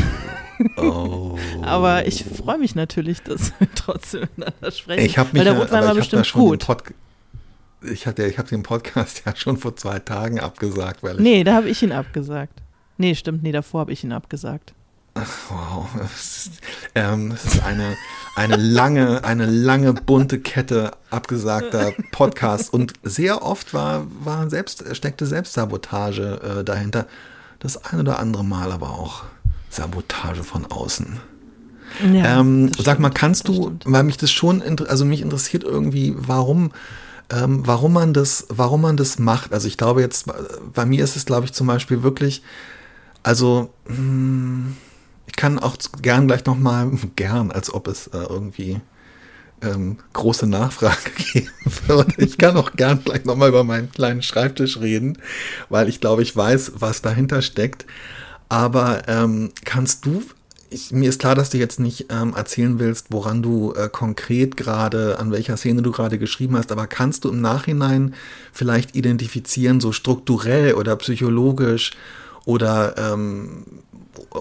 Oh. 0.75 1.37
Aber 1.61 2.05
ich 2.05 2.25
freue 2.25 2.57
mich 2.57 2.75
natürlich, 2.75 3.21
dass 3.23 3.53
wir 3.59 3.67
trotzdem 3.75 4.27
miteinander 4.35 4.71
sprechen. 4.71 5.05
Ich 5.05 5.15
mich, 5.15 5.33
weil 5.33 5.43
der 5.45 5.57
Rotwein 5.57 5.85
war 5.85 5.95
bestimmt 5.95 6.29
gut. 6.33 6.67
Ich 7.81 8.07
hatte, 8.07 8.25
ich 8.25 8.37
habe 8.37 8.49
den 8.49 8.63
Podcast 8.63 9.23
ja 9.25 9.35
schon 9.35 9.57
vor 9.57 9.75
zwei 9.75 9.99
Tagen 9.99 10.39
abgesagt, 10.39 11.03
weil 11.03 11.15
ich 11.15 11.21
Nee, 11.21 11.43
da 11.43 11.55
habe 11.55 11.69
ich 11.69 11.81
ihn 11.83 11.91
abgesagt. 11.91 12.61
Nee, 12.97 13.15
stimmt, 13.15 13.43
nee, 13.43 13.51
davor 13.51 13.81
habe 13.81 13.93
ich 13.93 14.03
ihn 14.03 14.11
abgesagt. 14.11 14.73
Wow, 15.15 15.87
es 16.03 16.47
ist, 16.47 16.51
ähm, 16.95 17.31
es 17.31 17.45
ist 17.45 17.63
eine, 17.63 17.95
eine 18.35 18.55
lange, 18.55 19.23
eine 19.23 19.45
lange 19.45 19.93
bunte 19.93 20.39
Kette 20.39 20.91
abgesagter 21.09 21.93
Podcasts 22.11 22.69
und 22.69 22.93
sehr 23.03 23.43
oft 23.43 23.73
war, 23.73 24.05
war 24.23 24.49
selbst, 24.49 24.83
steckte 24.95 25.25
Selbstsabotage 25.25 26.59
äh, 26.59 26.63
dahinter. 26.63 27.07
Das 27.59 27.83
ein 27.83 27.99
oder 27.99 28.19
andere 28.19 28.45
Mal 28.45 28.71
aber 28.71 28.91
auch 28.91 29.23
Sabotage 29.69 30.43
von 30.43 30.65
außen. 30.65 31.19
Ja, 32.13 32.39
ähm, 32.39 32.71
sag 32.77 32.99
mal, 32.99 33.09
kannst 33.09 33.47
du, 33.47 33.77
weil 33.83 34.03
mich 34.03 34.17
das 34.17 34.31
schon, 34.31 34.61
also 34.87 35.05
mich 35.05 35.21
interessiert 35.21 35.63
irgendwie, 35.63 36.13
warum, 36.15 36.71
ähm, 37.31 37.65
warum 37.65 37.93
man 37.93 38.13
das, 38.13 38.45
warum 38.49 38.81
man 38.81 38.97
das 38.97 39.19
macht. 39.19 39.53
Also 39.53 39.67
ich 39.67 39.77
glaube 39.77 40.01
jetzt, 40.01 40.25
bei 40.73 40.85
mir 40.85 41.03
ist 41.03 41.15
es, 41.15 41.25
glaube 41.25 41.45
ich, 41.45 41.53
zum 41.53 41.67
Beispiel 41.67 42.03
wirklich, 42.03 42.41
also 43.23 43.71
mh, 43.87 43.95
hm, 43.95 44.77
ich 45.27 45.35
kann 45.35 45.59
auch 45.59 45.77
gern 46.01 46.27
gleich 46.27 46.45
noch 46.45 46.57
mal 46.57 46.91
gern, 47.15 47.51
als 47.51 47.73
ob 47.73 47.87
es 47.87 48.07
äh, 48.07 48.17
irgendwie 48.17 48.81
ähm, 49.61 49.97
große 50.13 50.47
Nachfrage 50.47 51.11
geben 51.33 51.49
würde. 51.87 52.13
Ich 52.17 52.37
kann 52.37 52.57
auch 52.57 52.73
gern 52.73 53.03
gleich 53.03 53.25
noch 53.25 53.35
mal 53.35 53.49
über 53.49 53.63
meinen 53.63 53.91
kleinen 53.91 54.21
Schreibtisch 54.21 54.79
reden, 54.79 55.17
weil 55.69 55.89
ich 55.89 55.99
glaube, 55.99 56.21
ich 56.23 56.35
weiß, 56.35 56.73
was 56.75 57.01
dahinter 57.01 57.41
steckt. 57.41 57.85
Aber 58.47 59.07
ähm, 59.07 59.51
kannst 59.63 60.05
du, 60.05 60.23
ich, 60.69 60.91
mir 60.91 61.09
ist 61.09 61.19
klar, 61.19 61.35
dass 61.35 61.49
du 61.49 61.57
jetzt 61.57 61.79
nicht 61.79 62.07
ähm, 62.09 62.33
erzählen 62.35 62.79
willst, 62.79 63.07
woran 63.09 63.41
du 63.41 63.73
äh, 63.73 63.89
konkret 63.89 64.57
gerade, 64.57 65.19
an 65.19 65.31
welcher 65.31 65.57
Szene 65.57 65.81
du 65.81 65.91
gerade 65.91 66.19
geschrieben 66.19 66.55
hast, 66.55 66.71
aber 66.71 66.87
kannst 66.87 67.25
du 67.25 67.29
im 67.29 67.41
Nachhinein 67.41 68.13
vielleicht 68.53 68.95
identifizieren, 68.95 69.79
so 69.79 69.91
strukturell 69.91 70.73
oder 70.73 70.95
psychologisch 70.97 71.91
oder 72.45 72.95
ähm, 72.97 73.65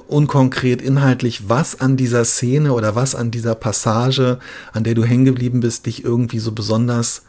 unkonkret 0.08 0.82
inhaltlich, 0.82 1.48
was 1.48 1.80
an 1.80 1.96
dieser 1.96 2.24
Szene 2.24 2.72
oder 2.72 2.94
was 2.94 3.14
an 3.14 3.30
dieser 3.30 3.54
Passage, 3.54 4.38
an 4.72 4.84
der 4.84 4.94
du 4.94 5.04
hängen 5.04 5.24
geblieben 5.24 5.60
bist, 5.60 5.86
dich 5.86 6.04
irgendwie 6.04 6.40
so 6.40 6.52
besonders 6.52 7.22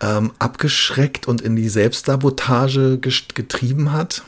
ähm, 0.00 0.32
abgeschreckt 0.38 1.26
und 1.28 1.40
in 1.40 1.56
die 1.56 1.68
Selbstsabotage 1.68 2.98
getrieben 2.98 3.92
hat? 3.92 4.22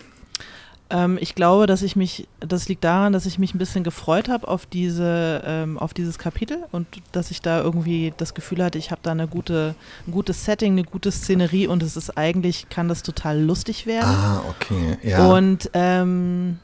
Ähm, 0.91 1.19
ich 1.21 1.35
glaube, 1.35 1.67
dass 1.67 1.83
ich 1.83 1.95
mich, 1.95 2.27
das 2.41 2.69
liegt 2.69 2.83
daran, 2.83 3.13
dass 3.13 3.25
ich 3.25 3.39
mich 3.39 3.55
ein 3.55 3.59
bisschen 3.59 3.85
gefreut 3.85 4.29
habe 4.29 4.49
auf 4.49 4.67
diese, 4.67 5.43
ähm, 5.45 5.79
auf 5.79 5.95
dieses 5.95 6.19
Kapitel 6.19 6.59
und 6.73 6.87
dass 7.13 7.31
ich 7.31 7.41
da 7.41 7.63
irgendwie 7.63 8.13
das 8.17 8.35
Gefühl 8.35 8.63
hatte, 8.63 8.79
ich 8.79 8.91
habe 8.91 9.01
da 9.03 9.13
eine 9.13 9.29
gute, 9.29 9.75
ein 10.07 10.13
gutes 10.13 10.45
Setting, 10.45 10.73
eine 10.73 10.85
gute 10.85 11.13
Szenerie 11.13 11.69
und 11.69 11.83
es 11.83 11.97
ist 11.97 12.19
eigentlich, 12.19 12.69
kann 12.69 12.89
das 12.89 13.03
total 13.03 13.41
lustig 13.41 13.87
werden. 13.87 14.11
Ah, 14.11 14.43
okay, 14.49 14.99
ja. 15.03 15.27
Und 15.33 15.71
ähm, 15.75 16.59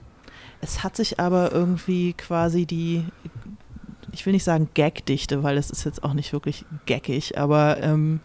es 0.61 0.83
hat 0.83 0.97
sich 0.97 1.21
aber 1.21 1.53
irgendwie 1.53 2.13
quasi 2.15 2.67
die, 2.67 3.05
ich 4.11 4.27
will 4.27 4.33
nicht 4.33 4.45
sagen 4.45 4.71
Gagdichte, 4.75 5.45
weil 5.45 5.57
es 5.57 5.71
ist 5.71 5.85
jetzt 5.85 6.03
auch 6.03 6.15
nicht 6.15 6.33
wirklich 6.33 6.65
gaggig, 6.87 7.39
aber 7.39 7.81
ähm, 7.81 8.21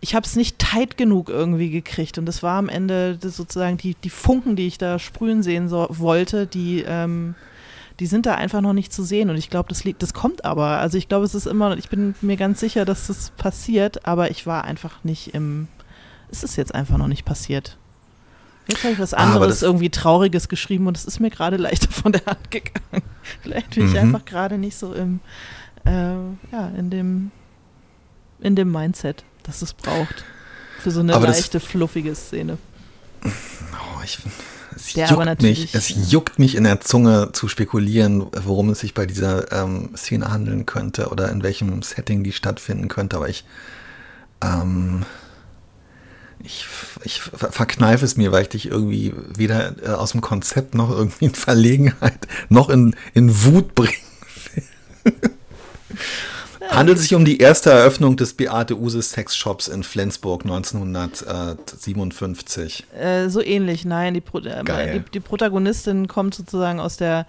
ich 0.00 0.14
habe 0.14 0.26
es 0.26 0.36
nicht 0.36 0.58
tight 0.58 0.96
genug 0.96 1.28
irgendwie 1.28 1.70
gekriegt. 1.70 2.18
Und 2.18 2.26
das 2.26 2.42
war 2.42 2.58
am 2.58 2.68
Ende 2.68 3.18
sozusagen 3.20 3.76
die, 3.76 3.94
die 3.94 4.10
Funken, 4.10 4.56
die 4.56 4.66
ich 4.66 4.78
da 4.78 4.98
sprühen 4.98 5.42
sehen 5.42 5.68
so, 5.68 5.86
wollte, 5.90 6.46
die, 6.46 6.84
ähm, 6.86 7.34
die 7.98 8.06
sind 8.06 8.26
da 8.26 8.34
einfach 8.34 8.60
noch 8.60 8.72
nicht 8.72 8.92
zu 8.92 9.02
sehen. 9.02 9.30
Und 9.30 9.36
ich 9.36 9.50
glaube, 9.50 9.68
das 9.68 9.82
das 9.98 10.14
kommt 10.14 10.44
aber. 10.44 10.78
Also 10.78 10.98
ich 10.98 11.08
glaube, 11.08 11.24
es 11.24 11.34
ist 11.34 11.46
immer, 11.46 11.76
ich 11.76 11.88
bin 11.88 12.14
mir 12.20 12.36
ganz 12.36 12.60
sicher, 12.60 12.84
dass 12.84 13.06
das 13.06 13.30
passiert, 13.30 14.06
aber 14.06 14.30
ich 14.30 14.46
war 14.46 14.64
einfach 14.64 15.02
nicht 15.04 15.34
im, 15.34 15.68
es 16.30 16.42
ist 16.44 16.56
jetzt 16.56 16.74
einfach 16.74 16.98
noch 16.98 17.08
nicht 17.08 17.24
passiert. 17.24 17.78
Jetzt 18.68 18.82
habe 18.82 18.94
ich 18.94 18.98
was 18.98 19.14
anderes, 19.14 19.62
irgendwie 19.62 19.90
Trauriges 19.90 20.48
geschrieben 20.48 20.88
und 20.88 20.96
es 20.96 21.04
ist 21.04 21.20
mir 21.20 21.30
gerade 21.30 21.56
leichter 21.56 21.90
von 21.90 22.12
der 22.12 22.26
Hand 22.26 22.50
gegangen. 22.50 23.02
Vielleicht 23.42 23.70
bin 23.74 23.86
ich 23.86 23.92
mhm. 23.92 23.98
einfach 23.98 24.24
gerade 24.24 24.58
nicht 24.58 24.76
so 24.76 24.92
im, 24.92 25.20
äh, 25.84 26.14
ja, 26.52 26.68
in 26.76 26.90
dem, 26.90 27.30
in 28.40 28.56
dem 28.56 28.72
Mindset 28.72 29.24
dass 29.46 29.62
es 29.62 29.72
braucht. 29.72 30.24
Für 30.80 30.90
so 30.90 31.00
eine 31.00 31.14
aber 31.14 31.28
leichte, 31.28 31.60
fluffige 31.60 32.14
Szene. 32.14 32.58
Oh, 33.24 34.02
ich, 34.04 34.18
es, 34.74 34.92
juckt 34.94 35.42
mich, 35.42 35.74
es 35.74 36.12
juckt 36.12 36.38
mich 36.38 36.54
in 36.54 36.64
der 36.64 36.80
Zunge 36.80 37.30
zu 37.32 37.48
spekulieren, 37.48 38.26
worum 38.44 38.70
es 38.70 38.80
sich 38.80 38.94
bei 38.94 39.06
dieser 39.06 39.50
ähm, 39.52 39.90
Szene 39.96 40.30
handeln 40.30 40.66
könnte 40.66 41.08
oder 41.08 41.30
in 41.30 41.42
welchem 41.42 41.82
Setting 41.82 42.22
die 42.22 42.32
stattfinden 42.32 42.88
könnte. 42.88 43.16
Aber 43.16 43.28
ich, 43.28 43.44
ähm, 44.42 45.06
ich, 46.40 46.66
ich 47.04 47.20
verkneife 47.22 48.04
es 48.04 48.16
mir, 48.16 48.32
weil 48.32 48.42
ich 48.42 48.50
dich 48.50 48.66
irgendwie 48.66 49.14
weder 49.34 49.74
äh, 49.82 49.88
aus 49.94 50.12
dem 50.12 50.20
Konzept 50.20 50.74
noch 50.74 50.90
irgendwie 50.90 51.24
in 51.26 51.34
Verlegenheit 51.34 52.28
noch 52.48 52.68
in, 52.68 52.94
in 53.14 53.44
Wut 53.44 53.74
bringen 53.74 53.94
will. 55.02 55.14
Handelt 56.70 56.98
sich 56.98 57.14
um 57.14 57.24
die 57.24 57.38
erste 57.38 57.70
Eröffnung 57.70 58.16
des 58.16 58.34
Beate 58.34 58.76
Uses 58.76 59.10
Sexshops 59.10 59.68
in 59.68 59.82
Flensburg 59.82 60.44
1957. 60.44 62.84
Äh, 62.98 63.28
so 63.28 63.42
ähnlich, 63.42 63.84
nein. 63.84 64.14
Die, 64.14 64.20
Pro 64.20 64.38
äh, 64.40 64.94
die, 64.94 65.00
die, 65.12 65.20
Protagonistin 65.20 66.08
kommt 66.08 66.34
sozusagen 66.34 66.80
aus 66.80 66.96
der 66.96 67.26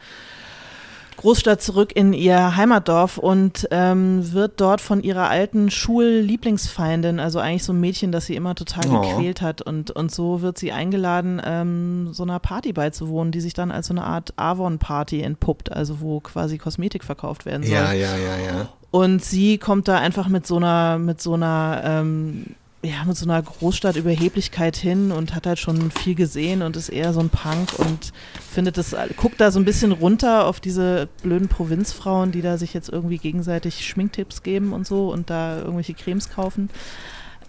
Großstadt 1.18 1.62
zurück 1.64 1.92
in 1.96 2.14
ihr 2.14 2.56
Heimatdorf 2.56 3.18
und 3.18 3.68
ähm, 3.72 4.32
wird 4.34 4.62
dort 4.62 4.82
von 4.82 5.02
ihrer 5.02 5.30
alten 5.30 5.72
Schullieblingsfeindin, 5.72 7.20
also 7.20 7.40
eigentlich 7.40 7.64
so 7.64 7.74
ein 7.74 7.80
Mädchen, 7.80 8.12
das 8.12 8.28
sie 8.28 8.36
immer 8.36 8.54
total 8.54 8.84
Oh. 8.90 9.02
gequält 9.02 9.42
hat. 9.42 9.62
Und, 9.64 9.90
und 9.92 10.14
so 10.14 10.42
wird 10.42 10.60
sie 10.60 10.72
eingeladen, 10.72 11.42
ähm, 11.44 12.10
so 12.14 12.22
einer 12.24 12.40
Party 12.40 12.72
beizuwohnen, 12.72 13.32
die 13.32 13.42
sich 13.42 13.56
dann 13.56 13.72
als 13.72 13.88
so 13.88 13.94
eine 13.94 14.04
Art 14.04 14.34
Avon-Party 14.38 15.22
entpuppt, 15.22 15.72
also 15.72 16.02
wo 16.02 16.20
quasi 16.20 16.60
Kosmetik 16.60 17.04
verkauft 17.04 17.48
werden 17.48 17.64
soll. 17.64 17.74
Ja, 17.74 17.92
ja, 17.94 18.16
ja, 18.16 18.38
ja. 18.38 18.70
Und 18.92 19.24
sie 19.24 19.58
kommt 19.58 19.88
da 19.88 19.98
einfach 19.98 20.28
mit 20.28 20.48
so 20.48 20.58
einer, 20.58 20.98
mit 20.98 21.22
so 21.22 21.34
einer, 21.34 21.82
ähm, 21.84 22.56
ja, 22.84 23.04
mit 23.06 23.18
so 23.18 23.26
einer 23.26 23.42
Großstadtüberheblichkeit 23.42 24.78
hin 24.78 25.12
und 25.12 25.36
hat 25.36 25.46
halt 25.46 25.60
schon 25.60 25.92
viel 25.92 26.16
gesehen 26.16 26.62
und 26.62 26.78
ist 26.78 26.90
eher 26.90 27.12
so 27.12 27.20
ein 27.20 27.30
Punk 27.30 27.78
und 27.78 28.14
findet 28.50 28.78
das, 28.78 28.96
guckt 29.18 29.42
da 29.42 29.52
so 29.52 29.60
ein 29.60 29.66
bisschen 29.66 29.92
runter 29.92 30.46
auf 30.46 30.60
diese 30.60 31.10
blöden 31.22 31.50
Provinzfrauen, 31.50 32.32
die 32.32 32.42
da 32.42 32.58
sich 32.58 32.74
jetzt 32.74 32.90
irgendwie 32.90 33.18
gegenseitig 33.18 33.86
Schminktipps 33.86 34.42
geben 34.42 34.74
und 34.74 34.88
so 34.88 35.12
und 35.12 35.30
da 35.30 35.58
irgendwelche 35.58 35.94
Cremes 35.94 36.30
kaufen. 36.30 36.70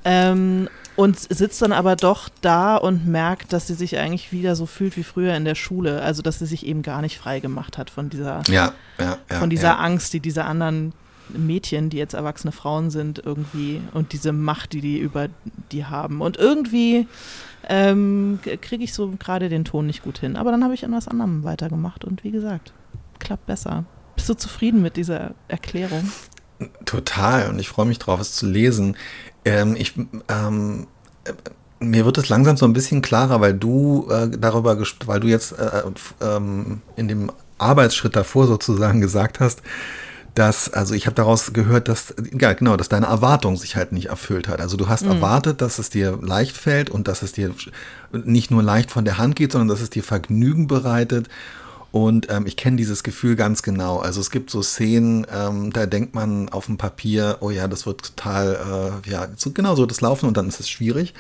Ähm, 0.05 0.68
und 0.96 1.18
sitzt 1.18 1.61
dann 1.62 1.72
aber 1.72 1.94
doch 1.94 2.29
da 2.40 2.77
und 2.77 3.07
merkt, 3.07 3.53
dass 3.53 3.66
sie 3.66 3.74
sich 3.74 3.98
eigentlich 3.98 4.33
wieder 4.33 4.57
so 4.57 4.66
fühlt 4.66 4.96
wie 4.96 5.03
früher 5.05 5.35
in 5.35 5.44
der 5.44 5.55
Schule. 5.55 6.03
Also, 6.03 6.22
dass 6.22 6.38
sie 6.38 6.46
sich 6.46 6.66
eben 6.66 6.83
gar 6.83 7.03
nicht 7.03 7.18
frei 7.18 7.40
gemacht 7.40 7.79
hat 7.79 7.90
von 7.90 8.09
dieser 8.09 8.42
Ja, 8.48 8.72
ja, 8.98 9.18
ja. 9.31 9.38
von 9.38 9.51
dieser. 9.51 9.79
Angst, 9.79 10.12
die 10.12 10.20
diese 10.20 10.44
anderen 10.44 10.92
Mädchen, 11.37 11.91
die 11.91 11.97
jetzt 11.97 12.14
erwachsene 12.14 12.53
Frauen 12.53 12.91
sind, 12.91 13.23
irgendwie 13.25 13.81
und 13.95 14.12
diese 14.12 14.33
Macht, 14.33 14.73
die 14.73 14.81
die 14.81 14.99
über 14.99 15.29
die 15.73 15.85
haben. 15.85 16.21
Und 16.21 16.37
irgendwie 16.37 17.07
ähm, 17.69 18.38
kriege 18.61 18.85
ich 18.85 18.95
so 18.95 19.12
gerade 19.19 19.49
den 19.49 19.64
Ton 19.64 19.87
nicht 19.87 20.03
gut 20.03 20.19
hin. 20.19 20.37
Aber 20.37 20.51
dann 20.51 20.64
habe 20.64 20.75
ich 20.75 20.85
an 20.85 20.93
was 20.93 21.09
anderem 21.09 21.45
weitergemacht 21.45 22.05
und 22.05 22.25
wie 22.25 22.31
gesagt, 22.31 22.73
klappt 23.19 23.47
besser. 23.47 23.85
Bist 24.17 24.29
du 24.29 24.35
zufrieden 24.35 24.83
mit 24.83 24.97
dieser 24.97 25.35
Erklärung? 25.49 26.11
Total. 26.85 27.49
Und 27.49 27.59
ich 27.59 27.69
freue 27.69 27.87
mich 27.87 27.99
drauf, 27.99 28.21
es 28.21 28.33
zu 28.33 28.47
lesen. 28.47 28.97
Ähm, 29.45 29.77
ich, 29.79 29.95
ähm, 30.29 30.88
äh, 31.25 31.33
mir 31.81 32.05
wird 32.05 32.19
es 32.19 32.29
langsam 32.29 32.57
so 32.57 32.67
ein 32.67 32.73
bisschen 32.73 33.03
klarer, 33.03 33.41
weil 33.41 33.55
du 33.55 34.09
äh, 34.11 34.29
darüber, 34.29 34.77
weil 35.07 35.21
du 35.21 35.29
jetzt 35.29 35.53
äh, 35.53 35.85
f- 35.95 36.14
ähm, 36.21 36.83
in 36.97 37.07
dem 37.07 37.31
Arbeitsschritt 37.59 38.17
davor 38.17 38.49
sozusagen 38.49 39.01
gesagt 39.01 39.38
hast, 39.38 39.62
dass, 40.35 40.73
also 40.73 40.95
ich 40.95 41.07
habe 41.07 41.14
daraus 41.14 41.53
gehört, 41.53 41.88
dass, 41.88 42.14
ja 42.38 42.53
genau, 42.53 42.77
dass 42.77 42.88
deine 42.88 43.07
Erwartung 43.07 43.57
sich 43.57 43.77
halt 43.77 43.93
nicht 43.93 44.07
erfüllt 44.07 44.49
hat. 44.49 44.61
Also 44.61 44.77
du 44.77 44.88
hast 44.88 45.03
erwartet, 45.05 45.61
dass 45.61 45.79
es 45.79 45.91
dir 45.91 46.19
leicht 46.23 46.57
fällt 46.57 46.91
und 46.91 47.09
dass 47.09 47.23
es 47.23 47.33
dir 47.33 47.53
nicht 48.12 48.51
nur 48.51 48.62
leicht 48.62 48.91
von 48.91 49.05
der 49.05 49.19
Hand 49.19 49.37
geht, 49.37 49.53
sondern 49.53 49.69
dass 49.69 49.81
es 49.81 49.91
dir 49.91 50.05
Vergnügen 50.05 50.67
bereitet. 50.67 51.29
Und 51.91 52.31
ähm, 52.31 52.47
ich 52.47 52.57
kenne 52.57 52.77
dieses 52.77 53.03
Gefühl 53.03 53.35
ganz 53.35 53.62
genau. 53.62 53.99
Also 53.99 54.21
es 54.21 54.31
gibt 54.31 54.51
so 54.51 54.62
Szenen, 54.62 55.27
ähm, 55.35 55.73
da 55.73 55.87
denkt 55.87 56.14
man 56.14 56.49
auf 56.51 56.67
dem 56.67 56.77
Papier, 56.77 57.38
oh 57.41 57.51
ja, 57.51 57.67
das 57.67 57.87
wird 57.87 58.14
total, 58.17 59.03
äh, 59.05 59.11
ja, 59.11 59.29
so, 59.37 59.51
genau 59.53 59.75
so 59.75 59.83
wird 59.83 59.93
es 59.93 60.03
laufen 60.03 60.27
und 60.27 60.37
dann 60.37 60.49
ist 60.49 60.61
es 60.61 60.69
schwierig. 60.69 61.14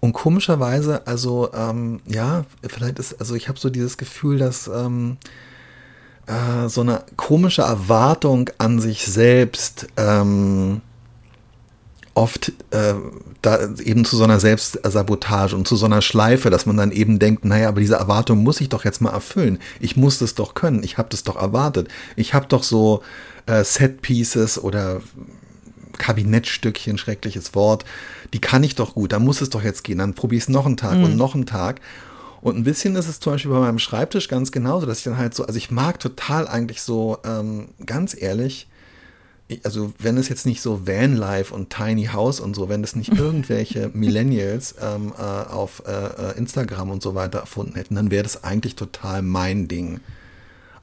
Und 0.00 0.12
komischerweise, 0.14 1.06
also 1.06 1.50
ähm, 1.52 2.00
ja, 2.06 2.44
vielleicht 2.66 2.98
ist, 2.98 3.20
also 3.20 3.34
ich 3.34 3.48
habe 3.48 3.58
so 3.58 3.68
dieses 3.68 3.98
Gefühl, 3.98 4.38
dass 4.38 4.68
ähm, 4.68 5.18
äh, 6.28 6.68
so 6.68 6.82
eine 6.82 7.02
komische 7.16 7.62
Erwartung 7.62 8.50
an 8.58 8.80
sich 8.80 9.06
selbst 9.06 9.88
ähm, 9.96 10.80
oft 12.14 12.52
äh, 12.70 12.94
da 13.42 13.68
eben 13.82 14.04
zu 14.04 14.16
so 14.16 14.24
einer 14.24 14.40
Selbstsabotage 14.40 15.54
und 15.54 15.66
zu 15.66 15.76
so 15.76 15.86
einer 15.86 16.02
Schleife, 16.02 16.50
dass 16.50 16.66
man 16.66 16.76
dann 16.76 16.90
eben 16.90 17.18
denkt, 17.18 17.44
naja, 17.44 17.68
aber 17.68 17.80
diese 17.80 17.94
Erwartung 17.94 18.42
muss 18.42 18.60
ich 18.60 18.68
doch 18.68 18.84
jetzt 18.84 19.00
mal 19.00 19.12
erfüllen. 19.12 19.58
Ich 19.80 19.96
muss 19.96 20.18
das 20.18 20.34
doch 20.34 20.54
können. 20.54 20.82
Ich 20.82 20.98
habe 20.98 21.08
das 21.10 21.22
doch 21.22 21.36
erwartet. 21.36 21.88
Ich 22.16 22.34
habe 22.34 22.46
doch 22.48 22.64
so 22.64 23.02
äh, 23.46 23.62
Set-Pieces 23.62 24.62
oder 24.62 25.00
Kabinettstückchen, 25.98 26.98
schreckliches 26.98 27.54
Wort, 27.54 27.84
die 28.32 28.40
kann 28.40 28.62
ich 28.62 28.74
doch 28.74 28.94
gut, 28.94 29.12
da 29.12 29.18
muss 29.18 29.40
es 29.40 29.50
doch 29.50 29.62
jetzt 29.62 29.84
gehen, 29.84 29.98
dann 29.98 30.14
probiere 30.14 30.38
ich 30.38 30.44
es 30.44 30.48
noch 30.48 30.64
einen 30.64 30.76
Tag 30.76 30.98
und 30.98 31.16
noch 31.16 31.34
einen 31.34 31.46
Tag. 31.46 31.80
Und 32.40 32.56
ein 32.56 32.64
bisschen 32.64 32.94
ist 32.96 33.08
es 33.08 33.20
zum 33.20 33.32
Beispiel 33.32 33.50
bei 33.50 33.58
meinem 33.60 33.78
Schreibtisch 33.78 34.28
ganz 34.28 34.52
genauso, 34.52 34.86
dass 34.86 34.98
ich 34.98 35.04
dann 35.04 35.18
halt 35.18 35.34
so, 35.34 35.44
also 35.44 35.56
ich 35.58 35.70
mag 35.70 35.98
total 36.00 36.46
eigentlich 36.46 36.82
so, 36.82 37.18
ähm, 37.24 37.68
ganz 37.84 38.16
ehrlich, 38.20 38.68
ich- 39.48 39.64
also 39.64 39.92
wenn 39.98 40.16
es 40.18 40.28
jetzt 40.28 40.46
nicht 40.46 40.60
so 40.60 40.86
Vanlife 40.86 41.52
und 41.54 41.70
Tiny 41.70 42.06
House 42.12 42.38
und 42.38 42.54
so, 42.54 42.68
wenn 42.68 42.84
es 42.84 42.94
nicht 42.94 43.12
irgendwelche 43.18 43.90
Millennials 43.92 44.74
ähm, 44.80 45.12
äh, 45.18 45.22
auf 45.22 45.82
äh, 45.86 45.90
äh, 46.32 46.38
Instagram 46.38 46.90
und 46.90 47.02
so 47.02 47.14
weiter 47.14 47.38
erfunden 47.40 47.74
hätten, 47.74 47.94
dann 47.96 48.10
wäre 48.10 48.22
das 48.22 48.44
eigentlich 48.44 48.76
total 48.76 49.22
mein 49.22 49.66
Ding. 49.68 50.00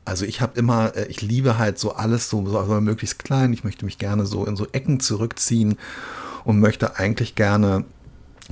Also 0.04 0.26
ich 0.26 0.42
habe 0.42 0.60
immer, 0.60 0.96
äh, 0.96 1.06
ich 1.08 1.22
liebe 1.22 1.58
halt 1.58 1.80
so 1.80 1.94
alles 1.94 2.30
so, 2.30 2.46
so 2.48 2.64
so 2.66 2.82
möglichst 2.82 3.18
klein. 3.24 3.54
Ich 3.54 3.64
möchte 3.64 3.86
mich 3.86 3.98
gerne 3.98 4.26
so 4.26 4.46
in 4.46 4.56
so 4.56 4.68
Ecken 4.72 5.00
zurückziehen 5.00 5.78
und 6.44 6.60
möchte 6.60 6.98
eigentlich 6.98 7.36
gerne 7.36 7.86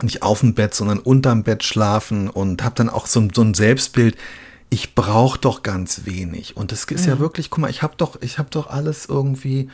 nicht 0.01 0.23
auf 0.23 0.39
dem 0.39 0.53
Bett, 0.53 0.73
sondern 0.73 0.99
unterm 0.99 1.43
Bett 1.43 1.63
schlafen 1.63 2.29
und 2.29 2.63
habe 2.63 2.75
dann 2.75 2.89
auch 2.89 3.06
so, 3.06 3.19
ein- 3.19 3.32
so 3.34 3.41
ein 3.41 3.53
Selbstbild. 3.53 4.17
Ich 4.69 4.95
brauche 4.95 5.38
doch 5.39 5.62
ganz 5.62 6.01
wenig 6.06 6.58
und 6.58 6.71
es 6.71 6.86
ist 6.86 7.06
ja 7.06 7.19
wirklich, 7.19 7.51
guck 7.51 7.60
mal, 7.60 7.69
ich 7.69 7.84
habe 7.84 7.93
doch, 7.97 8.19
ich 8.21 8.39
habe 8.39 8.49
doch 8.49 8.67
alles 8.67 9.06
irgendwie. 9.08 9.69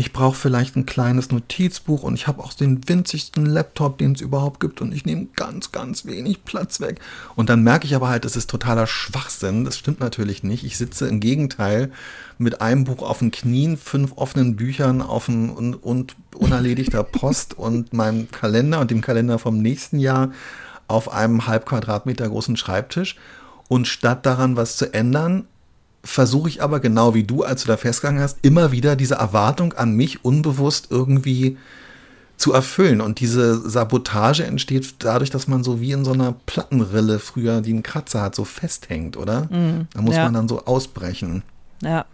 Ich 0.00 0.14
brauche 0.14 0.34
vielleicht 0.34 0.76
ein 0.76 0.86
kleines 0.86 1.30
Notizbuch 1.30 2.04
und 2.04 2.14
ich 2.14 2.26
habe 2.26 2.42
auch 2.42 2.54
den 2.54 2.88
winzigsten 2.88 3.44
Laptop, 3.44 3.98
den 3.98 4.12
es 4.12 4.22
überhaupt 4.22 4.58
gibt 4.58 4.80
und 4.80 4.94
ich 4.94 5.04
nehme 5.04 5.26
ganz, 5.36 5.72
ganz 5.72 6.06
wenig 6.06 6.42
Platz 6.46 6.80
weg. 6.80 7.00
Und 7.36 7.50
dann 7.50 7.62
merke 7.62 7.84
ich 7.84 7.94
aber 7.94 8.08
halt, 8.08 8.24
das 8.24 8.34
ist 8.34 8.48
totaler 8.48 8.86
Schwachsinn. 8.86 9.66
Das 9.66 9.76
stimmt 9.76 10.00
natürlich 10.00 10.42
nicht. 10.42 10.64
Ich 10.64 10.78
sitze 10.78 11.06
im 11.06 11.20
Gegenteil 11.20 11.92
mit 12.38 12.62
einem 12.62 12.84
Buch 12.84 13.02
auf 13.02 13.18
den 13.18 13.30
Knien, 13.30 13.76
fünf 13.76 14.12
offenen 14.16 14.56
Büchern 14.56 15.02
auf 15.02 15.26
dem, 15.26 15.50
und, 15.50 15.74
und 15.74 16.16
unerledigter 16.34 17.04
Post 17.04 17.52
und 17.58 17.92
meinem 17.92 18.30
Kalender 18.30 18.80
und 18.80 18.90
dem 18.90 19.02
Kalender 19.02 19.38
vom 19.38 19.60
nächsten 19.60 19.98
Jahr 19.98 20.32
auf 20.88 21.12
einem 21.12 21.46
halb 21.46 21.66
Quadratmeter 21.66 22.26
großen 22.26 22.56
Schreibtisch. 22.56 23.16
Und 23.68 23.86
statt 23.86 24.24
daran 24.24 24.56
was 24.56 24.78
zu 24.78 24.94
ändern, 24.94 25.46
versuche 26.02 26.48
ich 26.48 26.62
aber 26.62 26.80
genau 26.80 27.14
wie 27.14 27.24
du, 27.24 27.42
als 27.42 27.62
du 27.62 27.68
da 27.68 27.76
festgegangen 27.76 28.22
hast, 28.22 28.38
immer 28.42 28.72
wieder 28.72 28.96
diese 28.96 29.16
Erwartung 29.16 29.74
an 29.74 29.92
mich 29.92 30.24
unbewusst 30.24 30.88
irgendwie 30.90 31.58
zu 32.36 32.54
erfüllen. 32.54 33.00
Und 33.00 33.20
diese 33.20 33.68
Sabotage 33.68 34.44
entsteht 34.44 34.94
dadurch, 35.00 35.30
dass 35.30 35.46
man 35.46 35.62
so 35.62 35.80
wie 35.80 35.92
in 35.92 36.04
so 36.04 36.12
einer 36.12 36.34
Plattenrille 36.46 37.18
früher, 37.18 37.60
die 37.60 37.72
einen 37.72 37.82
Kratzer 37.82 38.22
hat, 38.22 38.34
so 38.34 38.44
festhängt, 38.44 39.16
oder? 39.16 39.48
da 39.92 40.00
muss 40.00 40.16
ja. 40.16 40.24
man 40.24 40.34
dann 40.34 40.48
so 40.48 40.64
ausbrechen. 40.64 41.42
Ja. 41.82 42.06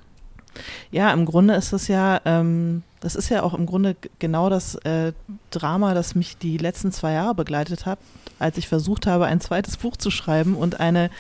Ja, 0.90 1.12
im 1.12 1.27
Grunde 1.27 1.55
ist 1.55 1.72
es 1.72 1.87
ja, 1.87 2.20
ähm, 2.25 2.83
das 3.01 3.14
ist 3.14 3.29
ja 3.29 3.42
auch 3.42 3.55
im 3.55 3.66
Grunde 3.66 3.94
genau 4.18 4.49
das 4.49 4.75
äh, 4.77 5.12
Drama, 5.51 5.92
das 5.92 6.14
mich 6.14 6.38
die 6.38 6.57
letzten 6.57 6.92
zwei 6.92 7.12
Jahre 7.12 7.35
begleitet 7.35 7.85
hat, 7.85 7.99
als 8.38 8.57
ich 8.57 8.66
versucht 8.66 9.07
habe, 9.07 9.27
ein 9.27 9.40
zweites 9.40 9.77
Buch 9.77 9.96
zu 9.96 10.11
schreiben 10.11 10.57
und 10.57 10.81
eine 10.81 11.11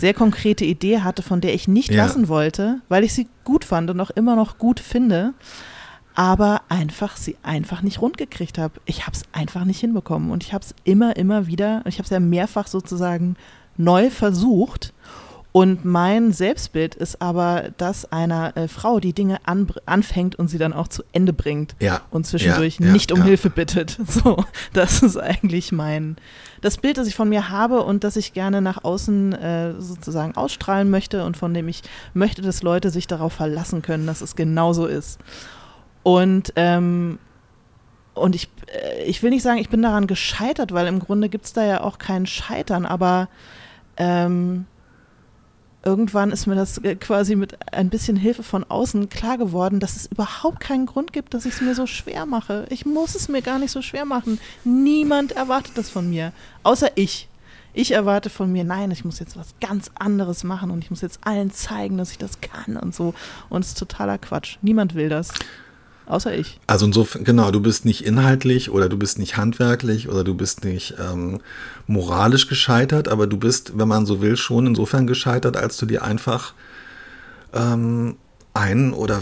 sehr 0.00 0.14
konkrete 0.14 0.64
Idee 0.64 1.00
hatte, 1.00 1.22
von 1.22 1.40
der 1.40 1.54
ich 1.54 1.68
nicht 1.68 1.90
Ja. 1.90 2.04
lassen 2.04 2.28
wollte, 2.28 2.80
weil 2.88 3.04
ich 3.04 3.12
sie 3.14 3.28
gut 3.44 3.64
fand 3.64 3.90
und 3.90 4.00
auch 4.00 4.10
immer 4.10 4.36
noch 4.36 4.58
gut 4.58 4.80
finde, 4.80 5.32
aber 6.14 6.62
einfach 6.68 7.16
sie 7.16 7.36
einfach 7.42 7.82
nicht 7.82 8.00
rund 8.00 8.16
gekriegt 8.16 8.58
habe. 8.58 8.74
Ich 8.86 9.02
habe 9.06 9.16
es 9.16 9.22
einfach 9.32 9.64
nicht 9.64 9.80
hinbekommen 9.80 10.30
und 10.30 10.42
ich 10.44 10.52
habe 10.54 10.64
es 10.64 10.74
immer, 10.84 11.16
immer 11.16 11.46
wieder, 11.46 11.82
ich 11.86 11.96
habe 11.96 12.04
es 12.04 12.10
ja 12.10 12.20
mehrfach 12.20 12.66
sozusagen 12.66 13.36
neu 13.76 14.08
versucht 14.10 14.92
und 15.56 15.86
mein 15.86 16.32
Selbstbild 16.32 16.94
ist 16.96 17.22
aber 17.22 17.70
das 17.78 18.12
einer 18.12 18.54
äh, 18.58 18.68
Frau, 18.68 19.00
die 19.00 19.14
Dinge 19.14 19.38
an, 19.46 19.66
anfängt 19.86 20.34
und 20.36 20.48
sie 20.48 20.58
dann 20.58 20.74
auch 20.74 20.86
zu 20.86 21.02
Ende 21.12 21.32
bringt 21.32 21.74
Ja. 21.80 22.02
und 22.10 22.26
zwischendurch 22.26 22.76
ja, 22.78 22.84
ja, 22.88 22.92
nicht 22.92 23.10
um. 23.10 23.22
Hilfe 23.22 23.48
bittet. 23.48 23.98
So, 24.06 24.44
das 24.74 25.02
ist 25.02 25.16
eigentlich 25.16 25.72
mein 25.72 26.16
das 26.60 26.76
Bild, 26.76 26.98
das 26.98 27.08
ich 27.08 27.14
von 27.14 27.30
mir 27.30 27.48
habe 27.48 27.84
und 27.84 28.04
das 28.04 28.16
ich 28.16 28.34
gerne 28.34 28.60
nach 28.60 28.84
außen 28.84 29.32
äh, 29.32 29.80
sozusagen 29.80 30.36
ausstrahlen 30.36 30.90
möchte 30.90 31.24
und 31.24 31.38
von 31.38 31.54
dem 31.54 31.68
ich 31.68 31.80
möchte, 32.12 32.42
dass 32.42 32.62
Leute 32.62 32.90
sich 32.90 33.06
darauf 33.06 33.32
verlassen 33.32 33.80
können, 33.80 34.06
dass 34.06 34.20
es 34.20 34.36
genauso 34.36 34.84
ist. 34.84 35.18
Und 36.02 36.52
ähm, 36.56 37.18
und 38.12 38.34
ich, 38.34 38.50
äh, 38.66 39.04
ich 39.04 39.22
will 39.22 39.30
nicht 39.30 39.42
sagen, 39.42 39.58
ich 39.58 39.70
bin 39.70 39.80
daran 39.80 40.06
gescheitert, 40.06 40.72
weil 40.72 40.86
im 40.86 40.98
Grunde 40.98 41.30
gibt 41.30 41.46
es 41.46 41.54
da 41.54 41.64
ja 41.64 41.80
auch 41.80 41.96
kein 41.96 42.26
Scheitern, 42.26 42.84
aber 42.84 43.30
ähm, 43.96 44.66
irgendwann 45.86 46.32
ist 46.32 46.46
mir 46.46 46.56
das 46.56 46.78
äh, 46.78 46.96
quasi 46.96 47.36
mit 47.36 47.56
ein 47.72 47.88
bisschen 47.88 48.16
Hilfe 48.16 48.42
von 48.42 48.64
außen 48.64 49.08
klar 49.08 49.38
geworden, 49.38 49.78
dass 49.78 49.94
es 49.96 50.06
überhaupt 50.06 50.60
keinen 50.60 50.84
Grund 50.84 51.12
gibt, 51.12 51.32
dass 51.32 51.46
ich 51.46 51.54
es 51.54 51.60
mir 51.60 51.74
so 51.74 51.86
schwer 51.86 52.26
mache. 52.26 52.66
Ich 52.70 52.84
muss 52.84 53.14
es 53.14 53.28
mir 53.28 53.40
gar 53.40 53.58
nicht 53.58 53.70
so 53.70 53.80
schwer 53.80 54.04
machen. 54.04 54.40
Niemand 54.64 55.32
erwartet 55.32 55.78
das 55.78 55.88
von 55.88 56.10
mir, 56.10 56.32
außer 56.64 56.90
ich. 56.96 57.28
Ich 57.72 57.92
erwarte 57.92 58.30
von 58.30 58.50
mir, 58.50 58.64
nein, 58.64 58.90
ich 58.90 59.04
muss 59.04 59.18
jetzt 59.18 59.36
was 59.36 59.54
ganz 59.60 59.90
anderes 59.94 60.44
machen 60.44 60.70
und 60.70 60.82
ich 60.82 60.90
muss 60.90 61.02
jetzt 61.02 61.20
allen 61.24 61.52
zeigen, 61.52 61.98
dass 61.98 62.10
ich 62.10 62.18
das 62.18 62.40
kann 62.40 62.76
und 62.76 62.94
so. 62.94 63.14
Und 63.48 63.60
es 63.60 63.68
ist 63.68 63.78
totaler 63.78 64.18
Quatsch. 64.18 64.56
Niemand 64.62 64.94
will 64.94 65.10
das. 65.10 65.28
Außer 66.06 66.36
ich. 66.36 66.60
Also 66.68 66.86
insofern, 66.86 67.24
genau, 67.24 67.50
du 67.50 67.60
bist 67.60 67.84
nicht 67.84 68.04
inhaltlich 68.04 68.70
oder 68.70 68.88
du 68.88 68.96
bist 68.96 69.18
nicht 69.18 69.36
handwerklich 69.36 70.08
oder 70.08 70.22
du 70.22 70.34
bist 70.34 70.64
nicht 70.64 70.94
ähm, 71.00 71.40
moralisch 71.88 72.46
gescheitert, 72.46 73.08
aber 73.08 73.26
du 73.26 73.36
bist, 73.36 73.76
wenn 73.76 73.88
man 73.88 74.06
so 74.06 74.20
will, 74.20 74.36
schon 74.36 74.66
insofern 74.66 75.06
gescheitert, 75.08 75.56
als 75.56 75.76
du 75.78 75.86
dir 75.86 76.04
einfach 76.04 76.54
ähm, 77.52 78.16
ein 78.54 78.92
oder 78.92 79.20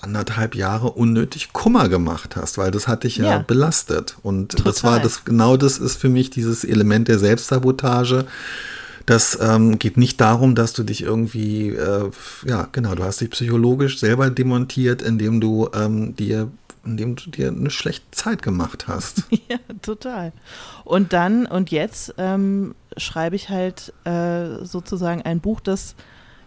anderthalb 0.00 0.54
Jahre 0.54 0.90
unnötig 0.92 1.52
Kummer 1.52 1.88
gemacht 1.88 2.36
hast, 2.36 2.58
weil 2.58 2.70
das 2.70 2.88
hat 2.88 3.04
dich 3.04 3.16
ja, 3.16 3.24
ja 3.24 3.38
belastet. 3.38 4.16
Und 4.22 4.52
Total. 4.52 4.64
das 4.64 4.84
war 4.84 5.00
das, 5.00 5.24
genau 5.24 5.56
das 5.56 5.78
ist 5.78 5.96
für 5.96 6.08
mich 6.08 6.30
dieses 6.30 6.64
Element 6.64 7.08
der 7.08 7.18
Selbstsabotage. 7.18 8.26
Das 9.08 9.38
ähm, 9.40 9.78
geht 9.78 9.96
nicht 9.96 10.20
darum, 10.20 10.54
dass 10.54 10.74
du 10.74 10.82
dich 10.82 11.02
irgendwie, 11.02 11.70
äh, 11.70 12.10
ja, 12.44 12.68
genau, 12.72 12.94
du 12.94 13.04
hast 13.04 13.22
dich 13.22 13.30
psychologisch 13.30 13.98
selber 13.98 14.28
demontiert, 14.28 15.00
indem 15.00 15.40
du 15.40 15.70
ähm, 15.74 16.14
dir 16.14 16.50
indem 16.84 17.16
du 17.16 17.30
dir 17.30 17.48
eine 17.48 17.70
schlechte 17.70 18.10
Zeit 18.10 18.42
gemacht 18.42 18.86
hast. 18.86 19.24
Ja, 19.48 19.56
total. 19.80 20.32
Und 20.84 21.14
dann 21.14 21.46
und 21.46 21.70
jetzt 21.70 22.14
ähm, 22.18 22.74
schreibe 22.98 23.34
ich 23.34 23.48
halt 23.48 23.94
äh, 24.04 24.62
sozusagen 24.64 25.22
ein 25.22 25.40
Buch, 25.40 25.60
das 25.60 25.94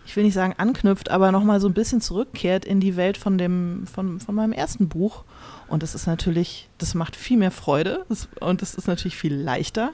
ich 0.05 0.15
will 0.15 0.23
nicht 0.23 0.35
sagen 0.35 0.53
anknüpft, 0.57 1.09
aber 1.09 1.31
nochmal 1.31 1.59
so 1.59 1.67
ein 1.67 1.73
bisschen 1.73 1.99
zurückkehrt 1.99 2.63
in 2.63 2.79
die 2.79 2.95
Welt 2.95 3.17
von 3.17 3.39
dem, 3.39 3.87
von, 3.91 4.19
von 4.19 4.35
meinem 4.35 4.53
ersten 4.53 4.87
Buch. 4.87 5.23
Und 5.67 5.81
das 5.81 5.95
ist 5.95 6.05
natürlich, 6.05 6.69
das 6.77 6.93
macht 6.93 7.15
viel 7.15 7.37
mehr 7.37 7.51
Freude 7.51 8.05
und 8.39 8.61
das 8.61 8.75
ist 8.75 8.87
natürlich 8.87 9.17
viel 9.17 9.33
leichter. 9.33 9.93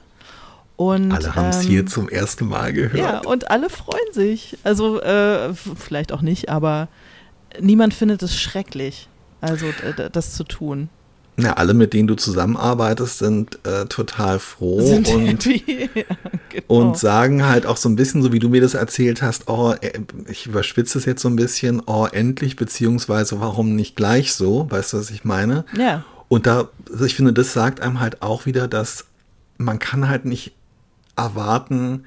Und, 0.78 1.10
alle 1.10 1.34
haben 1.34 1.48
es 1.48 1.64
ähm, 1.64 1.70
hier 1.70 1.86
zum 1.86 2.08
ersten 2.08 2.46
Mal 2.46 2.72
gehört. 2.72 2.94
Ja, 2.94 3.18
und 3.18 3.50
alle 3.50 3.68
freuen 3.68 4.12
sich. 4.12 4.56
Also 4.62 5.00
äh, 5.00 5.52
vielleicht 5.52 6.12
auch 6.12 6.22
nicht, 6.22 6.50
aber 6.50 6.86
niemand 7.60 7.94
findet 7.94 8.22
es 8.22 8.40
schrecklich, 8.40 9.08
also 9.40 9.66
das 10.12 10.34
zu 10.34 10.44
tun. 10.44 10.88
Ja, 11.36 11.54
alle, 11.54 11.74
mit 11.74 11.94
denen 11.94 12.06
du 12.06 12.14
zusammenarbeitest, 12.14 13.18
sind 13.18 13.58
äh, 13.66 13.86
total 13.86 14.38
froh 14.38 14.80
sind 14.80 15.08
und, 15.08 15.44
ja, 15.66 15.88
genau. 16.48 16.64
und 16.68 16.96
sagen 16.96 17.44
halt 17.44 17.66
auch 17.66 17.76
so 17.76 17.88
ein 17.88 17.96
bisschen, 17.96 18.22
so 18.22 18.32
wie 18.32 18.38
du 18.38 18.48
mir 18.48 18.60
das 18.60 18.74
erzählt 18.74 19.20
hast, 19.20 19.48
oh, 19.48 19.74
äh, 19.80 19.98
ich 20.28 20.46
überspitze 20.46 20.98
es 20.98 21.06
jetzt 21.06 21.22
so 21.22 21.28
ein 21.28 21.36
bisschen, 21.36 21.82
oh, 21.86 22.06
endlich, 22.10 22.54
beziehungsweise 22.54 23.40
warum 23.40 23.74
nicht 23.74 23.96
gleich 23.96 24.32
so, 24.32 24.70
weißt 24.70 24.92
du, 24.92 24.98
was 24.98 25.10
ich 25.10 25.24
meine? 25.24 25.64
Ja. 25.76 26.04
Und 26.28 26.46
da, 26.46 26.68
also 26.88 27.04
ich 27.04 27.16
finde, 27.16 27.32
das 27.32 27.52
sagt 27.52 27.80
einem 27.80 27.98
halt 27.98 28.22
auch 28.22 28.46
wieder, 28.46 28.68
dass 28.68 29.06
man 29.58 29.80
kann 29.80 30.08
halt 30.08 30.24
nicht 30.24 30.54
erwarten, 31.18 32.04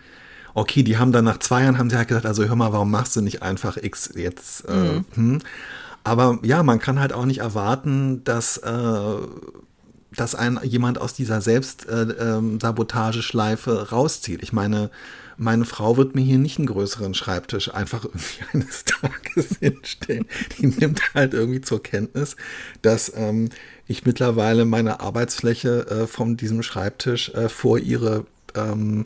okay, 0.54 0.84
die 0.84 0.98
haben 0.98 1.12
dann 1.12 1.26
nach 1.26 1.40
zwei 1.40 1.64
Jahren 1.64 1.78
haben 1.78 1.90
sie 1.90 1.98
halt 1.98 2.08
gesagt, 2.08 2.26
also 2.26 2.46
hör 2.46 2.56
mal, 2.56 2.72
warum 2.74 2.92
machst 2.92 3.16
du 3.16 3.22
nicht 3.22 3.42
einfach 3.42 3.78
X 3.78 4.12
jetzt? 4.16 4.68
Äh, 4.68 4.74
mhm. 4.74 5.06
hm? 5.14 5.40
Aber 6.04 6.40
ja, 6.42 6.64
man 6.64 6.80
kann 6.80 7.00
halt 7.00 7.14
auch 7.14 7.26
nicht 7.26 7.38
erwarten, 7.40 8.24
dass, 8.24 8.58
äh, 8.58 9.18
dass 10.16 10.34
ein, 10.34 10.60
jemand 10.64 11.00
aus 11.00 11.14
dieser 11.14 11.42
Selbstsabotageschleife 11.42 13.70
äh, 13.70 13.76
ähm, 13.76 13.84
rauszieht. 13.84 14.42
Ich 14.42 14.52
meine, 14.52 14.90
meine 15.38 15.64
Frau 15.66 15.98
wird 15.98 16.16
mir 16.16 16.22
hier 16.22 16.40
nicht 16.40 16.58
einen 16.58 16.66
größeren 16.68 17.14
Schreibtisch 17.14 17.74
einfach 17.74 18.06
irgendwie 18.06 18.42
eines 18.54 18.86
Tages 18.86 19.58
hinstellen. 19.60 20.26
Die 20.58 20.68
nimmt 20.68 21.14
halt 21.14 21.34
irgendwie 21.34 21.60
zur 21.62 21.84
Kenntnis, 21.84 22.38
dass 22.82 23.12
ähm, 23.16 23.50
ich 23.88 24.06
mittlerweile 24.06 24.66
meine 24.66 25.00
Arbeitsfläche 25.02 25.88
äh, 25.88 26.08
von 26.08 26.38
diesem 26.38 26.64
Schreibtisch 26.64 27.30
äh, 27.30 27.50
vor 27.50 27.78
ihre 27.78 28.26
ähm, 28.56 29.06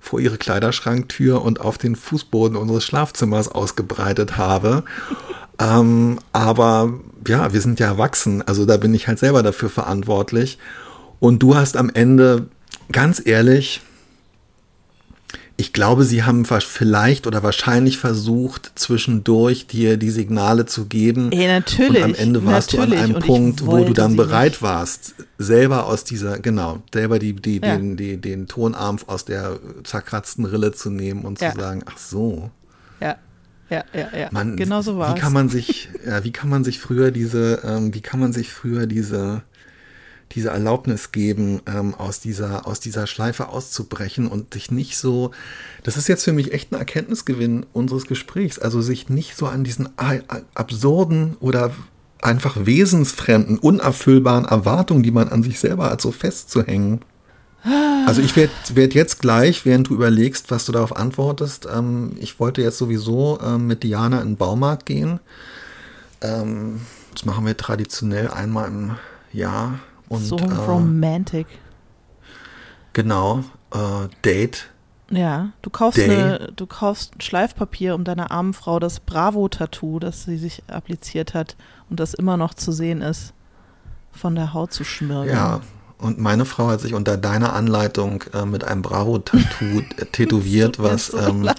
vor 0.00 0.20
ihre 0.20 0.38
Kleiderschranktür 0.38 1.42
und 1.42 1.60
auf 1.60 1.78
den 1.78 1.96
Fußboden 1.96 2.56
unseres 2.56 2.84
Schlafzimmers 2.84 3.48
ausgebreitet 3.48 4.36
habe. 4.36 4.84
Ähm, 5.60 6.20
aber 6.32 6.94
ja, 7.26 7.52
wir 7.52 7.60
sind 7.60 7.80
ja 7.80 7.88
erwachsen, 7.88 8.42
also 8.46 8.64
da 8.64 8.76
bin 8.76 8.94
ich 8.94 9.08
halt 9.08 9.18
selber 9.18 9.42
dafür 9.42 9.68
verantwortlich. 9.68 10.56
Und 11.18 11.42
du 11.42 11.56
hast 11.56 11.76
am 11.76 11.90
Ende, 11.90 12.46
ganz 12.92 13.20
ehrlich, 13.24 13.80
ich 15.60 15.72
glaube, 15.72 16.04
sie 16.04 16.22
haben 16.22 16.44
vielleicht 16.44 17.26
oder 17.26 17.42
wahrscheinlich 17.42 17.98
versucht, 17.98 18.70
zwischendurch 18.76 19.66
dir 19.66 19.96
die 19.96 20.10
Signale 20.10 20.66
zu 20.66 20.86
geben. 20.86 21.32
Ja, 21.32 21.48
natürlich. 21.48 21.96
Und 21.96 22.02
am 22.04 22.14
Ende 22.14 22.46
warst 22.46 22.74
natürlich. 22.74 22.94
du 22.94 23.04
an 23.04 23.04
einem 23.04 23.20
Punkt, 23.20 23.66
wo 23.66 23.84
du 23.84 23.92
dann 23.92 24.14
bereit 24.14 24.52
nicht. 24.52 24.62
warst, 24.62 25.16
selber 25.36 25.86
aus 25.86 26.04
dieser, 26.04 26.38
genau, 26.38 26.80
selber 26.94 27.18
die, 27.18 27.32
die, 27.32 27.56
ja. 27.56 27.76
den, 27.76 27.96
die, 27.96 28.18
den 28.18 28.46
Tonarm 28.46 28.98
aus 29.08 29.24
der 29.24 29.58
zerkratzten 29.82 30.44
Rille 30.44 30.70
zu 30.70 30.90
nehmen 30.90 31.24
und 31.24 31.40
ja. 31.40 31.52
zu 31.52 31.58
sagen, 31.58 31.82
ach 31.86 31.98
so. 31.98 32.50
Ja. 33.00 33.16
Ja, 33.68 33.84
ja, 33.92 34.16
ja. 34.16 34.28
Man, 34.30 34.56
genau 34.56 34.80
so 34.80 34.96
war 34.96 35.14
Wie 35.14 35.20
kann 35.20 35.32
man 35.32 35.48
sich, 35.48 35.88
ja, 36.06 36.22
wie 36.22 36.30
kann 36.30 36.48
man 36.48 36.62
sich 36.62 36.78
früher 36.78 37.10
diese, 37.10 37.62
ähm, 37.64 37.92
wie 37.92 38.00
kann 38.00 38.20
man 38.20 38.32
sich 38.32 38.50
früher 38.50 38.86
diese, 38.86 39.42
diese 40.32 40.50
Erlaubnis 40.50 41.12
geben, 41.12 41.60
ähm, 41.66 41.94
aus, 41.94 42.20
dieser, 42.20 42.66
aus 42.66 42.80
dieser 42.80 43.06
Schleife 43.06 43.48
auszubrechen 43.48 44.26
und 44.26 44.54
sich 44.54 44.70
nicht 44.70 44.96
so, 44.96 45.30
das 45.82 45.96
ist 45.96 46.08
jetzt 46.08 46.24
für 46.24 46.32
mich 46.32 46.52
echt 46.52 46.72
ein 46.72 46.78
Erkenntnisgewinn 46.78 47.66
unseres 47.72 48.06
Gesprächs, 48.06 48.58
also 48.58 48.80
sich 48.82 49.08
nicht 49.08 49.36
so 49.36 49.46
an 49.46 49.64
diesen 49.64 49.88
absurden 50.54 51.36
oder 51.40 51.72
einfach 52.20 52.56
wesensfremden, 52.60 53.58
unerfüllbaren 53.58 54.44
Erwartungen, 54.44 55.02
die 55.02 55.10
man 55.10 55.28
an 55.28 55.42
sich 55.42 55.60
selber 55.60 55.90
hat, 55.90 56.00
so 56.00 56.12
festzuhängen. 56.12 57.00
Also 58.06 58.22
ich 58.22 58.36
werde 58.36 58.52
werd 58.74 58.94
jetzt 58.94 59.20
gleich, 59.20 59.64
während 59.64 59.88
du 59.88 59.94
überlegst, 59.94 60.50
was 60.50 60.64
du 60.64 60.72
darauf 60.72 60.96
antwortest, 60.96 61.66
ähm, 61.72 62.12
ich 62.20 62.40
wollte 62.40 62.62
jetzt 62.62 62.78
sowieso 62.78 63.38
ähm, 63.44 63.66
mit 63.66 63.82
Diana 63.82 64.20
in 64.20 64.28
den 64.28 64.36
Baumarkt 64.36 64.86
gehen. 64.86 65.20
Ähm, 66.20 66.80
das 67.12 67.24
machen 67.24 67.44
wir 67.46 67.56
traditionell 67.56 68.28
einmal 68.28 68.68
im 68.68 68.94
Jahr. 69.32 69.80
Und, 70.08 70.20
so 70.24 70.36
äh, 70.36 70.44
romantic. 70.44 71.46
Genau, 72.92 73.44
äh, 73.72 74.08
Date. 74.24 74.70
Ja, 75.10 75.50
du 75.62 75.70
kaufst, 75.70 76.00
eine, 76.00 76.52
du 76.54 76.66
kaufst 76.66 77.22
Schleifpapier 77.22 77.94
um 77.94 78.04
deiner 78.04 78.30
armen 78.30 78.52
Frau 78.52 78.78
das 78.78 79.00
Bravo-Tattoo, 79.00 79.98
das 80.00 80.24
sie 80.24 80.36
sich 80.36 80.62
appliziert 80.68 81.32
hat 81.32 81.56
und 81.88 81.98
das 81.98 82.12
immer 82.12 82.36
noch 82.36 82.52
zu 82.52 82.72
sehen 82.72 83.00
ist, 83.00 83.32
von 84.12 84.34
der 84.34 84.52
Haut 84.52 84.72
zu 84.72 84.84
schmirgeln. 84.84 85.34
Ja, 85.34 85.60
und 85.96 86.18
meine 86.18 86.44
Frau 86.44 86.68
hat 86.68 86.80
sich 86.80 86.94
unter 86.94 87.16
deiner 87.16 87.54
Anleitung 87.54 88.22
äh, 88.32 88.44
mit 88.44 88.64
einem 88.64 88.82
Bravo-Tattoo 88.82 89.82
tätowiert, 90.12 90.80
was 90.80 91.08
so 91.08 91.18
ähm, 91.18 91.50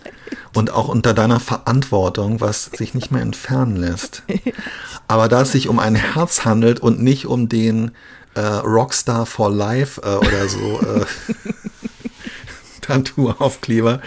und 0.55 0.71
auch 0.71 0.87
unter 0.87 1.13
deiner 1.13 1.39
Verantwortung, 1.39 2.39
was 2.39 2.65
sich 2.65 2.93
nicht 2.93 3.11
mehr 3.11 3.21
entfernen 3.21 3.75
lässt. 3.75 4.23
Aber 5.07 5.27
da 5.27 5.41
es 5.41 5.51
sich 5.51 5.67
um 5.67 5.79
ein 5.79 5.95
Herz 5.95 6.45
handelt 6.45 6.79
und 6.79 7.01
nicht 7.01 7.25
um 7.25 7.49
den 7.49 7.91
äh, 8.35 8.41
Rockstar 8.41 9.25
for 9.25 9.51
Life 9.51 10.01
äh, 10.01 10.15
oder 10.15 10.47
so 10.47 10.81
äh, 10.81 11.05
Tattoo-Aufkleber, 12.81 14.01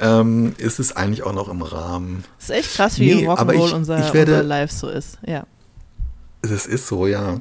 ähm, 0.00 0.54
ist 0.58 0.78
es 0.78 0.94
eigentlich 0.94 1.22
auch 1.22 1.32
noch 1.32 1.48
im 1.48 1.62
Rahmen. 1.62 2.24
Das 2.38 2.50
ist 2.50 2.56
echt 2.56 2.74
krass, 2.74 2.98
wie 2.98 3.14
nee, 3.14 3.28
Rock'n'Roll 3.28 3.74
unser, 3.74 3.96
unser 3.96 4.42
Live 4.42 4.70
so 4.70 4.88
ist, 4.88 5.18
ja. 5.26 5.46
Es 6.42 6.66
ist 6.66 6.86
so, 6.86 7.06
ja. 7.06 7.40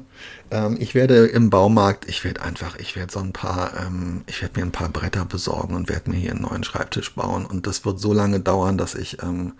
Ähm, 0.51 0.77
ich 0.79 0.95
werde 0.95 1.25
im 1.27 1.49
Baumarkt, 1.49 2.07
ich 2.07 2.23
werde 2.23 2.41
einfach, 2.41 2.77
ich 2.77 2.95
werde 2.95 3.11
so 3.11 3.19
ein 3.19 3.33
paar, 3.33 3.73
ähm, 3.85 4.23
ich 4.25 4.41
werde 4.41 4.59
mir 4.59 4.65
ein 4.65 4.71
paar 4.71 4.89
Bretter 4.89 5.25
besorgen 5.25 5.75
und 5.75 5.89
werde 5.89 6.09
mir 6.09 6.17
hier 6.17 6.31
einen 6.31 6.41
neuen 6.41 6.63
Schreibtisch 6.63 7.13
bauen. 7.13 7.45
Und 7.45 7.67
das 7.67 7.85
wird 7.85 7.99
so 7.99 8.13
lange 8.13 8.39
dauern, 8.39 8.77
dass 8.77 8.95
ich, 8.95 9.21
ähm, 9.21 9.53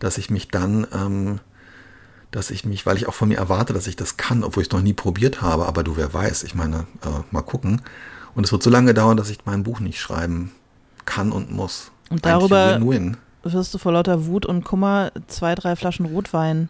dass 0.00 0.18
ich 0.18 0.30
mich 0.30 0.48
dann, 0.48 0.86
ähm, 0.92 1.40
dass 2.34 2.50
ich 2.50 2.64
mich, 2.64 2.84
weil 2.84 2.96
ich 2.96 3.06
auch 3.06 3.14
von 3.14 3.28
mir 3.28 3.38
erwarte, 3.38 3.72
dass 3.72 3.86
ich 3.86 3.94
das 3.94 4.16
kann, 4.16 4.42
obwohl 4.42 4.62
ich 4.62 4.68
es 4.68 4.72
noch 4.72 4.82
nie 4.82 4.92
probiert 4.92 5.40
habe, 5.40 5.66
aber 5.66 5.84
du, 5.84 5.96
wer 5.96 6.12
weiß, 6.12 6.42
ich 6.42 6.54
meine, 6.54 6.86
äh, 7.04 7.22
mal 7.30 7.42
gucken. 7.42 7.80
Und 8.34 8.44
es 8.44 8.50
wird 8.50 8.62
so 8.62 8.70
lange 8.70 8.92
dauern, 8.92 9.16
dass 9.16 9.30
ich 9.30 9.38
mein 9.44 9.62
Buch 9.62 9.78
nicht 9.78 10.00
schreiben 10.00 10.50
kann 11.04 11.30
und 11.30 11.52
muss. 11.52 11.92
Und 12.10 12.26
darüber 12.26 12.80
win 12.80 13.16
-win. 13.44 13.52
wirst 13.52 13.72
du 13.72 13.78
vor 13.78 13.92
lauter 13.92 14.26
Wut 14.26 14.46
und 14.46 14.64
Kummer 14.64 15.12
zwei, 15.28 15.54
drei 15.54 15.76
Flaschen 15.76 16.06
Rotwein 16.06 16.68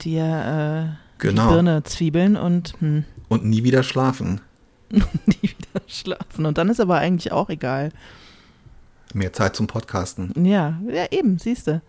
dir 0.00 0.96
äh, 0.96 1.22
genau. 1.22 1.48
die 1.48 1.54
Birne 1.54 1.82
zwiebeln 1.82 2.36
und 2.36 2.74
hm. 2.80 3.04
und 3.28 3.44
nie 3.44 3.62
wieder 3.62 3.82
schlafen. 3.82 4.40
nie 4.90 5.42
wieder 5.42 5.82
schlafen. 5.86 6.46
Und 6.46 6.56
dann 6.56 6.70
ist 6.70 6.80
aber 6.80 6.96
eigentlich 6.96 7.32
auch 7.32 7.50
egal. 7.50 7.90
Mehr 9.12 9.34
Zeit 9.34 9.54
zum 9.54 9.66
Podcasten. 9.66 10.32
Ja, 10.46 10.80
ja 10.88 11.06
eben, 11.10 11.38
siehst 11.38 11.66
du. 11.66 11.82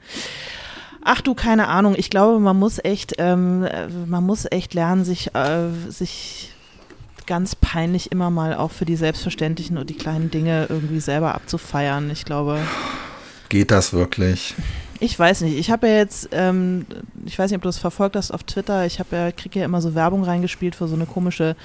Ach 1.03 1.21
du, 1.21 1.33
keine 1.33 1.67
Ahnung. 1.67 1.95
Ich 1.97 2.09
glaube, 2.09 2.39
man 2.39 2.57
muss 2.57 2.79
echt, 2.83 3.15
ähm, 3.17 3.67
man 4.05 4.23
muss 4.25 4.45
echt 4.49 4.73
lernen, 4.73 5.03
sich, 5.03 5.33
äh, 5.35 5.69
sich 5.89 6.51
ganz 7.25 7.55
peinlich 7.55 8.11
immer 8.11 8.29
mal 8.29 8.55
auch 8.55 8.71
für 8.71 8.85
die 8.85 8.95
selbstverständlichen 8.95 9.77
und 9.77 9.89
die 9.89 9.95
kleinen 9.95 10.31
Dinge 10.31 10.67
irgendwie 10.69 10.99
selber 10.99 11.33
abzufeiern. 11.35 12.09
Ich 12.11 12.25
glaube. 12.25 12.59
Geht 13.49 13.71
das 13.71 13.93
wirklich? 13.93 14.55
Ich 14.99 15.17
weiß 15.17 15.41
nicht. 15.41 15.57
Ich 15.57 15.71
habe 15.71 15.87
ja 15.87 15.95
jetzt, 15.95 16.29
ähm, 16.31 16.85
ich 17.25 17.37
weiß 17.37 17.49
nicht, 17.49 17.57
ob 17.57 17.63
du 17.63 17.69
das 17.69 17.79
verfolgt 17.79 18.15
hast 18.15 18.31
auf 18.31 18.43
Twitter. 18.43 18.85
Ich 18.85 18.99
habe 18.99 19.15
ja, 19.15 19.31
kriege 19.31 19.59
ja 19.59 19.65
immer 19.65 19.81
so 19.81 19.95
Werbung 19.95 20.23
reingespielt 20.23 20.75
für 20.75 20.87
so 20.87 20.95
eine 20.95 21.07
komische 21.07 21.55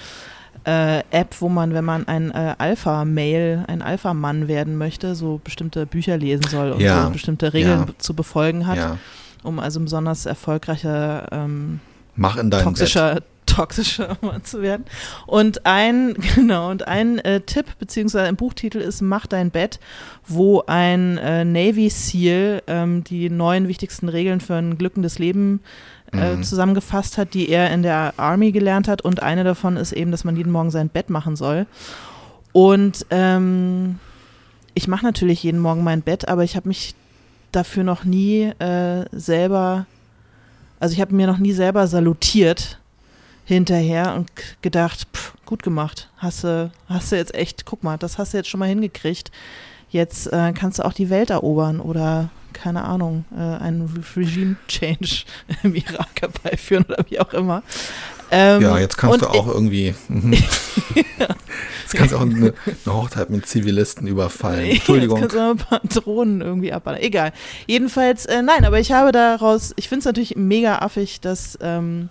äh, 0.64 1.00
App, 1.10 1.36
wo 1.40 1.48
man, 1.48 1.74
wenn 1.74 1.84
man 1.84 2.08
ein 2.08 2.30
äh, 2.30 2.54
Alpha-Mail, 2.58 3.64
ein 3.68 3.82
Alpha-Mann 3.82 4.48
werden 4.48 4.78
möchte, 4.78 5.14
so 5.14 5.40
bestimmte 5.44 5.86
Bücher 5.86 6.16
lesen 6.16 6.44
soll 6.48 6.72
und 6.72 6.80
ja. 6.80 7.04
so 7.04 7.10
bestimmte 7.10 7.52
Regeln 7.52 7.84
ja. 7.86 7.94
zu 7.98 8.14
befolgen 8.14 8.66
hat, 8.66 8.76
ja. 8.78 8.98
Um 9.46 9.58
also 9.58 9.80
besonders 9.80 10.26
erfolgreicher 10.26 11.28
ähm, 11.32 11.80
Mach 12.16 12.36
in 12.36 12.50
toxischer, 12.50 13.14
Bett. 13.14 13.24
toxischer 13.46 14.16
Mann 14.22 14.42
zu 14.44 14.62
werden. 14.62 14.84
Und 15.26 15.66
ein, 15.66 16.14
genau, 16.34 16.70
und 16.70 16.88
ein 16.88 17.18
äh, 17.18 17.40
Tipp, 17.40 17.66
beziehungsweise 17.78 18.26
ein 18.26 18.36
Buchtitel 18.36 18.78
ist 18.78 19.02
Mach 19.02 19.26
dein 19.26 19.50
Bett, 19.50 19.78
wo 20.26 20.62
ein 20.66 21.18
äh, 21.18 21.44
Navy 21.44 21.90
SEAL 21.90 22.62
ähm, 22.66 23.04
die 23.04 23.30
neun 23.30 23.68
wichtigsten 23.68 24.08
Regeln 24.08 24.40
für 24.40 24.54
ein 24.54 24.78
glückendes 24.78 25.18
Leben 25.18 25.60
äh, 26.12 26.36
mhm. 26.36 26.42
zusammengefasst 26.42 27.18
hat, 27.18 27.34
die 27.34 27.48
er 27.48 27.70
in 27.72 27.82
der 27.82 28.14
Army 28.16 28.52
gelernt 28.52 28.88
hat. 28.88 29.02
Und 29.02 29.22
eine 29.22 29.44
davon 29.44 29.76
ist 29.76 29.92
eben, 29.92 30.10
dass 30.10 30.24
man 30.24 30.36
jeden 30.36 30.52
Morgen 30.52 30.70
sein 30.70 30.88
Bett 30.88 31.10
machen 31.10 31.36
soll. 31.36 31.66
Und 32.52 33.06
ähm, 33.10 33.98
ich 34.74 34.88
mache 34.88 35.04
natürlich 35.04 35.42
jeden 35.42 35.60
Morgen 35.60 35.84
mein 35.84 36.02
Bett, 36.02 36.28
aber 36.28 36.44
ich 36.44 36.56
habe 36.56 36.68
mich 36.68 36.94
dafür 37.56 37.84
noch 37.84 38.04
nie 38.04 38.52
äh, 38.58 39.04
selber, 39.12 39.86
also 40.78 40.92
ich 40.92 41.00
habe 41.00 41.14
mir 41.14 41.26
noch 41.26 41.38
nie 41.38 41.52
selber 41.52 41.86
salutiert 41.86 42.78
hinterher 43.44 44.14
und 44.14 44.30
gedacht, 44.62 45.06
pff, 45.12 45.34
gut 45.46 45.62
gemacht, 45.62 46.10
hast 46.18 46.44
du, 46.44 46.70
hast 46.88 47.12
du 47.12 47.16
jetzt 47.16 47.34
echt, 47.34 47.64
guck 47.64 47.82
mal, 47.82 47.96
das 47.96 48.18
hast 48.18 48.32
du 48.32 48.38
jetzt 48.38 48.48
schon 48.48 48.60
mal 48.60 48.68
hingekriegt. 48.68 49.30
Jetzt 49.88 50.26
äh, 50.32 50.52
kannst 50.52 50.80
du 50.80 50.84
auch 50.84 50.92
die 50.92 51.10
Welt 51.10 51.30
erobern 51.30 51.80
oder 51.80 52.28
keine 52.52 52.84
Ahnung, 52.84 53.24
äh, 53.36 53.40
einen 53.40 54.04
Regime-Change 54.16 55.24
im 55.62 55.74
Irak 55.74 56.20
herbeiführen 56.20 56.84
oder 56.88 57.04
wie 57.08 57.20
auch 57.20 57.32
immer. 57.32 57.62
Ähm, 58.30 58.62
ja, 58.62 58.78
jetzt 58.78 58.96
kannst 58.96 59.22
du 59.22 59.28
auch 59.28 59.46
irgendwie. 59.46 59.94
Mhm. 60.08 60.32
ja. 61.18 61.28
Jetzt 61.82 61.94
kannst 61.94 62.12
du 62.12 62.16
auch 62.16 62.22
eine, 62.22 62.54
eine, 62.84 62.94
Hochzeit 62.94 63.30
mit 63.30 63.46
Zivilisten 63.46 64.06
überfallen. 64.06 64.70
Entschuldigung. 64.70 65.20
Jetzt 65.20 65.34
kannst 65.34 65.60
du 65.60 65.74
ein 65.74 65.80
paar 65.80 66.02
Drohnen 66.02 66.40
irgendwie 66.40 66.72
abballern. 66.72 67.00
Egal. 67.00 67.32
Jedenfalls, 67.66 68.26
äh, 68.26 68.42
nein, 68.42 68.64
aber 68.64 68.80
ich 68.80 68.92
habe 68.92 69.12
daraus, 69.12 69.72
ich 69.76 69.88
finde 69.88 70.00
es 70.00 70.04
natürlich 70.06 70.36
mega 70.36 70.78
affig, 70.78 71.20
dass 71.20 71.58
ähm, 71.60 72.08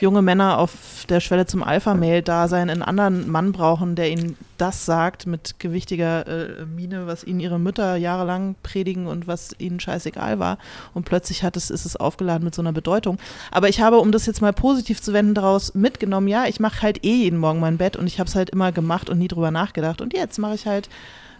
junge 0.00 0.22
Männer 0.22 0.58
auf 0.58 0.72
der 1.08 1.20
Schwelle 1.20 1.46
zum 1.46 1.62
Alpha-Mail-Dasein 1.62 2.70
einen 2.70 2.82
anderen 2.82 3.30
Mann 3.30 3.52
brauchen, 3.52 3.94
der 3.94 4.10
ihnen 4.10 4.36
das 4.58 4.86
sagt 4.86 5.26
mit 5.26 5.58
gewichtiger 5.58 6.26
äh, 6.26 6.66
Miene, 6.66 7.06
was 7.06 7.24
ihnen 7.24 7.40
ihre 7.40 7.58
Mütter 7.58 7.96
jahrelang 7.96 8.54
predigen 8.62 9.06
und 9.06 9.26
was 9.26 9.54
ihnen 9.58 9.80
scheißegal 9.80 10.38
war. 10.38 10.58
Und 10.94 11.04
plötzlich 11.04 11.42
hat 11.42 11.56
es, 11.56 11.70
ist 11.70 11.84
es 11.84 11.96
aufgeladen 11.96 12.44
mit 12.44 12.54
so 12.54 12.62
einer 12.62 12.72
Bedeutung. 12.72 13.18
Aber 13.50 13.68
ich 13.68 13.80
habe, 13.80 13.98
um 13.98 14.12
das 14.12 14.26
jetzt 14.26 14.40
mal 14.40 14.52
positiv 14.52 15.02
zu 15.02 15.12
wenden, 15.12 15.34
daraus 15.34 15.74
mitgenommen, 15.74 16.28
ja, 16.28 16.46
ich 16.46 16.60
mache 16.60 16.82
halt 16.82 17.04
eh 17.04 17.14
jeden 17.14 17.38
Morgen 17.38 17.60
mein 17.60 17.78
Bett 17.78 17.96
und 17.96 18.06
ich 18.06 18.18
habe 18.20 18.28
es 18.28 18.34
halt 18.34 18.50
immer 18.50 18.72
gemacht 18.72 18.83
und 19.10 19.18
nie 19.18 19.28
drüber 19.28 19.50
nachgedacht. 19.50 20.00
Und 20.00 20.12
jetzt 20.12 20.38
mache 20.38 20.54
ich 20.54 20.66
halt 20.66 20.88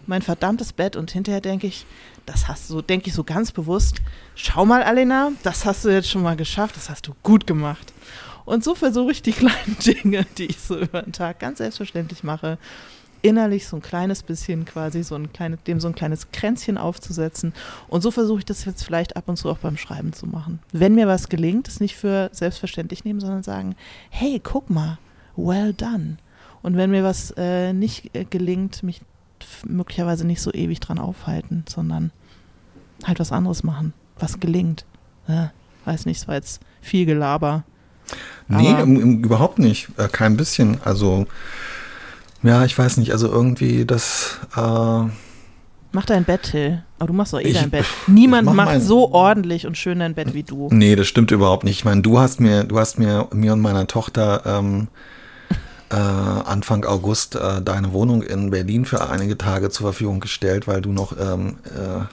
mein 0.07 0.21
verdammtes 0.21 0.73
Bett 0.73 0.95
und 0.95 1.11
hinterher 1.11 1.41
denke 1.41 1.67
ich, 1.67 1.85
das 2.25 2.47
hast 2.47 2.69
du, 2.69 2.81
denke 2.81 3.07
ich 3.07 3.13
so 3.13 3.23
ganz 3.23 3.51
bewusst, 3.51 4.01
schau 4.35 4.65
mal, 4.65 4.83
Alena, 4.83 5.31
das 5.43 5.65
hast 5.65 5.85
du 5.85 5.89
jetzt 5.89 6.09
schon 6.09 6.23
mal 6.23 6.35
geschafft, 6.35 6.75
das 6.75 6.89
hast 6.89 7.07
du 7.07 7.13
gut 7.23 7.47
gemacht. 7.47 7.93
Und 8.45 8.63
so 8.63 8.75
versuche 8.75 9.11
ich 9.11 9.21
die 9.21 9.31
kleinen 9.33 9.77
Dinge, 9.83 10.25
die 10.37 10.45
ich 10.45 10.59
so 10.59 10.77
über 10.77 11.01
den 11.01 11.13
Tag 11.13 11.39
ganz 11.39 11.57
selbstverständlich 11.57 12.23
mache, 12.23 12.57
innerlich 13.21 13.67
so 13.67 13.77
ein 13.77 13.81
kleines 13.81 14.21
bisschen 14.21 14.65
quasi 14.65 15.03
so 15.03 15.15
ein 15.15 15.33
kleines, 15.33 15.63
dem 15.63 15.79
so 15.79 15.87
ein 15.87 15.95
kleines 15.95 16.31
Kränzchen 16.31 16.77
aufzusetzen. 16.77 17.53
Und 17.87 18.01
so 18.01 18.11
versuche 18.11 18.39
ich 18.39 18.45
das 18.45 18.65
jetzt 18.65 18.83
vielleicht 18.83 19.17
ab 19.17 19.27
und 19.27 19.37
zu 19.37 19.49
auch 19.49 19.57
beim 19.57 19.77
Schreiben 19.77 20.13
zu 20.13 20.27
machen. 20.27 20.59
Wenn 20.71 20.93
mir 20.93 21.07
was 21.07 21.27
gelingt, 21.27 21.67
es 21.67 21.79
nicht 21.79 21.95
für 21.95 22.29
selbstverständlich 22.31 23.03
nehmen, 23.03 23.19
sondern 23.19 23.41
sagen, 23.41 23.75
hey, 24.11 24.39
guck 24.43 24.69
mal, 24.69 24.99
well 25.35 25.73
done. 25.73 26.17
Und 26.65 26.77
wenn 26.77 26.89
mir 26.89 27.03
was 27.03 27.31
äh, 27.37 27.73
nicht 27.73 28.15
äh, 28.15 28.25
gelingt, 28.25 28.81
mich 28.81 29.01
möglicherweise 29.67 30.25
nicht 30.25 30.41
so 30.41 30.51
ewig 30.51 30.79
dran 30.79 30.97
aufhalten, 30.97 31.63
sondern 31.69 32.11
halt 33.03 33.19
was 33.19 33.31
anderes 33.31 33.63
machen, 33.63 33.93
was 34.17 34.39
gelingt. 34.39 34.83
Ja, 35.27 35.51
weiß 35.85 36.07
nicht, 36.07 36.21
es 36.21 36.27
war 36.27 36.33
jetzt 36.33 36.61
viel 36.81 37.05
Gelaber. 37.05 37.65
Nee, 38.47 38.71
im, 38.81 38.99
im, 38.99 39.23
überhaupt 39.23 39.59
nicht. 39.59 39.89
Äh, 39.97 40.07
kein 40.07 40.37
bisschen. 40.37 40.79
Also 40.83 41.27
ja, 42.41 42.65
ich 42.65 42.75
weiß 42.75 42.97
nicht, 42.97 43.11
also 43.11 43.31
irgendwie 43.31 43.85
das. 43.85 44.39
Äh, 44.55 45.03
Mach 45.91 46.05
dein 46.07 46.23
Bett, 46.23 46.49
Till. 46.49 46.83
Aber 46.97 47.09
du 47.09 47.13
machst 47.13 47.33
doch 47.33 47.41
eh 47.41 47.43
ich, 47.43 47.53
dein 47.53 47.69
Bett. 47.69 47.85
Niemand 48.07 48.47
mach 48.47 48.55
macht 48.55 48.81
so 48.81 49.11
ordentlich 49.11 49.67
und 49.67 49.77
schön 49.77 49.99
dein 49.99 50.15
Bett 50.15 50.33
wie 50.33 50.41
du. 50.41 50.69
Nee, 50.71 50.95
das 50.95 51.05
stimmt 51.05 51.29
überhaupt 51.29 51.63
nicht. 51.63 51.77
Ich 51.77 51.85
meine, 51.85 52.01
du 52.01 52.17
hast 52.17 52.39
mir, 52.39 52.63
du 52.63 52.79
hast 52.79 52.97
mir, 52.97 53.27
mir 53.31 53.53
und 53.53 53.61
meiner 53.61 53.85
Tochter 53.85 54.41
ähm, 54.47 54.87
äh, 55.89 55.95
Anfang 55.95 56.85
August 56.85 57.35
äh, 57.35 57.61
deine 57.61 57.93
Wohnung 57.93 58.21
in 58.23 58.49
Berlin 58.49 58.85
für 58.85 59.09
einige 59.09 59.37
Tage 59.37 59.69
zur 59.69 59.87
Verfügung 59.87 60.19
gestellt, 60.19 60.67
weil 60.67 60.81
du 60.81 60.91
noch 60.91 61.15
ähm, 61.19 61.57
äh, 61.65 62.05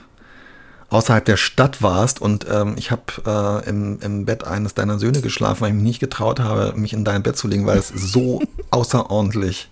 außerhalb 0.93 1.25
der 1.25 1.37
Stadt 1.37 1.81
warst 1.81 2.21
und 2.21 2.45
ähm, 2.49 2.75
ich 2.77 2.91
habe 2.91 3.03
äh, 3.25 3.69
im, 3.69 3.99
im 4.01 4.25
Bett 4.25 4.45
eines 4.45 4.75
deiner 4.75 4.99
Söhne 4.99 5.21
geschlafen, 5.21 5.61
weil 5.61 5.69
ich 5.69 5.75
mich 5.75 5.83
nicht 5.83 5.99
getraut 5.99 6.39
habe, 6.39 6.73
mich 6.77 6.93
in 6.93 7.03
dein 7.03 7.23
Bett 7.23 7.35
zu 7.35 7.47
legen, 7.47 7.65
weil 7.65 7.79
es 7.79 7.89
so 7.89 8.41
außerordentlich 8.69 9.69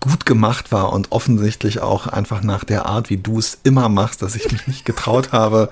gut 0.00 0.26
gemacht 0.26 0.70
war 0.70 0.92
und 0.92 1.10
offensichtlich 1.10 1.80
auch 1.80 2.06
einfach 2.06 2.42
nach 2.42 2.62
der 2.62 2.86
Art, 2.86 3.10
wie 3.10 3.16
du 3.16 3.40
es 3.40 3.58
immer 3.64 3.88
machst, 3.88 4.22
dass 4.22 4.36
ich 4.36 4.50
mich 4.52 4.68
nicht 4.68 4.84
getraut 4.84 5.32
habe, 5.32 5.70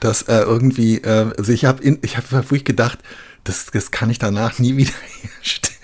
dass 0.00 0.22
äh, 0.22 0.40
irgendwie, 0.40 0.98
äh, 0.98 1.32
also 1.38 1.52
ich 1.52 1.64
habe 1.64 1.82
ich 1.84 2.16
habe 2.16 2.32
wirklich 2.32 2.64
gedacht, 2.64 2.98
das, 3.44 3.66
das 3.66 3.92
kann 3.92 4.10
ich 4.10 4.18
danach 4.18 4.58
nie 4.58 4.76
wieder 4.76 4.92
herstellen. 5.42 5.78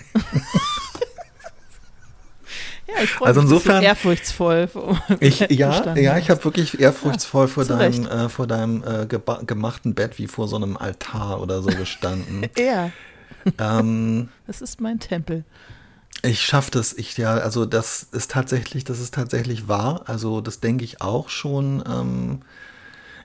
Ja, 2.87 3.03
ich 3.03 3.11
freue 3.11 3.29
also 3.29 3.41
mich, 3.41 3.51
insofern, 3.51 3.83
ehrfurchtsvoll. 3.83 4.69
Ich, 5.19 5.39
ja, 5.39 5.95
ja, 5.95 6.17
ich 6.17 6.29
habe 6.29 6.43
wirklich 6.43 6.79
ehrfurchtsvoll 6.79 7.45
ja, 7.47 7.51
vor, 7.51 7.65
deinem, 7.65 8.05
äh, 8.05 8.29
vor 8.29 8.47
deinem 8.47 8.83
äh, 8.83 9.05
gemachten 9.07 9.95
Bett 9.95 10.17
wie 10.19 10.27
vor 10.27 10.47
so 10.47 10.55
einem 10.55 10.77
Altar 10.77 11.41
oder 11.41 11.61
so 11.61 11.69
gestanden. 11.69 12.47
ja. 12.57 12.91
Ähm, 13.59 14.29
das 14.47 14.61
ist 14.61 14.81
mein 14.81 14.99
Tempel. 14.99 15.43
Ich 16.23 16.41
schaffe 16.41 16.71
das, 16.71 16.93
ich 16.93 17.17
ja, 17.17 17.35
also 17.35 17.65
das 17.65 18.03
ist 18.11 18.31
tatsächlich, 18.31 18.83
das 18.83 18.99
ist 18.99 19.13
tatsächlich 19.13 19.67
wahr. 19.67 20.03
Also 20.07 20.41
das 20.41 20.59
denke 20.59 20.83
ich 20.83 21.01
auch 21.01 21.29
schon. 21.29 21.83
Ähm, 21.87 22.41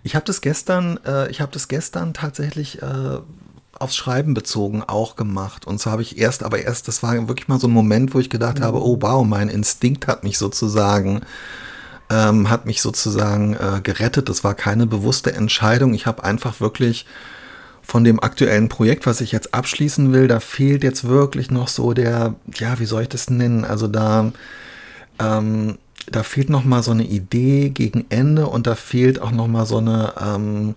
ich 0.03 0.15
habe 0.15 0.25
das 0.25 0.41
gestern, 0.41 0.99
äh, 1.05 1.31
ich 1.31 1.41
habe 1.41 1.53
das 1.53 1.69
gestern 1.69 2.15
tatsächlich 2.15 2.83
äh, 2.83 3.19
aufs 3.81 3.97
Schreiben 3.97 4.35
bezogen 4.35 4.83
auch 4.87 5.17
gemacht. 5.17 5.67
Und 5.67 5.81
so 5.81 5.91
habe 5.91 6.03
ich 6.03 6.19
erst, 6.19 6.43
aber 6.43 6.61
erst, 6.61 6.87
das 6.87 7.03
war 7.03 7.15
wirklich 7.29 7.49
mal 7.49 7.59
so 7.59 7.67
ein 7.67 7.73
Moment, 7.73 8.15
wo 8.15 8.21
ich 8.21 8.31
gedacht 8.31 8.61
mhm. 8.61 8.65
habe, 8.65 8.85
oh 8.85 8.99
wow, 9.01 9.27
mein 9.27 9.49
Instinkt 9.49 10.07
hat 10.07 10.23
mich 10.23 10.39
sozusagen, 10.39 11.23
ähm, 12.11 12.51
hat 12.51 12.67
mich 12.67 12.83
sozusagen 12.83 13.55
äh, 13.55 13.81
gerettet. 13.83 14.29
Das 14.29 14.45
war 14.45 14.55
keine 14.55 14.87
bewusste 14.87 15.33
Entscheidung. 15.33 15.95
Ich 15.95 16.07
habe 16.07 16.25
einfach 16.25 16.61
wirklich 16.61 17.07
von 17.83 18.05
dem 18.05 18.23
aktuellen 18.23 18.69
Projekt, 18.69 19.07
was 19.07 19.21
ich 19.21 19.33
jetzt 19.33 19.55
abschließen 19.55 20.13
will, 20.13 20.29
da 20.29 20.39
fehlt 20.39 20.85
jetzt 20.85 21.05
wirklich 21.09 21.51
noch 21.51 21.69
so 21.69 21.93
der, 21.93 22.35
ja, 22.55 22.79
wie 22.79 22.85
soll 22.85 23.03
ich 23.03 23.09
das 23.09 23.31
nennen? 23.31 23.65
Also 23.65 23.89
da, 23.89 24.31
ähm, 25.19 25.79
da 26.09 26.23
fehlt 26.23 26.51
noch 26.51 26.65
mal 26.65 26.83
so 26.83 26.93
eine 26.93 27.05
Idee 27.05 27.71
gegen 27.71 28.05
Ende 28.11 28.47
und 28.47 28.67
da 28.67 28.75
fehlt 28.75 29.21
auch 29.21 29.33
noch 29.33 29.49
mal 29.49 29.67
so 29.67 29.79
eine 29.79 30.13
ähm, 30.21 30.75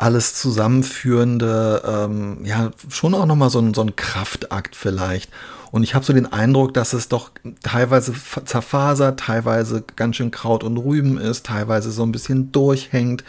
alles 0.00 0.34
zusammenführende, 0.34 1.82
ähm, 1.86 2.38
ja, 2.44 2.70
schon 2.88 3.12
auch 3.12 3.26
noch 3.26 3.36
mal 3.36 3.50
so 3.50 3.58
ein, 3.58 3.74
so 3.74 3.82
ein 3.82 3.96
Kraftakt 3.96 4.74
vielleicht. 4.74 5.30
Und 5.72 5.82
ich 5.82 5.94
habe 5.94 6.06
so 6.06 6.14
den 6.14 6.32
Eindruck, 6.32 6.72
dass 6.72 6.94
es 6.94 7.08
doch 7.08 7.30
teilweise 7.62 8.14
zerfasert, 8.46 9.20
teilweise 9.20 9.84
ganz 9.96 10.16
schön 10.16 10.30
Kraut 10.30 10.64
und 10.64 10.78
Rüben 10.78 11.18
ist, 11.18 11.44
teilweise 11.44 11.90
so 11.90 12.02
ein 12.02 12.12
bisschen 12.12 12.50
durchhängt. 12.50 13.24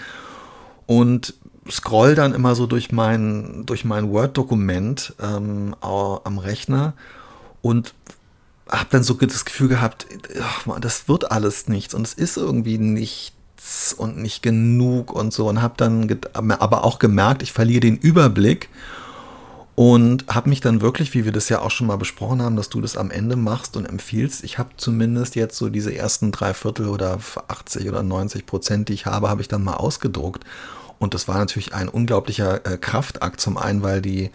Und 0.86 1.34
scroll 1.70 2.16
dann 2.16 2.34
immer 2.34 2.56
so 2.56 2.68
durch 2.68 2.94
mein, 2.94 3.64
durch 3.66 3.84
mein 3.84 4.10
Word-Dokument 4.10 5.14
ähm, 5.22 5.76
am 5.82 6.38
Rechner 6.38 6.94
und 7.62 7.94
habe 8.70 8.88
dann 8.92 9.04
so 9.04 9.16
das 9.16 9.44
Gefühl 9.44 9.68
gehabt, 9.68 10.08
ach 10.42 10.80
das 10.80 11.10
wird 11.10 11.32
alles 11.32 11.68
nichts 11.68 11.94
und 11.94 12.08
es 12.08 12.14
ist 12.14 12.38
irgendwie 12.38 12.78
nichts 13.62 13.94
und 13.94 14.18
nicht 14.18 14.42
genug 14.42 15.14
und 15.14 15.34
so 15.34 15.48
und 15.48 15.62
habe 15.62 15.76
dann 15.78 16.20
aber 16.34 16.84
auch 16.84 17.00
gemerkt, 17.00 17.44
ich 17.44 17.52
verliere 17.52 17.82
den 17.82 17.98
Überblick 17.98 18.70
und 19.76 20.26
habe 20.28 20.50
mich 20.50 20.62
dann 20.62 20.82
wirklich, 20.82 21.14
wie 21.14 21.26
wir 21.26 21.32
das 21.32 21.50
ja 21.50 21.60
auch 21.62 21.72
schon 21.72 21.88
mal 21.88 21.98
besprochen 21.98 22.42
haben, 22.42 22.56
dass 22.56 22.70
du 22.70 22.82
das 22.82 22.98
am 22.98 23.12
Ende 23.12 23.36
machst 23.36 23.78
und 23.78 23.86
empfiehlst. 23.86 24.44
Ich 24.44 24.58
habe 24.58 24.70
zumindest 24.78 25.36
jetzt 25.36 25.58
so 25.58 25.70
diese 25.70 25.96
ersten 25.96 26.32
drei 26.32 26.54
Viertel 26.54 26.88
oder 26.88 27.20
80 27.48 27.88
oder 27.88 28.04
90 28.04 28.46
Prozent, 28.46 28.90
die 28.90 28.94
ich 28.94 29.06
habe, 29.06 29.30
habe 29.30 29.42
ich 29.42 29.48
dann 29.48 29.64
mal 29.64 29.76
ausgedruckt 29.76 30.44
und 31.00 31.14
das 31.14 31.28
war 31.28 31.38
natürlich 31.38 31.74
ein 31.74 31.90
unglaublicher 31.90 32.66
äh, 32.66 32.78
Kraftakt. 32.78 33.40
Zum 33.40 33.58
einen, 33.58 33.84
weil 33.84 34.02
die 34.02 34.32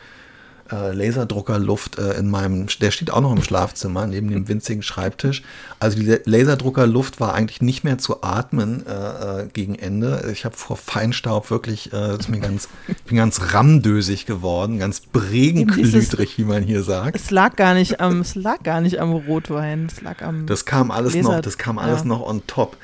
äh, 0.70 0.92
Laserdruckerluft 0.92 1.98
äh, 1.98 2.18
in 2.18 2.30
meinem, 2.30 2.66
der 2.80 2.90
steht 2.90 3.10
auch 3.10 3.20
noch 3.20 3.32
im 3.32 3.42
Schlafzimmer, 3.42 4.06
neben 4.06 4.30
dem 4.30 4.48
winzigen 4.48 4.82
Schreibtisch. 4.82 5.42
Also 5.78 5.98
die 5.98 6.18
Laserdruckerluft 6.24 7.20
war 7.20 7.34
eigentlich 7.34 7.60
nicht 7.60 7.84
mehr 7.84 7.98
zu 7.98 8.22
atmen 8.22 8.84
äh, 8.86 9.42
äh 9.42 9.46
gegen 9.52 9.74
Ende. 9.74 10.28
Ich 10.32 10.44
habe 10.44 10.56
vor 10.56 10.76
Feinstaub 10.76 11.50
wirklich, 11.50 11.92
äh, 11.92 12.16
ist 12.16 12.28
mir 12.28 12.40
ganz, 12.40 12.68
bin 13.06 13.16
ganz 13.16 13.52
rammdösig 13.52 14.26
geworden, 14.26 14.78
ganz 14.78 15.00
bregenklütrig, 15.00 16.38
wie 16.38 16.44
man 16.44 16.62
hier 16.62 16.82
sagt. 16.82 17.16
Es 17.16 17.30
lag 17.30 17.56
gar 17.56 17.74
nicht 17.74 18.00
am, 18.00 18.20
es 18.20 18.34
lag 18.34 18.62
gar 18.62 18.80
nicht 18.80 19.00
am 19.00 19.12
Rotwein, 19.12 19.86
es 19.86 20.00
lag 20.00 20.22
am. 20.22 20.46
Das 20.46 20.64
kam 20.64 20.90
alles 20.90 21.14
Laser 21.14 21.36
noch, 21.36 21.40
das 21.40 21.58
kam 21.58 21.78
alles 21.78 22.00
ja. 22.00 22.06
noch 22.06 22.20
on 22.20 22.42
top. 22.46 22.76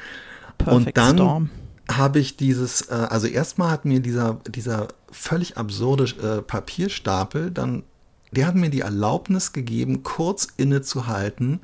Perfect 0.59 0.87
Und 0.87 0.97
dann 0.97 1.17
Storm 1.17 1.51
habe 1.91 2.19
ich 2.19 2.37
dieses, 2.37 2.83
äh, 2.83 2.95
also 2.95 3.27
erstmal 3.27 3.71
hat 3.71 3.85
mir 3.85 4.01
dieser, 4.01 4.41
dieser 4.49 4.89
völlig 5.11 5.57
absurde 5.57 6.05
äh, 6.05 6.43
Papierstapel 6.43 7.51
dann 7.51 7.85
der 8.33 8.47
hat 8.47 8.55
mir 8.55 8.71
die 8.71 8.81
Erlaubnis 8.81 9.53
gegeben, 9.53 10.03
kurz 10.03 10.49
innezuhalten 10.57 11.61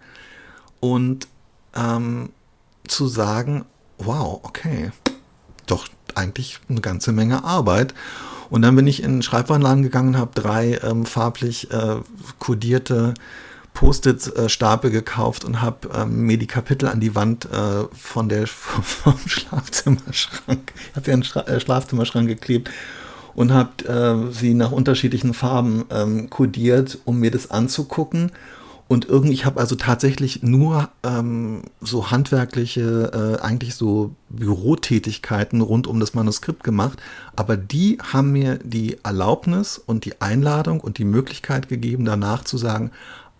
und 0.80 1.26
ähm, 1.74 2.30
zu 2.86 3.08
sagen, 3.08 3.64
wow, 3.98 4.40
okay, 4.42 4.92
doch 5.66 5.88
eigentlich 6.14 6.60
eine 6.68 6.80
ganze 6.80 7.12
Menge 7.12 7.44
Arbeit. 7.44 7.94
Und 8.50 8.62
dann 8.62 8.76
bin 8.76 8.86
ich 8.86 9.02
in 9.02 9.16
den 9.16 9.22
Schreibwarenladen 9.22 9.82
gegangen 9.82 10.10
und 10.10 10.20
habe 10.20 10.40
drei 10.40 10.78
ähm, 10.82 11.04
farblich 11.04 11.70
äh, 11.70 11.96
kodierte 12.38 13.14
Post-it-Stapel 13.78 14.90
gekauft 14.90 15.44
und 15.44 15.62
habe 15.62 15.88
ähm, 15.94 16.22
mir 16.22 16.36
die 16.36 16.48
Kapitel 16.48 16.88
an 16.88 16.98
die 16.98 17.14
Wand 17.14 17.44
äh, 17.44 17.84
von 17.96 18.28
der 18.28 18.46
vom 18.48 19.16
Schlafzimmerschrank, 19.24 20.72
ich 20.90 20.96
habe 20.96 21.06
ja 21.06 21.12
einen 21.12 21.22
Schra 21.22 21.42
äh, 21.42 21.60
Schlafzimmerschrank 21.60 22.26
geklebt 22.26 22.70
und 23.36 23.52
habe 23.52 23.84
äh, 23.84 24.32
sie 24.32 24.54
nach 24.54 24.72
unterschiedlichen 24.72 25.32
Farben 25.32 25.84
ähm, 25.90 26.28
kodiert, 26.28 26.98
um 27.04 27.20
mir 27.20 27.30
das 27.30 27.52
anzugucken. 27.52 28.32
Und 28.88 29.04
irgendwie, 29.04 29.34
ich 29.34 29.44
habe 29.44 29.60
also 29.60 29.76
tatsächlich 29.76 30.42
nur 30.42 30.88
ähm, 31.04 31.62
so 31.80 32.10
handwerkliche, 32.10 33.38
äh, 33.38 33.42
eigentlich 33.42 33.76
so 33.76 34.12
Bürotätigkeiten 34.30 35.60
rund 35.60 35.86
um 35.86 36.00
das 36.00 36.14
Manuskript 36.14 36.64
gemacht. 36.64 36.98
Aber 37.36 37.56
die 37.56 37.98
haben 38.12 38.32
mir 38.32 38.58
die 38.64 38.96
Erlaubnis 39.04 39.78
und 39.78 40.04
die 40.04 40.20
Einladung 40.20 40.80
und 40.80 40.98
die 40.98 41.04
Möglichkeit 41.04 41.68
gegeben, 41.68 42.06
danach 42.06 42.42
zu 42.42 42.56
sagen, 42.58 42.90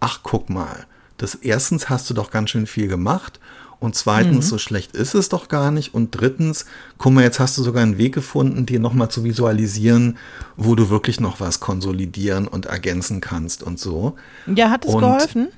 ach 0.01 0.21
guck 0.23 0.51
mal, 0.51 0.87
das 1.17 1.35
erstens 1.35 1.89
hast 1.89 2.09
du 2.11 2.15
doch 2.15 2.31
ganz 2.31 2.51
schön 2.51 2.67
viel 2.67 2.89
gemacht 2.89 3.41
und 3.81 3.95
zweitens, 3.95 4.47
mhm. 4.47 4.51
so 4.51 4.59
schlecht 4.59 4.97
ist 4.97 5.15
es 5.15 5.29
doch 5.29 5.49
gar 5.49 5.71
nicht. 5.71 5.95
Und 5.95 6.11
drittens, 6.11 6.67
guck 6.99 7.13
mal, 7.13 7.23
jetzt 7.23 7.39
hast 7.39 7.57
du 7.59 7.63
sogar 7.63 7.83
einen 7.83 7.97
Weg 7.97 8.13
gefunden, 8.13 8.67
dir 8.67 8.81
nochmal 8.81 9.09
zu 9.09 9.23
visualisieren, 9.23 10.19
wo 10.57 10.75
du 10.75 10.91
wirklich 10.91 11.21
noch 11.21 11.39
was 11.39 11.61
konsolidieren 11.61 12.49
und 12.49 12.67
ergänzen 12.67 13.21
kannst 13.21 13.63
und 13.63 13.79
so. 13.79 14.17
Ja, 14.47 14.71
hat 14.71 14.85
es 14.85 14.95
und 14.95 15.01
geholfen? 15.01 15.49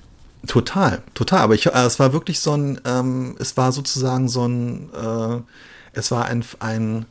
Total, 0.46 1.02
total. 1.14 1.40
Aber 1.40 1.54
ich, 1.54 1.66
äh, 1.66 1.86
es 1.86 1.98
war 1.98 2.12
wirklich 2.12 2.40
so 2.40 2.52
ein, 2.52 2.80
ähm, 2.84 3.36
es 3.38 3.56
war 3.56 3.72
sozusagen 3.72 4.28
so 4.28 4.46
ein, 4.46 4.90
äh, 4.92 5.38
es 5.94 6.10
war 6.10 6.26
ein, 6.26 6.44
ein 6.58 7.06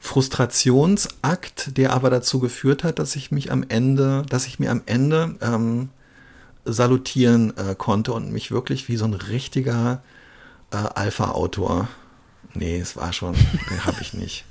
Frustrationsakt, 0.00 1.78
der 1.78 1.94
aber 1.94 2.10
dazu 2.10 2.40
geführt 2.40 2.84
hat, 2.84 2.98
dass 2.98 3.16
ich 3.16 3.30
mich 3.30 3.50
am 3.50 3.64
Ende, 3.66 4.24
dass 4.28 4.46
ich 4.46 4.58
mir 4.58 4.70
am 4.70 4.82
Ende 4.84 5.34
ähm, 5.40 5.88
salutieren 6.64 7.56
äh, 7.56 7.74
konnte 7.76 8.12
und 8.12 8.32
mich 8.32 8.50
wirklich 8.50 8.88
wie 8.88 8.96
so 8.96 9.04
ein 9.04 9.14
richtiger 9.14 10.02
äh, 10.70 10.76
Alpha-Autor. 10.76 11.88
Nee, 12.54 12.78
es 12.78 12.96
war 12.96 13.12
schon, 13.12 13.34
den 13.70 13.84
habe 13.84 13.98
ich 14.00 14.14
nicht. 14.14 14.44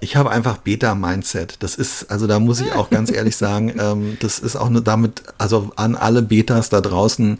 Ich 0.00 0.16
habe 0.16 0.30
einfach 0.30 0.58
Beta-Mindset. 0.58 1.62
Das 1.62 1.74
ist, 1.74 2.10
also 2.10 2.26
da 2.26 2.38
muss 2.38 2.60
ich 2.60 2.72
auch 2.72 2.90
ganz 2.90 3.10
ehrlich 3.10 3.36
sagen, 3.36 3.74
ähm, 3.78 4.16
das 4.20 4.38
ist 4.38 4.56
auch 4.56 4.70
nur 4.70 4.82
damit, 4.82 5.22
also 5.38 5.70
an 5.76 5.94
alle 5.94 6.22
Betas 6.22 6.70
da 6.70 6.80
draußen, 6.80 7.38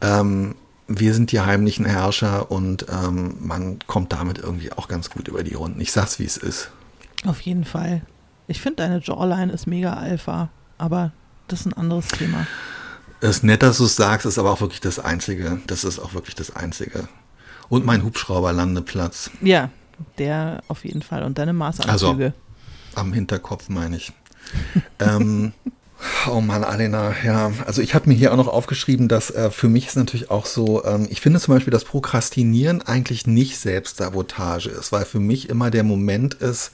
ähm, 0.00 0.54
wir 0.86 1.14
sind 1.14 1.30
die 1.30 1.40
heimlichen 1.40 1.84
Herrscher 1.84 2.50
und 2.50 2.86
ähm, 2.90 3.36
man 3.40 3.78
kommt 3.86 4.12
damit 4.12 4.38
irgendwie 4.38 4.72
auch 4.72 4.88
ganz 4.88 5.08
gut 5.08 5.28
über 5.28 5.44
die 5.44 5.54
Runden. 5.54 5.80
Ich 5.80 5.92
sag's, 5.92 6.18
wie 6.18 6.24
es 6.24 6.36
ist. 6.36 6.70
Auf 7.24 7.40
jeden 7.42 7.64
Fall. 7.64 8.02
Ich 8.48 8.60
finde, 8.60 8.76
deine 8.76 8.98
Jawline 8.98 9.52
ist 9.52 9.68
mega 9.68 9.94
Alpha, 9.94 10.48
aber 10.78 11.12
das 11.46 11.60
ist 11.60 11.66
ein 11.66 11.74
anderes 11.74 12.08
Thema. 12.08 12.46
Es 13.20 13.36
ist 13.36 13.44
nett, 13.44 13.62
dass 13.62 13.78
du 13.78 13.84
es 13.84 13.96
sagst, 13.96 14.24
ist 14.24 14.38
aber 14.38 14.50
auch 14.50 14.60
wirklich 14.60 14.80
das 14.80 14.98
Einzige. 14.98 15.60
Das 15.66 15.84
ist 15.84 15.98
auch 15.98 16.14
wirklich 16.14 16.34
das 16.34 16.56
Einzige. 16.56 17.08
Und 17.68 17.84
mein 17.84 18.02
Hubschrauberlandeplatz. 18.02 19.30
Ja, 19.42 19.70
der 20.18 20.62
auf 20.68 20.84
jeden 20.84 21.02
Fall. 21.02 21.22
Und 21.24 21.38
deine 21.38 21.52
Maßanzüge. 21.52 21.92
Also, 21.92 22.32
am 22.94 23.12
Hinterkopf 23.12 23.68
meine 23.68 23.96
ich. 23.96 24.12
ähm, 24.98 25.52
oh 26.30 26.40
Mann, 26.40 26.64
Alena, 26.64 27.14
ja. 27.22 27.52
Also 27.66 27.82
ich 27.82 27.94
habe 27.94 28.08
mir 28.08 28.14
hier 28.14 28.32
auch 28.32 28.38
noch 28.38 28.48
aufgeschrieben, 28.48 29.06
dass 29.06 29.30
äh, 29.30 29.50
für 29.50 29.68
mich 29.68 29.88
ist 29.88 29.96
natürlich 29.96 30.30
auch 30.30 30.46
so, 30.46 30.82
ähm, 30.84 31.06
ich 31.10 31.20
finde 31.20 31.40
zum 31.40 31.54
Beispiel, 31.54 31.70
dass 31.70 31.84
Prokrastinieren 31.84 32.80
eigentlich 32.82 33.26
nicht 33.26 33.58
Selbstsabotage 33.58 34.70
ist, 34.70 34.92
weil 34.92 35.04
für 35.04 35.20
mich 35.20 35.50
immer 35.50 35.70
der 35.70 35.84
Moment 35.84 36.34
ist, 36.34 36.72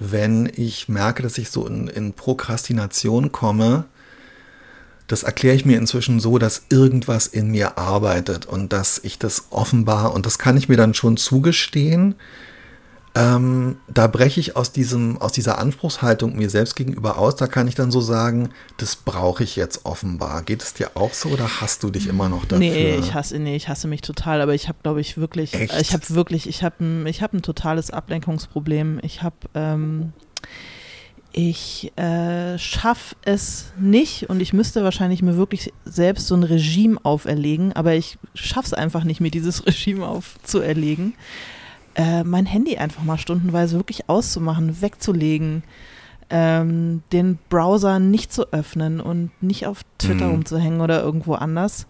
wenn 0.00 0.50
ich 0.56 0.88
merke, 0.88 1.22
dass 1.22 1.38
ich 1.38 1.50
so 1.50 1.66
in, 1.66 1.88
in 1.88 2.14
Prokrastination 2.14 3.32
komme, 3.32 3.84
das 5.06 5.22
erkläre 5.22 5.54
ich 5.54 5.64
mir 5.64 5.76
inzwischen 5.78 6.20
so, 6.20 6.38
dass 6.38 6.66
irgendwas 6.70 7.26
in 7.26 7.50
mir 7.50 7.78
arbeitet 7.78 8.46
und 8.46 8.72
dass 8.72 9.00
ich 9.02 9.18
das 9.18 9.46
offenbar, 9.50 10.14
und 10.14 10.26
das 10.26 10.38
kann 10.38 10.56
ich 10.56 10.68
mir 10.68 10.76
dann 10.76 10.94
schon 10.94 11.16
zugestehen, 11.16 12.14
ähm, 13.16 13.76
da 13.86 14.08
breche 14.08 14.40
ich 14.40 14.56
aus, 14.56 14.72
diesem, 14.72 15.18
aus 15.18 15.30
dieser 15.30 15.58
Anspruchshaltung 15.58 16.34
mir 16.34 16.50
selbst 16.50 16.74
gegenüber 16.74 17.16
aus. 17.16 17.36
Da 17.36 17.46
kann 17.46 17.68
ich 17.68 17.76
dann 17.76 17.92
so 17.92 18.00
sagen, 18.00 18.48
das 18.78 18.96
brauche 18.96 19.44
ich 19.44 19.54
jetzt 19.54 19.84
offenbar. 19.84 20.42
Geht 20.42 20.62
es 20.64 20.74
dir 20.74 20.90
auch 20.94 21.14
so 21.14 21.28
oder 21.28 21.60
hast 21.60 21.84
du 21.84 21.90
dich 21.90 22.08
immer 22.08 22.28
noch 22.28 22.44
dafür? 22.44 22.58
Nee, 22.58 22.96
ich 22.96 23.14
hasse, 23.14 23.38
nee, 23.38 23.54
ich 23.54 23.68
hasse 23.68 23.86
mich 23.86 24.00
total, 24.00 24.40
aber 24.40 24.54
ich 24.54 24.66
habe, 24.66 24.78
glaube 24.82 25.00
ich, 25.00 25.16
wirklich, 25.16 25.54
Echt? 25.54 25.80
ich 25.80 25.92
habe 25.92 26.02
wirklich, 26.10 26.48
ich 26.48 26.64
habe 26.64 26.84
ein, 26.84 27.06
hab 27.06 27.32
ein 27.32 27.42
totales 27.42 27.92
Ablenkungsproblem. 27.92 28.98
Ich 29.02 29.22
habe, 29.22 29.36
ähm, 29.54 30.12
ich 31.36 31.90
äh, 31.98 32.56
schaffe 32.58 33.16
es 33.24 33.72
nicht 33.76 34.30
und 34.30 34.40
ich 34.40 34.52
müsste 34.52 34.84
wahrscheinlich 34.84 35.20
mir 35.20 35.36
wirklich 35.36 35.72
selbst 35.84 36.28
so 36.28 36.36
ein 36.36 36.44
Regime 36.44 36.96
auferlegen, 37.02 37.72
aber 37.72 37.94
ich 37.94 38.18
schaffe 38.34 38.66
es 38.66 38.72
einfach 38.72 39.02
nicht, 39.02 39.20
mir 39.20 39.32
dieses 39.32 39.66
Regime 39.66 40.06
aufzuerlegen. 40.06 41.14
Äh, 41.96 42.22
mein 42.22 42.46
Handy 42.46 42.76
einfach 42.76 43.02
mal 43.02 43.18
stundenweise 43.18 43.76
wirklich 43.76 44.08
auszumachen, 44.08 44.80
wegzulegen, 44.80 45.64
ähm, 46.30 47.02
den 47.10 47.40
Browser 47.48 47.98
nicht 47.98 48.32
zu 48.32 48.52
öffnen 48.52 49.00
und 49.00 49.30
nicht 49.42 49.66
auf 49.66 49.80
Twitter 49.98 50.28
mhm. 50.28 50.34
umzuhängen 50.34 50.80
oder 50.80 51.02
irgendwo 51.02 51.34
anders. 51.34 51.88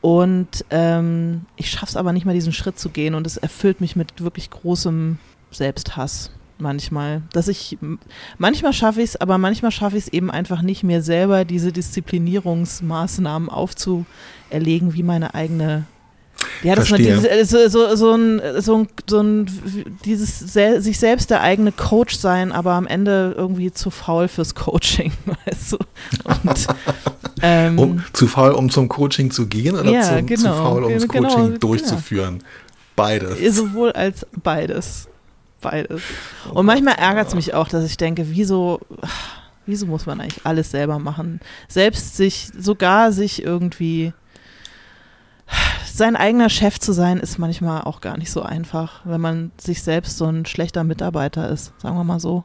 Und 0.00 0.64
ähm, 0.70 1.44
ich 1.56 1.70
schaffe 1.70 1.90
es 1.90 1.96
aber 1.96 2.14
nicht 2.14 2.24
mal, 2.24 2.34
diesen 2.34 2.54
Schritt 2.54 2.78
zu 2.78 2.88
gehen 2.88 3.14
und 3.14 3.26
es 3.26 3.36
erfüllt 3.36 3.82
mich 3.82 3.94
mit 3.94 4.22
wirklich 4.22 4.48
großem 4.48 5.18
Selbsthass 5.50 6.30
manchmal. 6.60 7.22
Dass 7.32 7.48
ich, 7.48 7.78
manchmal 8.38 8.72
schaffe 8.72 9.02
ich 9.02 9.10
es, 9.10 9.20
aber 9.20 9.38
manchmal 9.38 9.70
schaffe 9.70 9.96
ich 9.96 10.06
es 10.06 10.12
eben 10.12 10.30
einfach 10.30 10.62
nicht, 10.62 10.82
mir 10.82 11.02
selber 11.02 11.44
diese 11.44 11.72
Disziplinierungsmaßnahmen 11.72 13.48
aufzuerlegen, 13.48 14.94
wie 14.94 15.02
meine 15.02 15.34
eigene. 15.34 15.84
Ja, 16.62 16.74
dass 16.74 16.90
man 16.90 17.02
diese, 17.02 17.44
so, 17.44 17.68
so, 17.68 17.96
so, 17.96 18.14
ein, 18.14 18.40
so, 18.58 18.78
ein, 18.78 18.88
so 19.08 19.20
ein, 19.20 19.46
dieses 20.04 20.38
sich 20.38 20.98
selbst 20.98 21.30
der 21.30 21.42
eigene 21.42 21.70
Coach 21.70 22.16
sein, 22.16 22.52
aber 22.52 22.72
am 22.72 22.86
Ende 22.86 23.34
irgendwie 23.36 23.72
zu 23.72 23.90
faul 23.90 24.28
fürs 24.28 24.54
Coaching, 24.54 25.12
weißt 25.46 25.72
du? 25.72 25.78
Und, 26.24 26.66
ähm, 27.42 27.78
um, 27.78 28.04
zu 28.14 28.26
faul, 28.26 28.52
um 28.52 28.70
zum 28.70 28.88
Coaching 28.88 29.30
zu 29.30 29.46
gehen 29.46 29.76
oder 29.76 29.90
ja, 29.90 30.02
zu, 30.02 30.22
genau, 30.22 30.40
zu 30.40 30.48
faul, 30.48 30.84
um 30.84 30.94
das 30.94 31.08
genau, 31.08 31.28
Coaching 31.28 31.46
genau, 31.46 31.58
durchzuführen? 31.58 32.38
Genau. 32.38 32.50
Beides. 32.96 33.56
Sowohl 33.56 33.92
als 33.92 34.26
beides 34.42 35.09
beides. 35.60 36.02
Und 36.52 36.66
manchmal 36.66 36.94
ärgert 36.94 37.28
es 37.28 37.34
mich 37.34 37.54
auch, 37.54 37.68
dass 37.68 37.84
ich 37.84 37.96
denke, 37.96 38.30
wieso, 38.30 38.80
wieso 39.66 39.86
muss 39.86 40.06
man 40.06 40.20
eigentlich 40.20 40.44
alles 40.44 40.70
selber 40.70 40.98
machen? 40.98 41.40
Selbst 41.68 42.16
sich, 42.16 42.50
sogar 42.58 43.12
sich 43.12 43.42
irgendwie 43.42 44.12
sein 45.92 46.16
eigener 46.16 46.48
Chef 46.48 46.78
zu 46.78 46.92
sein, 46.92 47.18
ist 47.18 47.38
manchmal 47.38 47.82
auch 47.82 48.00
gar 48.00 48.16
nicht 48.16 48.30
so 48.30 48.42
einfach, 48.42 49.00
wenn 49.04 49.20
man 49.20 49.52
sich 49.60 49.82
selbst 49.82 50.16
so 50.16 50.26
ein 50.26 50.46
schlechter 50.46 50.84
Mitarbeiter 50.84 51.48
ist, 51.48 51.72
sagen 51.78 51.96
wir 51.96 52.04
mal 52.04 52.20
so. 52.20 52.44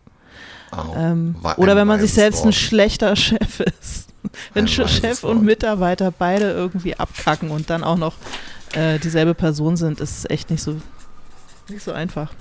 Oh, 0.72 0.94
ähm, 0.98 1.36
oder 1.58 1.76
wenn 1.76 1.88
man 1.88 2.00
sich 2.00 2.14
selbst 2.14 2.40
Wort. 2.40 2.48
ein 2.48 2.54
schlechter 2.54 3.16
Chef 3.16 3.60
ist. 3.82 4.10
wenn 4.54 4.68
Chef 4.68 5.24
und 5.24 5.44
Mitarbeiter 5.44 6.12
beide 6.12 6.52
irgendwie 6.52 6.96
abkacken 6.98 7.52
und 7.52 7.70
dann 7.70 7.84
auch 7.84 7.98
noch 7.98 8.16
äh, 8.74 9.00
dieselbe 9.00 9.34
Person 9.34 9.78
sind, 9.78 10.02
ist 10.02 10.18
es 10.18 10.30
echt 10.30 10.50
nicht 10.50 10.62
so, 10.62 10.82
nicht 11.70 11.84
so 11.84 11.94
einfach. 11.94 12.34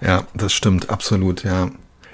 Ja, 0.00 0.26
das 0.34 0.52
stimmt, 0.52 0.90
absolut, 0.90 1.44
ja. 1.44 1.70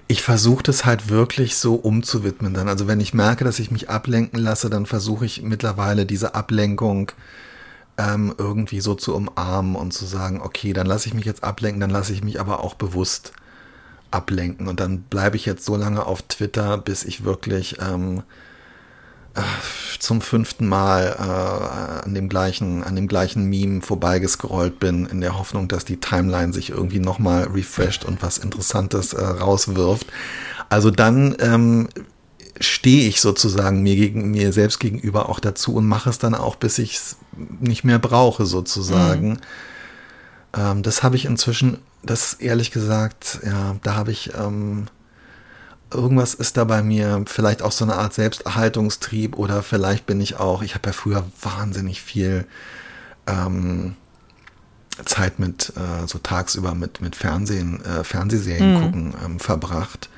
Ich 0.07 0.23
versuche 0.23 0.63
das 0.63 0.85
halt 0.85 1.09
wirklich 1.09 1.57
so 1.57 1.75
umzuwidmen 1.77 2.53
dann. 2.53 2.69
Also 2.69 2.89
wenn 2.89 3.01
ich 3.01 3.15
merke, 3.15 3.45
dass 3.45 3.61
ich 3.61 3.71
mich 3.71 3.89
ablenken 3.89 4.41
lasse, 4.41 4.69
dann 4.69 4.87
versuche 4.87 5.25
ich 5.25 5.43
mittlerweile 5.43 6.05
diese 6.05 6.35
Ablenkung 6.35 7.13
ähm, 7.97 8.35
irgendwie 8.37 8.81
so 8.81 8.95
zu 8.95 9.15
umarmen 9.15 9.77
und 9.77 9.93
zu 9.93 10.07
sagen, 10.07 10.41
okay, 10.43 10.73
dann 10.73 10.87
lasse 10.87 11.09
ich 11.09 11.15
mich 11.15 11.27
jetzt 11.27 11.45
ablenken, 11.45 11.81
dann 11.81 11.91
lasse 11.91 12.13
ich 12.13 12.25
mich 12.25 12.41
aber 12.41 12.65
auch 12.65 12.75
bewusst 12.75 13.33
ablenken. 14.11 14.67
Und 14.67 14.81
dann 14.81 15.03
bleibe 15.03 15.37
ich 15.37 15.47
jetzt 15.47 15.65
so 15.65 15.77
lange 15.77 16.05
auf 16.07 16.23
Twitter, 16.23 16.77
bis 16.79 17.05
ich 17.05 17.25
wirklich 17.25 17.77
ähm, 17.81 18.19
äh, 18.19 18.23
zum 19.99 20.21
fünften 20.21 20.67
Mal 20.67 21.17
äh, 21.19 22.05
an, 22.07 22.15
dem 22.15 22.29
gleichen, 22.29 22.83
an 22.83 22.97
dem 22.97 23.07
gleichen 23.07 23.45
Meme 23.45 23.83
vorbeigescrollt 23.83 24.81
bin, 24.81 25.07
in 25.07 25.21
der 25.21 25.39
Hoffnung, 25.39 25.69
dass 25.69 25.85
die 25.85 25.99
Timeline 25.99 26.53
sich 26.53 26.71
irgendwie 26.71 26.99
nochmal 26.99 27.45
refresht 27.45 28.05
und 28.05 28.23
was 28.23 28.39
Interessantes 28.39 29.13
äh, 29.13 29.23
rauswirft. 29.23 30.07
Also 30.69 30.91
dann 30.91 31.37
ähm, 31.41 31.89
stehe 32.61 33.09
ich 33.09 33.21
sozusagen 33.21 33.83
mir, 33.83 33.97
gegen, 33.97 34.31
mir 34.31 34.53
selbst 34.53 34.81
gegenüber 34.81 35.29
auch 35.29 35.41
dazu 35.41 35.75
und 35.75 35.87
mache 35.87 36.11
es 36.11 36.19
dann 36.19 36.35
auch, 36.35 36.57
bis 36.57 36.79
ich 36.79 36.97
es 36.97 37.17
nicht 37.61 37.85
mehr 37.85 37.99
brauche, 37.99 38.47
sozusagen. 38.47 39.29
Mhm. 39.29 39.39
Ähm, 40.57 40.83
das 40.83 41.03
habe 41.03 41.17
ich 41.17 41.25
inzwischen, 41.25 41.79
das 42.03 42.35
ehrlich 42.35 42.71
gesagt, 42.71 43.41
ja, 43.45 43.77
da 43.83 43.95
habe 43.95 44.13
ich. 44.13 44.33
Ähm, 44.35 44.87
irgendwas 45.93 46.35
ist 46.35 46.57
da 46.57 46.65
bei 46.65 46.83
mir, 46.83 47.25
vielleicht 47.27 47.63
auch 47.63 47.73
so 47.73 47.85
eine 47.85 47.97
Art 47.97 48.15
Selbsterhaltungstrieb 48.15 49.37
oder 49.37 49.63
vielleicht 49.63 50.07
bin 50.07 50.21
ich 50.21 50.39
auch, 50.39 50.63
ich 50.63 50.75
habe 50.75 50.89
ja 50.89 50.93
früher 50.93 51.25
wahnsinnig 51.41 52.01
viel 52.01 52.47
ähm, 53.27 53.97
Zeit 55.05 55.39
mit, 55.39 55.73
äh, 55.77 56.07
so 56.07 56.19
tagsüber 56.19 56.75
mit, 56.75 57.01
mit 57.01 57.17
Fernsehen, 57.17 57.85
äh, 57.85 58.05
Fernsehserien 58.05 58.75
mhm. 58.75 58.81
gucken 58.81 59.15
ähm, 59.25 59.41
verbracht. 59.41 60.09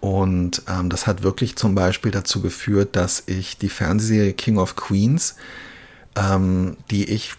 Und 0.00 0.62
ähm, 0.68 0.90
das 0.90 1.06
hat 1.06 1.22
wirklich 1.22 1.56
zum 1.56 1.74
Beispiel 1.74 2.12
dazu 2.12 2.40
geführt, 2.40 2.94
dass 2.94 3.24
ich 3.26 3.58
die 3.58 3.68
Fernsehserie 3.68 4.32
King 4.32 4.58
of 4.58 4.76
Queens, 4.76 5.34
ähm, 6.14 6.76
die 6.90 7.04
ich, 7.10 7.34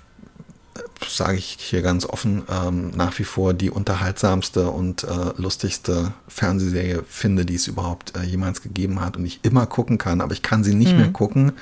sage 1.08 1.38
ich 1.38 1.58
hier 1.60 1.82
ganz 1.82 2.06
offen, 2.06 2.44
ähm, 2.50 2.92
nach 2.92 3.18
wie 3.20 3.24
vor 3.24 3.54
die 3.54 3.70
unterhaltsamste 3.70 4.70
und 4.70 5.04
äh, 5.04 5.08
lustigste 5.38 6.14
Fernsehserie 6.28 7.04
finde, 7.08 7.46
die 7.46 7.56
es 7.56 7.68
überhaupt 7.68 8.18
äh, 8.18 8.24
jemals 8.24 8.62
gegeben 8.62 9.02
hat 9.02 9.18
und 9.18 9.26
ich 9.26 9.40
immer 9.44 9.66
gucken 9.66 9.98
kann, 9.98 10.22
aber 10.22 10.34
ich 10.34 10.42
kann 10.42 10.64
sie 10.64 10.76
nicht 10.76 10.92
mhm. 10.92 10.98
mehr 10.98 11.12
gucken, 11.12 11.54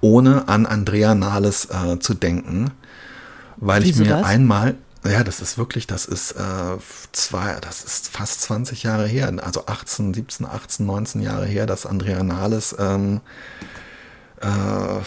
ohne 0.00 0.48
an 0.48 0.66
Andrea 0.66 1.14
Nahles 1.14 1.66
äh, 1.66 1.98
zu 1.98 2.14
denken, 2.14 2.70
weil 3.56 3.84
Wieso 3.84 4.02
ich 4.02 4.08
mir 4.08 4.16
das? 4.16 4.26
einmal 4.26 4.74
ja, 5.04 5.22
das 5.22 5.40
ist 5.40 5.56
wirklich, 5.56 5.86
das 5.86 6.06
ist 6.06 6.32
äh, 6.32 6.78
zwei, 7.12 7.58
das 7.60 7.84
ist 7.84 8.08
fast 8.08 8.42
20 8.42 8.82
Jahre 8.82 9.06
her, 9.06 9.32
also 9.40 9.66
18, 9.66 10.14
17, 10.14 10.44
18, 10.44 10.84
19 10.84 11.22
Jahre 11.22 11.46
her, 11.46 11.66
dass 11.66 11.86
Andrea 11.86 12.24
Nahles 12.24 12.74
ähm, 12.76 13.20
äh, 14.40 14.46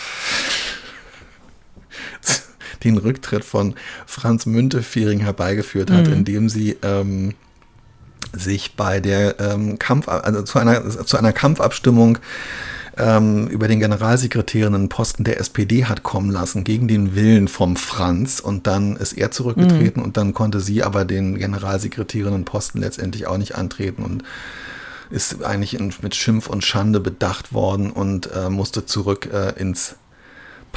den 2.84 2.98
Rücktritt 2.98 3.44
von 3.44 3.76
Franz 4.06 4.46
Müntefering 4.46 5.20
herbeigeführt 5.20 5.92
hat, 5.92 6.08
mhm. 6.08 6.14
indem 6.14 6.50
sie 6.50 6.78
ähm, 6.82 7.34
sich 8.34 8.76
bei 8.76 9.00
der 9.00 9.40
ähm, 9.40 9.80
Kampf, 9.80 10.08
also 10.08 10.44
zu 10.44 10.60
einer, 10.60 10.88
zu 10.90 11.18
einer 11.18 11.34
Kampfabstimmung 11.34 12.20
ähm, 12.98 13.48
über 13.48 13.68
den 13.68 13.80
Generalsekretärinnenposten 13.80 15.24
der 15.24 15.40
SPD 15.40 15.86
hat 15.86 16.04
kommen 16.04 16.30
lassen, 16.30 16.64
gegen 16.64 16.88
den 16.88 17.16
Willen 17.16 17.48
vom 17.48 17.76
Franz. 17.76 18.40
Und 18.40 18.68
dann 18.68 18.98
ist 18.98 19.14
er 19.14 19.32
zurückgetreten 19.32 20.02
mhm. 20.02 20.06
und 20.06 20.18
dann 20.18 20.34
konnte 20.34 20.60
sie 20.60 20.84
aber 20.84 21.06
den 21.06 21.38
Generalsekretärinnenposten 21.38 22.82
letztendlich 22.82 23.26
auch 23.26 23.38
nicht 23.38 23.56
antreten 23.56 24.04
und 24.04 24.24
ist 25.10 25.44
eigentlich 25.44 25.80
in, 25.80 25.94
mit 26.02 26.14
Schimpf 26.14 26.48
und 26.48 26.64
Schande 26.64 27.00
bedacht 27.00 27.54
worden 27.54 27.90
und 27.90 28.30
äh, 28.32 28.50
musste 28.50 28.86
zurück 28.86 29.30
äh, 29.34 29.60
ins 29.60 29.96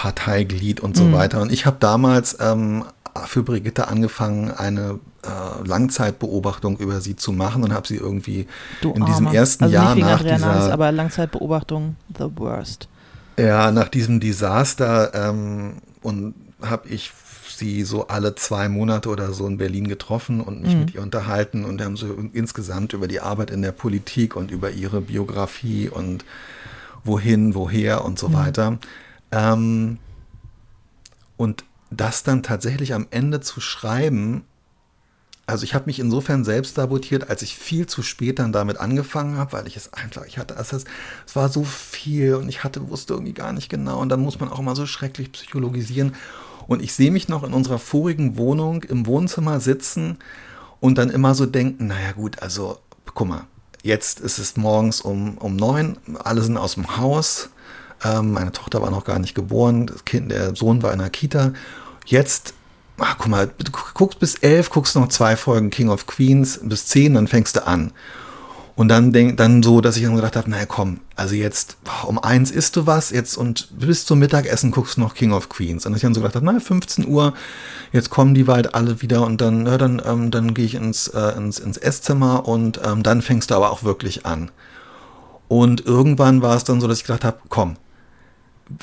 Parteiglied 0.02 0.80
und 0.80 0.96
so 0.96 1.04
mhm. 1.04 1.12
weiter. 1.12 1.40
Und 1.40 1.52
ich 1.52 1.64
habe 1.64 1.76
damals 1.78 2.36
ähm, 2.40 2.84
für 3.26 3.44
Brigitte 3.44 3.86
angefangen, 3.86 4.50
eine 4.50 4.98
äh, 5.22 5.64
Langzeitbeobachtung 5.64 6.76
über 6.78 7.00
sie 7.00 7.14
zu 7.14 7.30
machen 7.30 7.62
und 7.62 7.72
habe 7.72 7.86
sie 7.86 7.98
irgendwie 7.98 8.48
du 8.80 8.90
in 8.94 9.06
diesem 9.06 9.28
ersten 9.28 9.62
also 9.62 9.74
Jahr 9.76 9.94
nach 9.94 10.20
dieser, 10.20 10.38
Names, 10.38 10.70
aber 10.70 10.90
Langzeitbeobachtung 10.90 11.94
the 12.18 12.24
worst. 12.34 12.88
Ja, 13.38 13.70
nach 13.70 13.86
diesem 13.86 14.18
Desaster 14.18 15.12
ähm, 15.14 15.74
und 16.02 16.34
habe 16.60 16.88
ich 16.88 17.12
sie 17.54 17.84
so 17.84 18.08
alle 18.08 18.34
zwei 18.34 18.68
Monate 18.68 19.08
oder 19.08 19.32
so 19.32 19.46
in 19.46 19.56
Berlin 19.56 19.86
getroffen 19.86 20.40
und 20.40 20.62
mich 20.62 20.74
mhm. 20.74 20.80
mit 20.80 20.94
ihr 20.94 21.02
unterhalten 21.02 21.64
und 21.64 21.80
haben 21.80 21.96
so 21.96 22.08
insgesamt 22.32 22.92
über 22.92 23.06
die 23.06 23.20
Arbeit 23.20 23.52
in 23.52 23.62
der 23.62 23.70
Politik 23.70 24.34
und 24.34 24.50
über 24.50 24.72
ihre 24.72 25.00
Biografie 25.00 25.88
und 25.88 26.24
wohin, 27.04 27.54
woher 27.54 28.04
und 28.04 28.18
so 28.18 28.30
mhm. 28.30 28.32
weiter. 28.32 28.78
Ähm, 29.32 29.98
und 31.36 31.64
das 31.90 32.22
dann 32.22 32.42
tatsächlich 32.42 32.94
am 32.94 33.08
Ende 33.10 33.40
zu 33.40 33.60
schreiben, 33.60 34.44
also 35.46 35.64
ich 35.64 35.74
habe 35.74 35.86
mich 35.86 35.98
insofern 35.98 36.44
selbst 36.44 36.76
sabotiert, 36.76 37.28
als 37.28 37.42
ich 37.42 37.56
viel 37.56 37.86
zu 37.86 38.02
spät 38.02 38.38
dann 38.38 38.52
damit 38.52 38.78
angefangen 38.78 39.36
habe, 39.36 39.52
weil 39.52 39.66
ich 39.66 39.76
es 39.76 39.92
einfach, 39.92 40.24
ich 40.24 40.38
hatte, 40.38 40.54
es, 40.54 40.72
es 40.72 40.86
war 41.34 41.48
so 41.48 41.64
viel 41.64 42.36
und 42.36 42.48
ich 42.48 42.62
hatte, 42.62 42.88
wusste 42.88 43.14
irgendwie 43.14 43.32
gar 43.34 43.52
nicht 43.52 43.68
genau 43.68 44.00
und 44.00 44.08
dann 44.08 44.20
muss 44.20 44.38
man 44.38 44.50
auch 44.50 44.60
immer 44.60 44.76
so 44.76 44.86
schrecklich 44.86 45.32
psychologisieren. 45.32 46.14
Und 46.68 46.80
ich 46.80 46.94
sehe 46.94 47.10
mich 47.10 47.28
noch 47.28 47.42
in 47.42 47.52
unserer 47.52 47.80
vorigen 47.80 48.36
Wohnung 48.36 48.84
im 48.84 49.04
Wohnzimmer 49.06 49.58
sitzen 49.58 50.18
und 50.78 50.96
dann 50.96 51.10
immer 51.10 51.34
so 51.34 51.44
denken, 51.44 51.88
naja 51.88 52.12
gut, 52.12 52.40
also 52.40 52.78
guck 53.12 53.28
mal, 53.28 53.44
jetzt 53.82 54.20
ist 54.20 54.38
es 54.38 54.56
morgens 54.56 55.00
um, 55.00 55.38
um 55.38 55.56
neun, 55.56 55.98
alle 56.22 56.40
sind 56.40 56.56
aus 56.56 56.74
dem 56.74 56.96
Haus, 56.96 57.50
ähm, 58.04 58.32
meine 58.32 58.52
Tochter 58.52 58.82
war 58.82 58.90
noch 58.90 59.04
gar 59.04 59.18
nicht 59.18 59.34
geboren, 59.34 59.86
das 59.86 60.04
Kind, 60.04 60.30
der 60.30 60.54
Sohn 60.54 60.82
war 60.82 60.92
in 60.92 60.98
der 60.98 61.10
Kita 61.10 61.52
Jetzt, 62.06 62.54
ach, 62.98 63.16
guck 63.18 63.28
mal, 63.28 63.50
guckst 63.94 64.18
bis 64.18 64.34
elf, 64.36 64.70
guckst 64.70 64.96
noch 64.96 65.08
zwei 65.08 65.36
Folgen 65.36 65.70
King 65.70 65.88
of 65.88 66.06
Queens, 66.06 66.60
bis 66.62 66.86
zehn, 66.86 67.14
dann 67.14 67.28
fängst 67.28 67.56
du 67.56 67.66
an. 67.66 67.92
Und 68.74 68.88
dann 68.88 69.12
denk, 69.12 69.36
dann 69.36 69.62
so, 69.62 69.82
dass 69.82 69.98
ich 69.98 70.02
dann 70.02 70.16
gedacht 70.16 70.34
habe, 70.34 70.48
naja, 70.48 70.64
komm, 70.66 71.00
also 71.14 71.34
jetzt 71.34 71.76
um 72.06 72.18
eins 72.18 72.50
isst 72.50 72.74
du 72.76 72.86
was, 72.86 73.10
jetzt 73.10 73.36
und 73.36 73.68
bis 73.78 74.06
zum 74.06 74.18
Mittagessen 74.18 74.70
guckst 74.70 74.96
du 74.96 75.02
noch 75.02 75.14
King 75.14 75.32
of 75.32 75.50
Queens. 75.50 75.84
Und 75.84 75.94
ich 75.94 76.00
dann 76.00 76.14
so 76.14 76.20
gedacht 76.20 76.36
habe, 76.36 76.46
naja, 76.46 76.58
15 76.58 77.06
Uhr, 77.06 77.34
jetzt 77.92 78.08
kommen 78.08 78.34
die 78.34 78.44
bald 78.44 78.74
alle 78.74 79.02
wieder 79.02 79.26
und 79.26 79.40
dann, 79.42 79.66
ja, 79.66 79.76
dann, 79.76 80.00
ähm, 80.04 80.30
dann 80.30 80.54
gehe 80.54 80.64
ich 80.64 80.74
ins, 80.74 81.08
äh, 81.08 81.36
ins, 81.36 81.58
ins 81.58 81.76
Esszimmer 81.76 82.48
und 82.48 82.80
ähm, 82.82 83.02
dann 83.02 83.20
fängst 83.20 83.50
du 83.50 83.54
aber 83.56 83.70
auch 83.70 83.84
wirklich 83.84 84.24
an. 84.24 84.50
Und 85.48 85.84
irgendwann 85.84 86.40
war 86.40 86.56
es 86.56 86.64
dann 86.64 86.80
so, 86.80 86.88
dass 86.88 86.98
ich 86.98 87.04
gedacht 87.04 87.24
habe, 87.24 87.40
komm, 87.50 87.76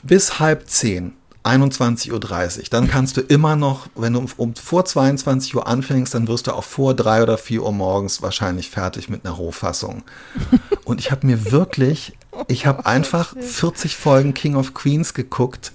bis 0.03 0.39
halb 0.39 0.67
zehn 0.67 1.13
21.30 1.43 2.11
Uhr. 2.11 2.63
Dann 2.69 2.87
kannst 2.87 3.17
du 3.17 3.21
immer 3.21 3.55
noch, 3.55 3.87
wenn 3.95 4.13
du 4.13 4.25
um, 4.37 4.55
vor 4.55 4.85
22 4.85 5.55
Uhr 5.55 5.67
anfängst, 5.67 6.13
dann 6.13 6.27
wirst 6.27 6.47
du 6.47 6.51
auch 6.51 6.63
vor 6.63 6.93
3 6.93 7.23
oder 7.23 7.37
4 7.37 7.63
Uhr 7.63 7.71
morgens 7.71 8.21
wahrscheinlich 8.21 8.69
fertig 8.69 9.09
mit 9.09 9.25
einer 9.25 9.35
Rohfassung. 9.35 10.03
Und 10.83 10.99
ich 10.99 11.11
habe 11.11 11.25
mir 11.25 11.51
wirklich, 11.51 12.13
ich 12.47 12.65
habe 12.65 12.85
einfach 12.85 13.35
40 13.39 13.95
Folgen 13.95 14.33
King 14.33 14.55
of 14.55 14.73
Queens 14.73 15.13
geguckt 15.13 15.71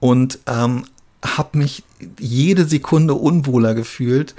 und 0.00 0.38
ähm, 0.46 0.84
habe 1.24 1.58
mich 1.58 1.82
jede 2.18 2.64
Sekunde 2.64 3.14
unwohler 3.14 3.74
gefühlt 3.74 4.34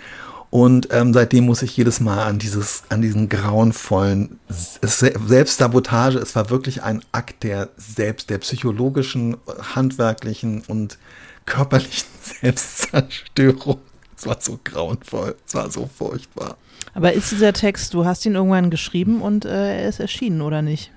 und 0.51 0.89
ähm, 0.91 1.13
seitdem 1.13 1.45
muss 1.45 1.61
ich 1.61 1.77
jedes 1.77 2.01
Mal 2.01 2.25
an 2.25 2.37
dieses, 2.37 2.83
an 2.89 3.01
diesen 3.01 3.29
grauenvollen 3.29 4.37
Selbstsabotage. 4.49 6.19
Es 6.19 6.35
war 6.35 6.49
wirklich 6.49 6.83
ein 6.83 7.01
Akt 7.13 7.43
der 7.43 7.69
selbst, 7.77 8.29
der 8.29 8.37
psychologischen, 8.39 9.37
handwerklichen 9.73 10.61
und 10.67 10.97
körperlichen 11.45 12.09
Selbstzerstörung. 12.41 13.79
Es 14.17 14.25
war 14.27 14.37
so 14.41 14.59
grauenvoll, 14.61 15.37
es 15.47 15.55
war 15.55 15.71
so 15.71 15.89
furchtbar. 15.97 16.57
Aber 16.93 17.13
ist 17.13 17.31
dieser 17.31 17.53
Text, 17.53 17.93
du 17.93 18.03
hast 18.03 18.25
ihn 18.25 18.35
irgendwann 18.35 18.69
geschrieben 18.69 19.21
und 19.21 19.45
äh, 19.45 19.83
er 19.83 19.87
ist 19.87 20.01
erschienen, 20.01 20.41
oder 20.41 20.61
nicht? 20.61 20.91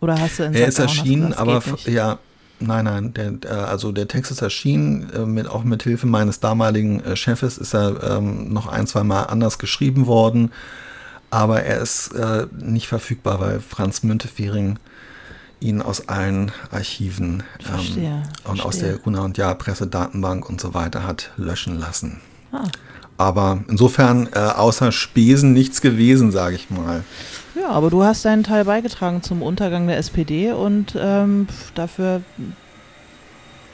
Oder 0.00 0.20
hast 0.20 0.40
du 0.40 0.42
in 0.42 0.54
Er 0.54 0.66
ist 0.66 0.80
erschienen, 0.80 1.32
aber 1.32 1.62
ja, 1.84 2.18
Nein, 2.64 2.84
nein, 2.84 3.14
der, 3.14 3.68
also 3.68 3.92
der 3.92 4.08
Text 4.08 4.30
ist 4.30 4.40
erschienen, 4.40 5.10
äh, 5.10 5.26
mit, 5.26 5.48
auch 5.48 5.64
mit 5.64 5.82
Hilfe 5.82 6.06
meines 6.06 6.40
damaligen 6.40 7.02
äh, 7.04 7.16
Chefes 7.16 7.58
ist 7.58 7.74
er 7.74 8.02
ähm, 8.18 8.52
noch 8.52 8.66
ein, 8.66 8.86
zwei 8.86 9.02
Mal 9.02 9.24
anders 9.24 9.58
geschrieben 9.58 10.06
worden, 10.06 10.52
aber 11.30 11.62
er 11.62 11.80
ist 11.80 12.08
äh, 12.14 12.46
nicht 12.56 12.86
verfügbar, 12.86 13.40
weil 13.40 13.60
Franz 13.60 14.02
Müntefering 14.02 14.78
ihn 15.60 15.82
aus 15.82 16.08
allen 16.08 16.52
Archiven 16.70 17.42
verstehe, 17.60 18.04
ähm, 18.04 18.22
und 18.44 18.60
verstehe. 18.60 18.64
aus 18.64 18.78
der 18.78 18.98
Gruner 18.98 19.22
und 19.22 19.38
Jahr 19.38 19.54
Pressedatenbank 19.54 20.48
und 20.48 20.60
so 20.60 20.74
weiter 20.74 21.06
hat 21.06 21.30
löschen 21.36 21.78
lassen. 21.78 22.20
Ah. 22.52 22.64
Aber 23.16 23.62
insofern 23.68 24.28
äh, 24.32 24.38
außer 24.38 24.92
Spesen 24.92 25.52
nichts 25.52 25.80
gewesen, 25.80 26.32
sage 26.32 26.56
ich 26.56 26.70
mal. 26.70 27.04
Ja, 27.54 27.68
aber 27.68 27.90
du 27.90 28.02
hast 28.02 28.24
deinen 28.24 28.44
Teil 28.44 28.64
beigetragen 28.64 29.22
zum 29.22 29.42
Untergang 29.42 29.86
der 29.86 29.98
SPD 29.98 30.52
und 30.52 30.96
ähm, 30.98 31.46
dafür 31.74 32.22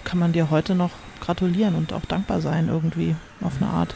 kann 0.05 0.19
man 0.19 0.33
dir 0.33 0.51
heute 0.51 0.75
noch 0.75 0.91
gratulieren 1.21 1.75
und 1.75 1.93
auch 1.93 2.05
dankbar 2.05 2.41
sein 2.41 2.69
irgendwie 2.69 3.15
auf 3.41 3.53
eine 3.61 3.71
Art. 3.71 3.95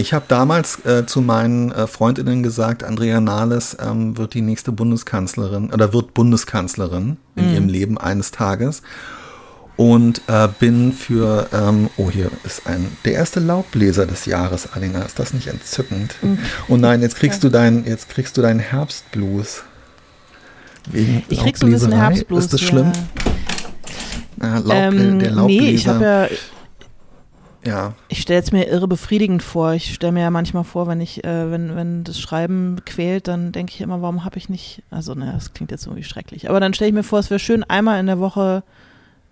Ich 0.00 0.12
habe 0.12 0.24
damals 0.28 0.84
äh, 0.84 1.06
zu 1.06 1.20
meinen 1.20 1.72
äh, 1.72 1.88
Freundinnen 1.88 2.44
gesagt, 2.44 2.84
Andrea 2.84 3.20
Nahles 3.20 3.76
ähm, 3.80 4.16
wird 4.16 4.34
die 4.34 4.42
nächste 4.42 4.70
Bundeskanzlerin 4.70 5.72
oder 5.72 5.92
wird 5.92 6.14
Bundeskanzlerin 6.14 7.16
in 7.34 7.48
mhm. 7.48 7.54
ihrem 7.54 7.68
Leben 7.68 7.98
eines 7.98 8.30
Tages 8.30 8.82
und 9.78 10.22
äh, 10.26 10.48
bin 10.58 10.92
für, 10.92 11.48
ähm, 11.52 11.88
oh 11.96 12.10
hier 12.10 12.30
ist 12.42 12.66
ein, 12.66 12.88
der 13.04 13.12
erste 13.12 13.38
Laubbläser 13.38 14.06
des 14.06 14.26
Jahres, 14.26 14.72
Alina, 14.72 15.02
ist 15.02 15.20
das 15.20 15.32
nicht 15.32 15.46
entzückend? 15.46 16.16
Mhm. 16.20 16.38
Oh 16.68 16.76
nein, 16.76 17.00
jetzt 17.00 17.14
kriegst 17.14 17.44
du 17.44 17.48
deinen, 17.48 17.86
jetzt 17.86 18.08
kriegst 18.08 18.36
du 18.36 18.42
deinen 18.42 18.58
Herbstblues. 18.58 19.62
Wegen 20.90 21.22
ich 21.28 21.38
krieg 21.38 21.56
so 21.56 21.66
ein 21.66 21.72
bisschen 21.72 21.92
Herbstblues. 21.92 22.46
Ist 22.46 22.52
das 22.54 22.60
schlimm? 22.60 22.90
Ja. 24.40 24.48
Ja, 24.48 24.58
Laub, 24.58 24.72
ähm, 24.72 25.18
der 25.20 25.30
Laubbläser. 25.30 25.62
Nee, 25.62 25.70
ich 25.70 25.86
habe 25.86 26.04
ja 26.04 26.28
ja. 27.64 27.94
Ich 28.08 28.20
stelle 28.22 28.40
es 28.40 28.50
mir 28.50 28.66
irre 28.66 28.88
befriedigend 28.88 29.42
vor. 29.42 29.74
Ich 29.74 29.94
stelle 29.94 30.12
mir 30.12 30.22
ja 30.22 30.30
manchmal 30.30 30.64
vor, 30.64 30.88
wenn 30.88 31.00
ich, 31.00 31.22
äh, 31.24 31.50
wenn, 31.50 31.76
wenn 31.76 32.02
das 32.02 32.18
Schreiben 32.18 32.76
quält, 32.84 33.28
dann 33.28 33.52
denke 33.52 33.72
ich 33.74 33.80
immer, 33.80 34.00
warum 34.00 34.24
habe 34.24 34.38
ich 34.38 34.48
nicht, 34.48 34.82
also 34.90 35.14
ne, 35.14 35.30
das 35.34 35.52
klingt 35.52 35.70
jetzt 35.70 35.86
irgendwie 35.86 36.04
schrecklich. 36.04 36.48
Aber 36.48 36.60
dann 36.60 36.74
stelle 36.74 36.88
ich 36.88 36.94
mir 36.94 37.02
vor, 37.02 37.18
es 37.18 37.30
wäre 37.30 37.38
schön, 37.38 37.62
einmal 37.64 38.00
in 38.00 38.06
der 38.06 38.18
Woche 38.18 38.62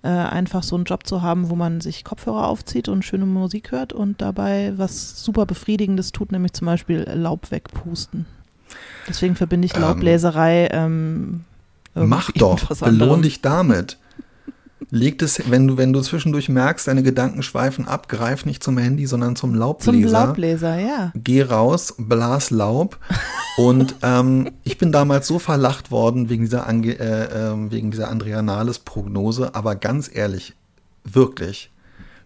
äh, 0.06 0.08
einfach 0.08 0.62
so 0.62 0.76
einen 0.76 0.84
Job 0.84 1.04
zu 1.04 1.20
haben, 1.20 1.50
wo 1.50 1.56
man 1.56 1.80
sich 1.80 2.04
Kopfhörer 2.04 2.46
aufzieht 2.46 2.88
und 2.88 3.04
schöne 3.04 3.26
Musik 3.26 3.72
hört 3.72 3.92
und 3.92 4.22
dabei 4.22 4.72
was 4.76 5.22
super 5.24 5.46
Befriedigendes 5.46 6.12
tut, 6.12 6.30
nämlich 6.30 6.52
zum 6.52 6.66
Beispiel 6.66 7.00
Laub 7.12 7.50
wegpusten. 7.50 8.24
Deswegen 9.08 9.34
verbinde 9.34 9.66
ich 9.66 9.76
Laubbläserei. 9.76 10.68
Ähm, 10.70 11.44
mach 11.94 12.30
doch, 12.32 12.76
belohn 12.80 13.22
dich 13.22 13.42
damit. 13.42 13.98
Leg 14.90 15.20
es, 15.20 15.50
wenn 15.50 15.66
du, 15.66 15.76
wenn 15.76 15.92
du 15.92 16.00
zwischendurch 16.00 16.48
merkst, 16.48 16.86
deine 16.86 17.02
Gedanken 17.02 17.42
schweifen 17.42 17.88
ab, 17.88 18.08
greif 18.08 18.46
nicht 18.46 18.62
zum 18.62 18.78
Handy, 18.78 19.06
sondern 19.06 19.34
zum 19.34 19.54
Laubbläser. 19.54 19.92
Zum 19.92 20.12
Laubbläser, 20.12 20.78
ja. 20.78 21.12
Geh 21.14 21.42
raus, 21.42 21.94
blas 21.98 22.50
Laub. 22.50 22.98
und 23.56 23.96
ähm, 24.02 24.50
ich 24.62 24.78
bin 24.78 24.92
damals 24.92 25.26
so 25.26 25.38
verlacht 25.38 25.90
worden 25.90 26.28
wegen 26.28 26.44
dieser, 26.44 26.66
Ange 26.66 26.98
äh, 26.98 27.24
äh, 27.24 27.70
wegen 27.70 27.90
dieser 27.90 28.10
Andrea 28.10 28.42
Nahles-Prognose, 28.42 29.54
aber 29.54 29.74
ganz 29.74 30.08
ehrlich, 30.12 30.54
wirklich, 31.04 31.72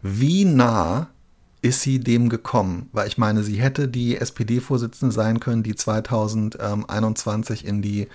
wie 0.02 0.44
nah 0.44 1.08
ist 1.62 1.82
sie 1.82 1.98
dem 1.98 2.28
gekommen? 2.28 2.88
Weil 2.92 3.08
ich 3.08 3.18
meine, 3.18 3.42
sie 3.42 3.60
hätte 3.60 3.88
die 3.88 4.16
SPD-Vorsitzende 4.16 5.14
sein 5.14 5.40
können, 5.40 5.62
die 5.62 5.74
2021 5.74 7.66
in 7.66 7.82
die 7.82 8.08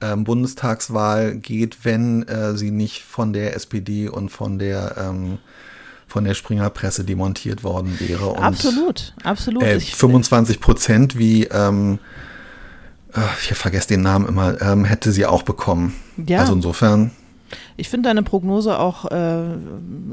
ähm, 0.00 0.24
Bundestagswahl 0.24 1.34
geht, 1.36 1.84
wenn 1.84 2.22
äh, 2.28 2.56
sie 2.56 2.70
nicht 2.70 3.02
von 3.02 3.32
der 3.32 3.54
SPD 3.56 4.08
und 4.08 4.28
von 4.30 4.58
der 4.58 4.96
ähm, 4.98 5.38
von 6.06 6.24
der 6.24 6.34
Springer 6.34 6.70
Presse 6.70 7.04
demontiert 7.04 7.62
worden 7.62 8.00
wäre. 8.00 8.28
Und, 8.28 8.38
absolut, 8.38 9.12
absolut. 9.24 9.62
Äh, 9.62 9.78
25 9.78 10.58
Prozent 10.58 11.18
wie 11.18 11.44
ähm, 11.44 11.98
äh, 13.14 13.20
ich 13.42 13.56
vergesse 13.56 13.88
den 13.88 14.02
Namen 14.02 14.26
immer, 14.26 14.60
ähm, 14.60 14.84
hätte 14.84 15.12
sie 15.12 15.26
auch 15.26 15.42
bekommen. 15.42 15.94
Ja. 16.16 16.40
Also 16.40 16.54
insofern. 16.54 17.10
Ich 17.76 17.88
finde 17.88 18.08
deine 18.08 18.22
Prognose 18.22 18.78
auch, 18.78 19.06
äh, 19.06 19.42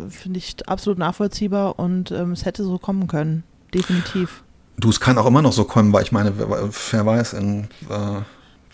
finde 0.10 0.38
ich 0.38 0.56
absolut 0.68 1.00
nachvollziehbar 1.00 1.80
und 1.80 2.12
ähm, 2.12 2.32
es 2.32 2.46
hätte 2.46 2.64
so 2.64 2.78
kommen 2.78 3.08
können, 3.08 3.44
definitiv. 3.74 4.44
Du, 4.78 4.90
es 4.90 5.00
kann 5.00 5.18
auch 5.18 5.26
immer 5.26 5.42
noch 5.42 5.54
so 5.54 5.66
kommen, 5.66 5.92
weil 5.92 6.04
ich 6.04 6.12
meine, 6.12 6.34
wer 6.38 7.06
weiß, 7.06 7.34
in, 7.34 7.68
äh, 7.90 8.22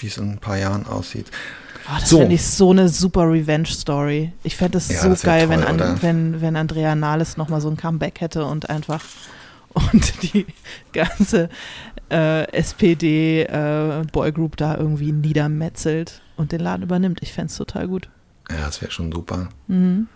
wie 0.02 0.08
es 0.08 0.18
in 0.18 0.32
ein 0.32 0.38
paar 0.39 0.58
Jahren 0.58 0.88
aussieht. 0.88 1.28
Oh, 1.88 1.97
das 1.99 2.10
so. 2.10 2.20
fände 2.20 2.36
ich 2.36 2.45
so 2.45 2.72
eine 2.72 2.89
super 2.89 3.30
Revenge-Story. 3.30 4.34
Ich 4.43 4.56
fände 4.56 4.78
es 4.78 4.89
ja, 4.89 5.02
so 5.02 5.10
geil, 5.26 5.47
toll, 5.47 5.66
wenn, 5.68 6.02
wenn, 6.02 6.41
wenn 6.41 6.56
Andrea 6.56 6.95
Nahles 6.95 7.38
nochmal 7.38 7.62
so 7.62 7.70
ein 7.70 7.78
Comeback 7.78 8.22
hätte 8.22 8.45
und 8.45 8.70
einfach 8.70 9.04
und 9.74 10.34
die 10.34 10.45
ganze 10.93 11.49
äh, 12.12 12.52
SPD-Boygroup 12.52 14.54
äh, 14.54 14.58
da 14.58 14.78
irgendwie 14.78 15.12
niedermetzelt 15.12 16.22
und 16.36 16.52
den 16.52 16.62
Laden 16.62 16.84
übernimmt. 16.84 17.20
Ich 17.22 17.34
fände 17.34 17.52
es 17.52 17.58
total 17.58 17.88
gut. 17.88 18.10
Ja, 18.49 18.66
das 18.66 18.82
wäre 18.82 18.91
schon 18.91 19.12
super. 19.12 19.49
Mhm. 19.68 20.08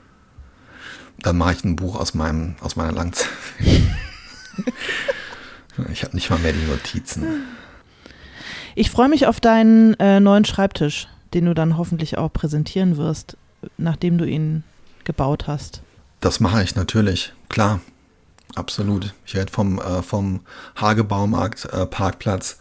Dann 1.20 1.38
mache 1.38 1.54
ich 1.54 1.64
ein 1.64 1.78
Buch 1.78 1.96
aus, 1.96 2.14
meinem, 2.14 2.56
aus 2.60 2.76
meiner 2.76 2.92
Langzeit. 2.92 3.30
ich 5.92 6.04
habe 6.04 6.16
nicht 6.16 6.30
mal 6.30 6.40
mehr 6.40 6.52
die 6.52 6.70
Notizen. 6.70 7.44
Ich 8.78 8.92
freue 8.92 9.08
mich 9.08 9.26
auf 9.26 9.40
deinen 9.40 9.94
äh, 10.02 10.20
neuen 10.20 10.44
Schreibtisch, 10.44 11.08
den 11.34 11.46
du 11.46 11.54
dann 11.54 11.78
hoffentlich 11.78 12.18
auch 12.18 12.32
präsentieren 12.32 12.98
wirst, 12.98 13.38
nachdem 13.78 14.18
du 14.18 14.26
ihn 14.26 14.64
gebaut 15.06 15.48
hast. 15.48 15.82
Das 16.20 16.42
mache 16.42 16.62
ich 16.62 16.76
natürlich, 16.76 17.32
klar. 17.48 17.80
Absolut. 18.54 19.14
Ich 19.26 19.34
werde 19.34 19.52
vom, 19.52 19.80
äh, 19.80 20.02
vom 20.02 20.42
Hagebaumarkt 20.76 21.66
äh, 21.72 21.86
Parkplatz 21.86 22.60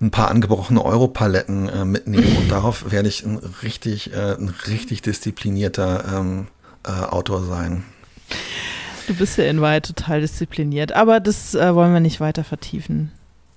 ein 0.00 0.12
paar 0.12 0.30
angebrochene 0.30 0.84
Europaletten 0.84 1.68
äh, 1.68 1.84
mitnehmen 1.84 2.36
und 2.36 2.50
darauf 2.50 2.92
werde 2.92 3.08
ich 3.08 3.24
ein 3.24 3.38
richtig, 3.62 4.12
äh, 4.12 4.34
ein 4.34 4.54
richtig 4.68 5.02
disziplinierter 5.02 6.04
ähm, 6.14 6.46
äh, 6.84 6.90
Autor 6.90 7.42
sein. 7.42 7.82
Du 9.08 9.14
bist 9.14 9.36
ja 9.36 9.44
in 9.44 9.60
Wahrheit 9.60 9.86
total 9.86 10.20
diszipliniert, 10.20 10.92
aber 10.92 11.18
das 11.18 11.56
äh, 11.56 11.74
wollen 11.74 11.92
wir 11.92 12.00
nicht 12.00 12.20
weiter 12.20 12.44
vertiefen. 12.44 13.10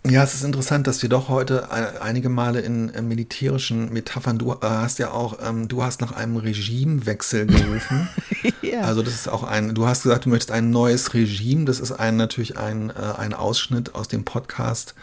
Ja, 0.03 0.23
es 0.23 0.33
ist 0.33 0.43
interessant, 0.43 0.87
dass 0.87 1.03
wir 1.03 1.09
doch 1.09 1.29
heute 1.29 1.69
einige 1.71 2.29
Male 2.29 2.61
in 2.61 2.89
äh, 2.89 3.03
militärischen 3.03 3.93
Metaphern, 3.93 4.39
du 4.39 4.51
äh, 4.51 4.57
hast 4.61 4.97
ja 4.97 5.11
auch, 5.11 5.37
ähm, 5.47 5.67
du 5.67 5.83
hast 5.83 6.01
nach 6.01 6.11
einem 6.11 6.37
Regimewechsel 6.37 7.45
gerufen. 7.45 8.09
ja. 8.63 8.81
Also 8.81 9.03
das 9.03 9.13
ist 9.13 9.29
auch 9.29 9.43
ein, 9.43 9.75
du 9.75 9.85
hast 9.85 10.01
gesagt, 10.01 10.25
du 10.25 10.29
möchtest 10.29 10.51
ein 10.51 10.71
neues 10.71 11.13
Regime. 11.13 11.65
Das 11.65 11.79
ist 11.79 11.91
ein, 11.91 12.17
natürlich 12.17 12.57
ein, 12.57 12.89
äh, 12.89 13.19
ein 13.19 13.35
Ausschnitt 13.35 13.93
aus 13.93 14.07
dem 14.07 14.25
Podcast, 14.25 14.95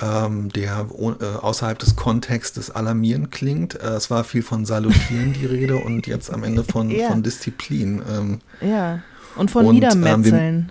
ähm, 0.00 0.50
der 0.50 0.86
äh, 0.96 1.24
außerhalb 1.24 1.80
des 1.80 1.96
Kontextes 1.96 2.70
alarmierend 2.70 3.32
klingt. 3.32 3.74
Äh, 3.74 3.88
es 3.88 4.08
war 4.08 4.22
viel 4.22 4.42
von 4.42 4.64
Salutieren 4.64 5.32
die 5.32 5.46
Rede 5.46 5.76
und 5.76 6.06
jetzt 6.06 6.32
am 6.32 6.44
Ende 6.44 6.62
von, 6.62 6.90
ja. 6.92 7.08
von 7.08 7.24
Disziplin. 7.24 8.00
Ähm, 8.08 8.40
ja, 8.60 9.00
und 9.34 9.50
von 9.50 9.66
und, 9.66 9.74
Niedermetzeln. 9.74 10.70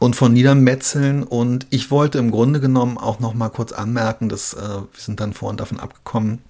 und 0.00 0.16
von 0.16 0.32
Niedermetzeln. 0.32 1.22
Und 1.22 1.68
ich 1.70 1.92
wollte 1.92 2.18
im 2.18 2.32
Grunde 2.32 2.58
genommen 2.58 2.98
auch 2.98 3.20
noch 3.20 3.34
mal 3.34 3.50
kurz 3.50 3.70
anmerken, 3.70 4.28
dass 4.28 4.54
äh, 4.54 4.58
wir 4.58 4.88
sind 4.96 5.20
dann 5.20 5.34
vorhin 5.34 5.58
davon 5.58 5.78
abgekommen. 5.78 6.40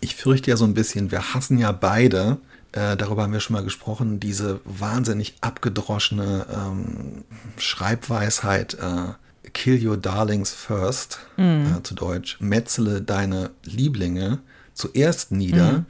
Ich 0.00 0.16
fürchte 0.16 0.50
ja 0.50 0.58
so 0.58 0.64
ein 0.66 0.74
bisschen, 0.74 1.10
wir 1.10 1.32
hassen 1.32 1.58
ja 1.58 1.72
beide, 1.72 2.38
äh, 2.72 2.96
darüber 2.96 3.22
haben 3.22 3.32
wir 3.32 3.40
schon 3.40 3.54
mal 3.54 3.62
gesprochen, 3.62 4.18
diese 4.18 4.60
wahnsinnig 4.64 5.36
abgedroschene 5.40 6.44
ähm, 6.52 7.24
Schreibweisheit, 7.56 8.74
äh, 8.74 9.12
Kill 9.54 9.86
your 9.86 9.96
darlings 9.96 10.52
first. 10.52 11.20
Äh, 11.76 11.82
zu 11.82 11.94
Deutsch, 11.94 12.38
metzele 12.40 13.00
deine 13.00 13.50
Lieblinge 13.64 14.38
zuerst 14.74 15.30
nieder. 15.30 15.72
Mhm. 15.72 15.86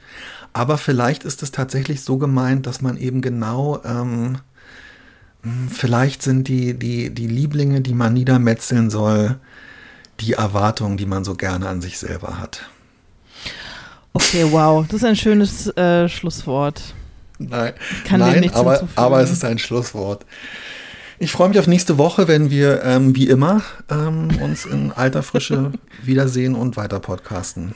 Aber 0.51 0.77
vielleicht 0.77 1.23
ist 1.23 1.41
es 1.41 1.51
tatsächlich 1.51 2.01
so 2.01 2.17
gemeint, 2.17 2.67
dass 2.67 2.81
man 2.81 2.97
eben 2.97 3.21
genau 3.21 3.81
ähm, 3.83 3.93
hm, 3.93 4.37
vielleicht 5.69 6.21
sind 6.21 6.47
die, 6.47 6.73
die, 6.73 7.09
die 7.09 7.27
Lieblinge, 7.27 7.81
die 7.81 7.93
man 7.93 8.13
niedermetzeln 8.13 8.89
soll, 8.89 9.37
die 10.19 10.33
Erwartungen, 10.33 10.97
die 10.97 11.05
man 11.05 11.23
so 11.23 11.35
gerne 11.35 11.67
an 11.67 11.81
sich 11.81 11.97
selber 11.99 12.39
hat. 12.39 12.61
Okay, 14.13 14.45
wow, 14.51 14.85
das 14.87 14.97
ist 14.97 15.05
ein 15.05 15.15
schönes 15.15 15.75
äh, 15.75 16.07
Schlusswort. 16.07 16.81
Nein, 17.39 17.73
nein 18.09 18.53
aber, 18.53 18.87
aber 18.95 19.21
es 19.21 19.31
ist 19.31 19.43
ein 19.43 19.57
Schlusswort. 19.57 20.25
Ich 21.19 21.31
freue 21.31 21.49
mich 21.49 21.59
auf 21.59 21.67
nächste 21.67 21.97
Woche, 21.97 22.27
wenn 22.27 22.49
wir 22.49 22.83
ähm, 22.83 23.15
wie 23.15 23.27
immer 23.27 23.61
ähm, 23.89 24.29
uns 24.41 24.65
in 24.65 24.91
alter 24.91 25.23
Frische 25.23 25.71
wiedersehen 26.03 26.55
und 26.55 26.77
weiter 26.77 26.99
podcasten. 26.99 27.75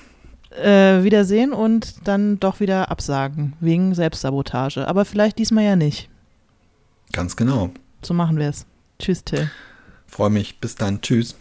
Äh, 0.51 1.03
wiedersehen 1.03 1.53
und 1.53 2.07
dann 2.07 2.39
doch 2.39 2.59
wieder 2.59 2.91
absagen, 2.91 3.53
wegen 3.59 3.93
Selbstsabotage. 3.93 4.87
Aber 4.87 5.05
vielleicht 5.05 5.37
diesmal 5.37 5.63
ja 5.63 5.75
nicht. 5.75 6.09
Ganz 7.11 7.35
genau. 7.35 7.71
So 8.01 8.13
machen 8.13 8.37
wir 8.37 8.49
es. 8.49 8.65
Tschüss, 8.99 9.23
Till. 9.23 9.49
Freue 10.07 10.29
mich. 10.29 10.59
Bis 10.59 10.75
dann. 10.75 11.01
Tschüss. 11.01 11.35